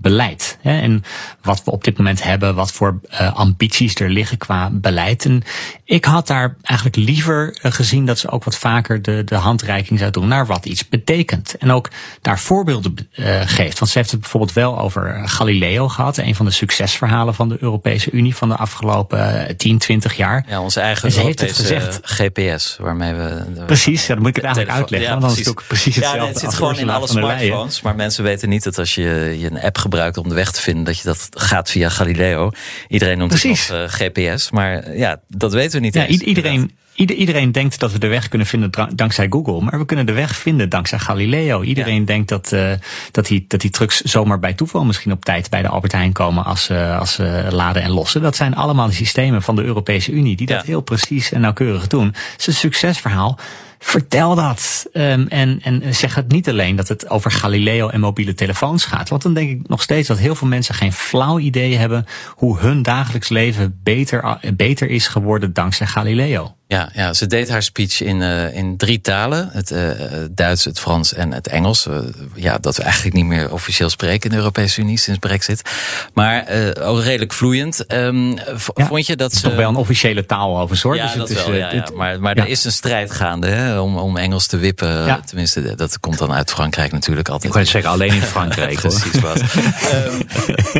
beleid. 0.00 0.58
Hè, 0.60 0.80
en 0.80 1.04
wat 1.42 1.64
we 1.64 1.70
op 1.70 1.84
dit 1.84 1.98
moment 1.98 2.22
hebben, 2.22 2.54
wat 2.54 2.72
voor 2.72 3.00
uh, 3.12 3.34
ambities 3.34 3.94
er 3.94 4.10
liggen 4.10 4.38
qua 4.38 4.70
beleid. 4.72 5.24
En 5.24 5.42
ik 5.84 6.04
had 6.04 6.26
daar 6.26 6.56
eigenlijk 6.62 6.96
liever 6.96 7.58
uh, 7.62 7.72
gezien 7.72 8.06
dat 8.06 8.18
ze 8.18 8.30
ook 8.30 8.44
wat 8.44 8.58
vaker 8.58 9.02
de, 9.02 9.24
de 9.24 9.34
handreiking 9.34 9.98
zou 9.98 10.10
doen 10.10 10.28
naar 10.28 10.46
wat 10.46 10.66
iets 10.66 10.88
betekent. 10.88 11.56
En 11.58 11.70
ook 11.70 11.90
daar 12.22 12.38
voorbeelden 12.38 12.94
uh, 13.16 13.40
geeft. 13.44 13.78
Want 13.78 13.90
ze 13.90 13.98
heeft 13.98 14.10
het 14.10 14.20
bijvoorbeeld 14.20 14.52
wel 14.52 14.78
over 14.78 15.22
Galileo 15.24 15.88
gehad. 15.88 16.16
Een 16.16 16.34
van 16.34 16.46
de 16.46 16.52
succesverhalen 16.52 17.34
van 17.34 17.48
de 17.48 17.56
Europese 17.60 18.10
Unie 18.10 18.36
van 18.36 18.48
de 18.48 18.56
afgelopen 18.56 19.56
10, 19.56 19.78
20 19.78 20.16
jaar. 20.16 20.44
Ja, 20.48 20.60
onze 20.60 20.80
eigen 20.80 21.16
Europese 21.16 21.54
gezegd, 21.54 22.00
GPS, 22.02 22.76
waarmee 22.80 23.14
we... 23.14 23.44
Precies, 23.66 24.06
ja, 24.06 24.14
dan 24.14 24.22
moet 24.22 24.28
ik 24.28 24.36
het 24.36 24.44
eigenlijk 24.44 24.76
uitleggen. 24.76 25.08
Ja, 25.08 25.18
want 25.18 25.22
dan 25.22 25.32
is 25.32 25.38
het 25.38 25.48
ook 25.48 25.64
precies 25.66 25.94
hetzelfde. 25.94 26.20
Ja, 26.20 26.26
het 26.26 26.38
zit 26.38 26.54
gewoon 26.54 26.78
in 26.78 26.90
alle 26.90 27.06
smartphones. 27.08 27.82
Maar 27.82 27.94
mensen 27.94 28.24
weten 28.24 28.48
niet 28.48 28.64
dat 28.64 28.78
als 28.78 28.94
je, 28.94 29.36
je 29.38 29.50
een 29.50 29.60
app 29.60 29.78
gebruiken 29.88 30.22
om 30.22 30.28
de 30.28 30.34
weg 30.34 30.52
te 30.52 30.60
vinden, 30.60 30.84
dat 30.84 30.98
je 30.98 31.04
dat 31.04 31.28
gaat 31.30 31.70
via 31.70 31.88
Galileo. 31.88 32.50
Iedereen 32.88 33.18
noemt 33.18 33.30
Precies. 33.30 33.68
het 33.68 33.78
nog 33.78 33.94
GPS, 33.96 34.50
maar 34.50 34.96
ja, 34.96 35.20
dat 35.28 35.52
weten 35.52 35.72
we 35.78 35.84
niet 35.84 35.94
Ja, 35.94 36.06
eens. 36.06 36.20
iedereen, 36.22 36.70
ieder- 36.94 37.16
iedereen 37.16 37.52
denkt 37.52 37.78
dat 37.80 37.92
we 37.92 37.98
de 37.98 38.06
weg 38.06 38.28
kunnen 38.28 38.46
vinden 38.46 38.70
dankzij 38.94 39.26
Google, 39.30 39.60
maar 39.60 39.78
we 39.78 39.84
kunnen 39.84 40.06
de 40.06 40.12
weg 40.12 40.36
vinden 40.36 40.68
dankzij 40.68 40.98
Galileo. 40.98 41.62
Iedereen 41.62 42.04
denkt 42.04 42.28
dat, 42.28 42.52
eh, 42.52 42.70
dat, 43.10 43.26
die, 43.26 43.44
dat 43.48 43.60
die 43.60 43.70
trucks 43.70 44.00
zomaar 44.00 44.38
bij 44.38 44.54
toeval 44.54 44.84
misschien 44.84 45.12
op 45.12 45.24
tijd 45.24 45.50
bij 45.50 45.62
de 45.62 45.68
Albert 45.68 45.92
Heijn 45.92 46.12
komen 46.12 46.44
als, 46.44 46.64
ze 46.64 46.96
als 46.98 47.12
ze 47.12 47.46
laden 47.50 47.82
en 47.82 47.90
lossen. 47.90 48.22
Dat 48.22 48.36
zijn 48.36 48.54
allemaal 48.54 48.86
de 48.86 48.92
systemen 48.92 49.42
van 49.42 49.56
de 49.56 49.62
Europese 49.64 50.12
Unie 50.12 50.36
die 50.36 50.46
dat 50.46 50.64
heel 50.64 50.80
precies 50.80 51.32
en 51.32 51.40
nauwkeurig 51.40 51.86
doen. 51.86 52.06
Het 52.06 52.34
is 52.38 52.46
een 52.46 52.52
succesverhaal. 52.54 53.38
Vertel 53.78 54.34
dat. 54.34 54.86
Ehm, 54.92 55.26
en, 55.28 55.60
en 55.62 55.94
zeg 55.94 56.14
het 56.14 56.32
niet 56.32 56.48
alleen 56.48 56.76
dat 56.76 56.88
het 56.88 57.08
over 57.10 57.30
Galileo 57.30 57.88
en 57.88 58.00
mobiele 58.00 58.34
telefoons 58.34 58.84
gaat. 58.84 59.08
Want 59.08 59.22
dan 59.22 59.34
denk 59.34 59.50
ik 59.50 59.68
nog 59.68 59.82
steeds 59.82 60.08
dat 60.08 60.18
heel 60.18 60.34
veel 60.34 60.48
mensen 60.48 60.74
geen 60.74 60.92
flauw 60.92 61.38
idee 61.38 61.76
hebben 61.76 62.06
hoe 62.34 62.58
hun 62.58 62.82
dagelijks 62.82 63.28
leven 63.28 63.80
beter, 63.82 64.38
beter 64.56 64.88
is 64.88 65.08
geworden 65.08 65.52
dankzij 65.52 65.86
Galileo. 65.86 66.57
Ja, 66.68 66.90
ja, 66.94 67.14
ze 67.14 67.26
deed 67.26 67.48
haar 67.48 67.62
speech 67.62 68.00
in, 68.02 68.20
uh, 68.20 68.54
in 68.54 68.76
drie 68.76 69.00
talen: 69.00 69.48
het 69.52 69.70
uh, 69.70 69.90
Duits, 70.30 70.64
het 70.64 70.80
Frans 70.80 71.14
en 71.14 71.32
het 71.32 71.46
Engels. 71.46 71.86
Uh, 71.86 71.98
ja, 72.34 72.58
dat 72.58 72.76
we 72.76 72.82
eigenlijk 72.82 73.14
niet 73.14 73.24
meer 73.24 73.52
officieel 73.52 73.88
spreken 73.88 74.24
in 74.24 74.30
de 74.30 74.36
Europese 74.36 74.80
Unie 74.80 74.98
sinds 74.98 75.18
Brexit. 75.18 75.62
Maar 76.14 76.46
ook 76.80 77.02
redelijk 77.02 77.32
vloeiend. 77.32 77.92
Um, 77.92 78.34
ja, 78.34 78.42
vond 78.74 79.06
je 79.06 79.16
dat 79.16 79.32
ze. 79.34 79.40
toch 79.40 79.54
wel 79.54 79.68
een 79.68 79.76
officiële 79.76 80.26
taal 80.26 80.58
over 80.60 80.76
soort. 80.76 80.96
Ja, 80.96 81.04
dus 81.04 81.14
dat 81.14 81.28
het 81.28 81.38
is, 81.38 81.44
wel. 81.44 81.54
Ja, 81.54 81.72
ja. 81.72 81.86
Maar, 81.94 82.20
maar 82.20 82.36
er 82.36 82.46
is 82.46 82.64
een 82.64 82.72
strijd 82.72 83.10
gaande 83.10 83.46
hè, 83.46 83.80
om, 83.80 83.96
om 83.96 84.16
Engels 84.16 84.46
te 84.46 84.56
wippen. 84.56 85.06
Ja. 85.06 85.20
Tenminste, 85.26 85.74
dat 85.74 86.00
komt 86.00 86.18
dan 86.18 86.32
uit 86.32 86.50
Frankrijk 86.50 86.92
natuurlijk 86.92 87.28
altijd. 87.28 87.44
Ik 87.44 87.50
kan 87.50 87.60
het 87.60 87.70
zeggen, 87.70 87.90
alleen 87.90 88.14
in 88.14 88.22
Frankrijk. 88.36 88.80
Precies 88.80 89.20
wat. 89.20 89.42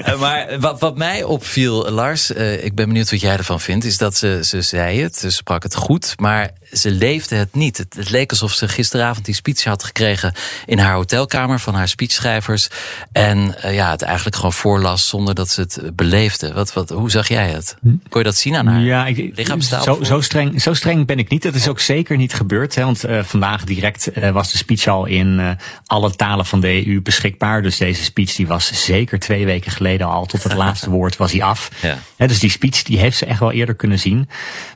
um, 0.06 0.18
maar 0.20 0.60
wat, 0.60 0.80
wat 0.80 0.96
mij 0.96 1.22
opviel, 1.22 1.90
Lars, 1.90 2.30
ik 2.30 2.74
ben 2.74 2.86
benieuwd 2.86 3.10
wat 3.10 3.20
jij 3.20 3.36
ervan 3.36 3.60
vindt, 3.60 3.84
is 3.84 3.98
dat 3.98 4.16
ze, 4.16 4.40
ze 4.42 4.62
zei 4.62 5.02
het, 5.02 5.16
ze 5.16 5.30
sprak 5.30 5.62
het 5.62 5.76
goed, 5.78 6.14
maar 6.20 6.50
ze 6.72 6.90
leefde 6.90 7.36
het 7.36 7.54
niet. 7.54 7.76
Het, 7.76 7.94
het, 7.94 8.10
leek 8.10 8.30
alsof 8.30 8.52
ze 8.52 8.68
gisteravond 8.68 9.24
die 9.24 9.34
speech 9.34 9.64
had 9.64 9.84
gekregen 9.84 10.32
in 10.66 10.78
haar 10.78 10.94
hotelkamer 10.94 11.60
van 11.60 11.74
haar 11.74 11.88
speechschrijvers. 11.88 12.68
En 13.12 13.54
uh, 13.64 13.74
ja, 13.74 13.90
het 13.90 14.02
eigenlijk 14.02 14.36
gewoon 14.36 14.52
voorlas 14.52 15.08
zonder 15.08 15.34
dat 15.34 15.48
ze 15.48 15.60
het 15.60 15.96
beleefde. 15.96 16.52
Wat, 16.52 16.72
wat, 16.72 16.90
hoe 16.90 17.10
zag 17.10 17.28
jij 17.28 17.48
het? 17.48 17.76
Kon 17.82 18.20
je 18.20 18.22
dat 18.22 18.36
zien 18.36 18.56
aan 18.56 18.66
haar 18.66 18.80
ja, 18.80 19.06
ik, 19.06 19.36
lichaamstaal? 19.36 19.82
Zo, 19.82 20.02
zo, 20.02 20.20
streng, 20.20 20.62
zo 20.62 20.74
streng 20.74 21.06
ben 21.06 21.18
ik 21.18 21.28
niet. 21.28 21.42
Dat 21.42 21.54
is 21.54 21.68
ook 21.68 21.80
zeker 21.80 22.16
niet 22.16 22.34
gebeurd. 22.34 22.74
Hè, 22.74 22.84
want 22.84 23.06
uh, 23.06 23.22
vandaag 23.22 23.64
direct 23.64 24.10
uh, 24.18 24.30
was 24.30 24.52
de 24.52 24.58
speech 24.58 24.86
al 24.86 25.06
in 25.06 25.58
alle 25.86 26.16
talen 26.16 26.46
van 26.46 26.60
de 26.60 26.86
EU 26.86 27.00
beschikbaar. 27.00 27.62
Dus 27.62 27.76
deze 27.76 28.04
speech 28.04 28.34
die 28.34 28.46
was 28.46 28.84
zeker 28.84 29.18
twee 29.18 29.44
weken 29.44 29.72
geleden 29.72 30.06
al. 30.06 30.26
Tot 30.26 30.42
het 30.42 30.54
laatste 30.64 30.90
woord 30.90 31.16
was 31.16 31.32
hij 31.32 31.42
af. 31.42 31.70
Ja. 31.82 31.98
Hè, 32.16 32.26
dus 32.26 32.38
die 32.38 32.50
speech 32.50 32.82
die 32.82 32.98
heeft 32.98 33.16
ze 33.16 33.26
echt 33.26 33.40
wel 33.40 33.52
eerder 33.52 33.74
kunnen 33.74 33.98
zien. 33.98 34.28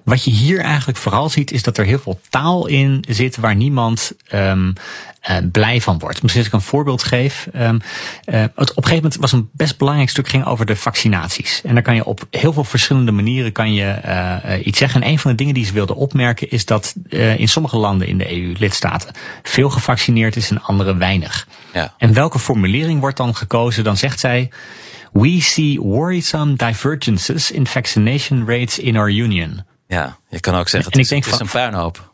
Wat 0.05 0.25
je 0.25 0.31
hier 0.31 0.61
eigenlijk 0.61 0.92
vooral 0.99 1.29
ziet 1.29 1.53
is 1.53 1.63
dat 1.63 1.79
er 1.79 1.85
heel 1.85 1.99
veel 1.99 2.21
taal 2.29 2.67
in 2.67 3.05
zit 3.09 3.37
waar 3.37 3.55
niemand 3.55 4.13
um, 4.35 4.73
uh, 5.31 5.37
blij 5.53 5.81
van 5.81 5.99
wordt. 5.99 6.23
Misschien 6.23 6.45
als 6.45 6.53
ik 6.53 6.59
een 6.59 6.67
voorbeeld 6.67 7.03
geef. 7.03 7.49
Um, 7.57 7.81
uh, 8.27 8.41
het, 8.41 8.51
op 8.55 8.59
een 8.59 8.75
gegeven 8.75 8.95
moment 8.95 9.17
was 9.17 9.33
een 9.33 9.49
best 9.53 9.79
belangrijk 9.79 10.11
stuk 10.11 10.29
ging 10.29 10.47
over 10.47 10.67
de 10.67 10.77
vaccinaties. 10.77 11.61
En 11.65 11.75
daar 11.75 11.83
kan 11.83 11.95
je 11.95 12.05
op 12.05 12.27
heel 12.31 12.53
veel 12.53 12.65
verschillende 12.65 13.13
manieren 13.13 13.53
kan 13.53 13.75
je 13.75 13.99
uh, 14.05 14.67
iets 14.67 14.79
zeggen. 14.79 15.03
En 15.03 15.09
een 15.09 15.19
van 15.19 15.31
de 15.31 15.37
dingen 15.37 15.55
die 15.55 15.65
ze 15.65 15.73
wilden 15.73 15.97
opmerken 15.97 16.51
is 16.51 16.65
dat 16.65 16.95
in 17.37 17.49
sommige 17.49 17.77
landen 17.77 18.09
in 18.09 18.19
de 18.19 18.33
EU-lidstaten 18.33 19.15
veel 19.43 19.71
gevaccineerd 19.71 20.37
is 20.37 20.51
en 20.51 20.63
andere 20.63 20.97
weinig. 20.97 21.47
Ja. 21.73 21.95
En 21.99 22.13
welke 22.13 22.39
formulering 22.39 23.01
wordt 23.01 23.17
dan 23.17 23.35
gekozen? 23.35 23.85
Dan 23.85 23.97
zegt 23.97 24.21
zij. 24.21 24.51
We 25.13 25.41
see 25.41 25.81
worrisome 25.81 26.57
divergences 26.57 27.51
in 27.51 27.67
vaccination 27.67 28.47
rates 28.47 28.79
in 28.79 28.97
our 28.97 29.11
union. 29.11 29.65
Ja, 29.93 30.17
je 30.29 30.41
kan 30.41 30.55
ook 30.55 30.69
zeggen, 30.69 30.93
en 30.93 30.99
het, 30.99 31.11
is, 31.11 31.17
ik 31.17 31.23
denk 31.23 31.25
het 31.25 31.33
is 31.33 31.51
van, 31.51 31.61
een 31.61 31.71
puinhoop. 31.71 32.11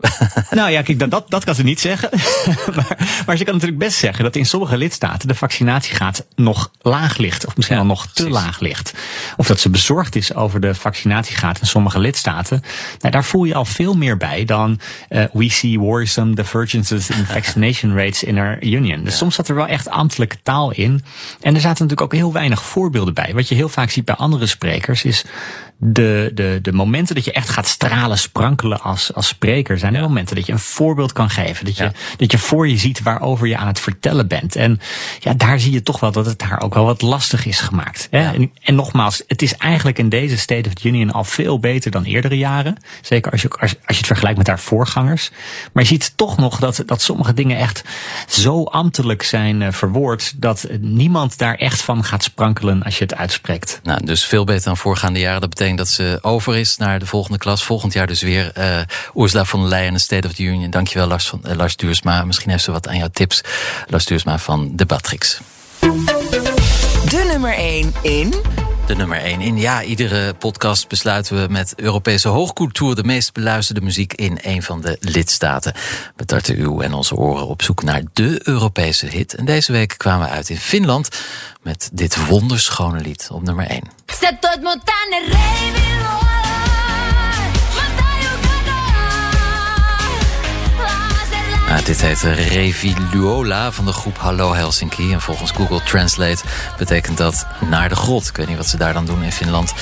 nou 0.50 0.70
ja, 0.70 0.82
kijk, 0.82 0.98
dat, 0.98 1.10
dat, 1.10 1.30
dat 1.30 1.44
kan 1.44 1.54
ze 1.54 1.62
niet 1.62 1.80
zeggen. 1.80 2.10
maar, 2.76 3.22
maar 3.26 3.36
ze 3.36 3.44
kan 3.44 3.54
natuurlijk 3.54 3.78
best 3.78 3.98
zeggen 3.98 4.24
dat 4.24 4.36
in 4.36 4.46
sommige 4.46 4.76
lidstaten 4.76 5.28
de 5.28 5.34
vaccinatiegraad 5.34 6.26
nog 6.34 6.70
laag 6.80 7.16
ligt. 7.16 7.46
Of 7.46 7.56
misschien 7.56 7.76
Ja, 7.76 7.82
wel 7.82 7.94
nog 7.94 8.06
te 8.06 8.30
laag 8.30 8.60
ligt. 8.60 8.94
Of 9.36 9.46
dat 9.46 9.60
ze 9.60 9.70
bezorgd 9.70 10.16
is 10.16 10.34
over 10.34 10.60
de 10.60 10.74
vaccinatiegraad 10.74 11.60
in 11.60 11.66
sommige 11.66 11.98
lidstaten. 11.98 12.62
Nou, 12.98 13.12
daar 13.12 13.24
voel 13.24 13.44
je 13.44 13.54
al 13.54 13.64
veel 13.64 13.94
meer 13.94 14.16
bij 14.16 14.44
dan 14.44 14.80
uh, 15.08 15.24
we 15.32 15.50
see 15.50 15.78
worrisome 15.78 16.34
divergences 16.34 17.10
in 17.10 17.24
vaccination 17.24 17.96
rates 17.96 18.22
in 18.22 18.38
our 18.38 18.62
union. 18.62 19.04
Dus 19.04 19.16
soms 19.16 19.34
zat 19.34 19.48
er 19.48 19.54
wel 19.54 19.66
echt 19.66 19.88
ambtelijke 19.88 20.36
taal 20.42 20.70
in. 20.70 21.04
En 21.40 21.54
er 21.54 21.60
zaten 21.60 21.86
natuurlijk 21.86 22.00
ook 22.00 22.12
heel 22.12 22.32
weinig 22.32 22.62
voorbeelden 22.62 23.14
bij. 23.14 23.34
Wat 23.34 23.48
je 23.48 23.54
heel 23.54 23.68
vaak 23.68 23.90
ziet 23.90 24.04
bij 24.04 24.14
andere 24.14 24.46
sprekers 24.46 25.04
is 25.04 25.24
de, 25.82 26.30
de, 26.34 26.58
de 26.62 26.72
momenten 26.72 27.14
dat 27.14 27.24
je 27.24 27.32
echt 27.32 27.48
gaat 27.48 27.66
stralen, 27.66 28.18
sprankelen 28.18 28.80
als, 28.80 29.14
als 29.14 29.28
spreker 29.28 29.78
zijn 29.78 29.92
de 29.92 29.98
Ja. 29.98 30.04
momenten 30.06 30.36
dat 30.36 30.46
je 30.46 30.52
een 30.52 30.58
voorbeeld 30.58 31.12
kan 31.12 31.30
geven. 31.30 31.64
Dat 31.64 31.76
je, 31.76 31.82
Ja. 31.84 31.92
dat 32.16 32.32
je 32.32 32.38
voor 32.38 32.68
je 32.68 32.76
ziet 32.76 33.02
waarover 33.02 33.46
je 33.46 33.56
aan 33.56 33.66
het 33.66 33.80
vertellen 33.80 34.28
bent. 34.28 34.56
En 34.56 34.80
ja, 35.18 35.34
daar 35.34 35.60
zie 35.60 35.72
je 35.72 35.82
toch 35.82 36.00
wel 36.00 36.12
dat 36.12 36.26
het 36.26 36.38
daar 36.38 36.60
ook 36.62 36.74
wel 36.74 36.84
wat 36.84 37.02
lastig 37.02 37.46
is 37.46 37.60
gemaakt. 37.60 38.08
Hè? 38.10 38.20
Ja. 38.20 38.34
En, 38.34 38.50
en 38.62 38.74
nogmaals, 38.74 39.22
het 39.26 39.42
is 39.42 39.54
eigenlijk 39.56 39.98
in 39.98 40.08
deze 40.08 40.38
State 40.38 40.68
of 40.68 40.74
the 40.74 40.88
Union 40.88 41.10
al 41.12 41.24
veel 41.24 41.58
beter 41.58 41.90
dan 41.90 42.04
eerdere 42.04 42.38
jaren. 42.38 42.76
Zeker 43.00 43.32
als 43.32 43.42
je, 43.42 43.48
als, 43.48 43.60
als 43.60 43.76
je 43.86 43.96
het 43.96 44.06
vergelijkt 44.06 44.38
met 44.38 44.46
haar 44.46 44.60
voorgangers. 44.60 45.30
Maar 45.72 45.82
je 45.82 45.88
ziet 45.88 46.12
toch 46.16 46.36
nog 46.36 46.58
dat, 46.58 46.82
dat 46.86 47.02
sommige 47.02 47.34
dingen 47.34 47.58
echt 47.58 47.84
zo 48.28 48.64
ambtelijk 48.64 49.22
zijn 49.22 49.62
eh, 49.62 49.72
verwoord. 49.72 50.34
dat 50.36 50.66
niemand 50.80 51.38
daar 51.38 51.54
echt 51.54 51.82
van 51.82 52.04
gaat 52.04 52.22
sprankelen 52.22 52.82
als 52.82 52.98
je 52.98 53.04
het 53.04 53.14
uitspreekt. 53.14 53.80
Nou, 53.82 54.04
dus 54.06 54.24
veel 54.24 54.44
beter 54.44 54.64
dan 54.64 54.76
voorgaande 54.76 55.18
jaren. 55.18 55.40
Dat 55.40 55.48
betekent 55.50 55.69
dat 55.76 55.88
ze 55.88 56.18
over 56.20 56.56
is 56.56 56.76
naar 56.76 56.98
de 56.98 57.06
volgende 57.06 57.38
klas. 57.38 57.64
Volgend 57.64 57.92
jaar 57.92 58.06
dus 58.06 58.22
weer 58.22 58.52
uh, 58.58 58.80
Ursula 59.14 59.44
von 59.44 59.60
der 59.60 59.68
Leyen 59.68 59.86
en 59.86 59.94
de 59.94 60.00
State 60.00 60.26
of 60.26 60.32
the 60.32 60.42
Union. 60.42 60.70
Dankjewel 60.70 61.06
Lars, 61.06 61.28
van, 61.28 61.40
uh, 61.46 61.54
Lars 61.54 61.76
Duursma. 61.76 62.24
Misschien 62.24 62.50
heeft 62.50 62.64
ze 62.64 62.72
wat 62.72 62.88
aan 62.88 62.96
jouw 62.96 63.08
tips. 63.12 63.40
Lars 63.86 64.04
Duursma 64.04 64.38
van 64.38 64.76
Debatrix. 64.76 65.40
De 67.08 67.28
nummer 67.30 67.54
1 67.54 67.94
in... 68.02 68.34
De 68.90 68.96
nummer 68.96 69.18
1 69.18 69.40
in. 69.40 69.58
Ja, 69.58 69.82
iedere 69.82 70.34
podcast 70.34 70.88
besluiten 70.88 71.42
we 71.42 71.52
met 71.52 71.72
Europese 71.76 72.28
hoogcultuur 72.28 72.94
de 72.94 73.04
meest 73.04 73.32
beluisterde 73.32 73.80
muziek 73.80 74.12
in 74.12 74.38
een 74.42 74.62
van 74.62 74.80
de 74.80 74.96
lidstaten. 75.00 75.72
We 76.16 76.24
tarten 76.24 76.56
uw 76.56 76.80
en 76.80 76.92
onze 76.92 77.14
oren 77.14 77.46
op 77.46 77.62
zoek 77.62 77.82
naar 77.82 78.02
de 78.12 78.40
Europese 78.42 79.06
hit. 79.06 79.34
En 79.34 79.44
deze 79.44 79.72
week 79.72 79.94
kwamen 79.96 80.26
we 80.26 80.32
uit 80.32 80.48
in 80.48 80.56
Finland 80.56 81.08
met 81.62 81.90
dit 81.92 82.26
wonderschone 82.26 83.00
lied 83.00 83.28
op 83.32 83.42
nummer 83.42 83.66
1. 83.66 83.82
Nou, 91.70 91.82
dit 91.82 92.00
heet 92.00 92.20
Reviluola 92.22 93.72
van 93.72 93.84
de 93.84 93.92
groep 93.92 94.18
Hallo 94.18 94.54
Helsinki. 94.54 95.12
En 95.12 95.20
volgens 95.20 95.50
Google 95.50 95.82
Translate 95.82 96.44
betekent 96.78 97.16
dat 97.16 97.46
naar 97.70 97.88
de 97.88 97.96
grot. 97.96 98.28
Ik 98.28 98.36
weet 98.36 98.48
niet 98.48 98.56
wat 98.56 98.66
ze 98.66 98.76
daar 98.76 98.92
dan 98.92 99.06
doen 99.06 99.22
in 99.22 99.32
Finland. 99.32 99.72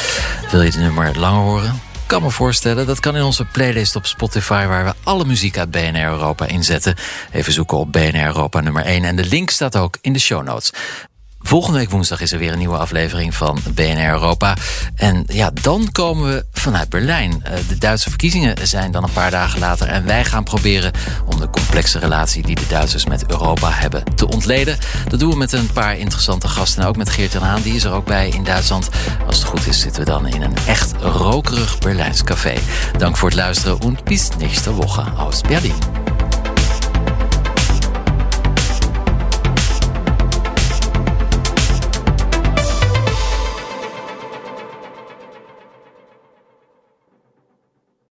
Wil 0.50 0.62
je 0.62 0.70
de 0.70 0.78
nummer 0.78 1.18
langer 1.18 1.40
horen? 1.40 1.80
kan 2.06 2.22
me 2.22 2.30
voorstellen. 2.30 2.86
Dat 2.86 3.00
kan 3.00 3.16
in 3.16 3.22
onze 3.22 3.44
playlist 3.44 3.96
op 3.96 4.06
Spotify... 4.06 4.66
waar 4.66 4.84
we 4.84 4.94
alle 5.02 5.24
muziek 5.24 5.58
uit 5.58 5.70
BNR 5.70 6.04
Europa 6.04 6.46
inzetten. 6.46 6.94
Even 7.32 7.52
zoeken 7.52 7.78
op 7.78 7.92
BNR 7.92 8.26
Europa 8.26 8.60
nummer 8.60 8.84
1. 8.84 9.04
En 9.04 9.16
de 9.16 9.24
link 9.24 9.50
staat 9.50 9.76
ook 9.76 9.98
in 10.00 10.12
de 10.12 10.18
show 10.18 10.44
notes. 10.44 10.72
Volgende 11.48 11.78
week 11.78 11.90
woensdag 11.90 12.20
is 12.20 12.32
er 12.32 12.38
weer 12.38 12.52
een 12.52 12.58
nieuwe 12.58 12.76
aflevering 12.76 13.34
van 13.34 13.58
BNR 13.74 14.08
Europa. 14.08 14.56
En 14.94 15.24
ja, 15.26 15.50
dan 15.62 15.88
komen 15.92 16.32
we 16.32 16.46
vanuit 16.52 16.88
Berlijn. 16.88 17.44
De 17.68 17.78
Duitse 17.78 18.08
verkiezingen 18.08 18.66
zijn 18.66 18.92
dan 18.92 19.02
een 19.02 19.12
paar 19.12 19.30
dagen 19.30 19.58
later. 19.58 19.88
En 19.88 20.04
wij 20.04 20.24
gaan 20.24 20.44
proberen 20.44 20.92
om 21.26 21.40
de 21.40 21.50
complexe 21.50 21.98
relatie 21.98 22.42
die 22.42 22.54
de 22.54 22.66
Duitsers 22.68 23.06
met 23.06 23.30
Europa 23.30 23.70
hebben 23.70 24.02
te 24.14 24.28
ontleden. 24.28 24.78
Dat 25.08 25.20
doen 25.20 25.30
we 25.30 25.36
met 25.36 25.52
een 25.52 25.72
paar 25.72 25.98
interessante 25.98 26.48
gasten. 26.48 26.82
En 26.82 26.88
ook 26.88 26.96
met 26.96 27.10
Geert-Jan 27.10 27.42
Haan, 27.42 27.62
die 27.62 27.74
is 27.74 27.84
er 27.84 27.92
ook 27.92 28.06
bij 28.06 28.28
in 28.28 28.44
Duitsland. 28.44 28.88
Als 29.26 29.36
het 29.36 29.46
goed 29.46 29.66
is 29.66 29.80
zitten 29.80 30.04
we 30.04 30.10
dan 30.10 30.26
in 30.26 30.42
een 30.42 30.56
echt 30.66 30.92
rokerig 31.00 31.78
Berlijns 31.78 32.24
café. 32.24 32.54
Dank 32.98 33.16
voor 33.16 33.28
het 33.28 33.38
luisteren 33.38 33.80
en 33.80 33.98
bis 34.04 34.28
nächste 34.38 34.72
Woche 34.72 35.02
aus 35.16 35.40
Berlin. 35.40 36.07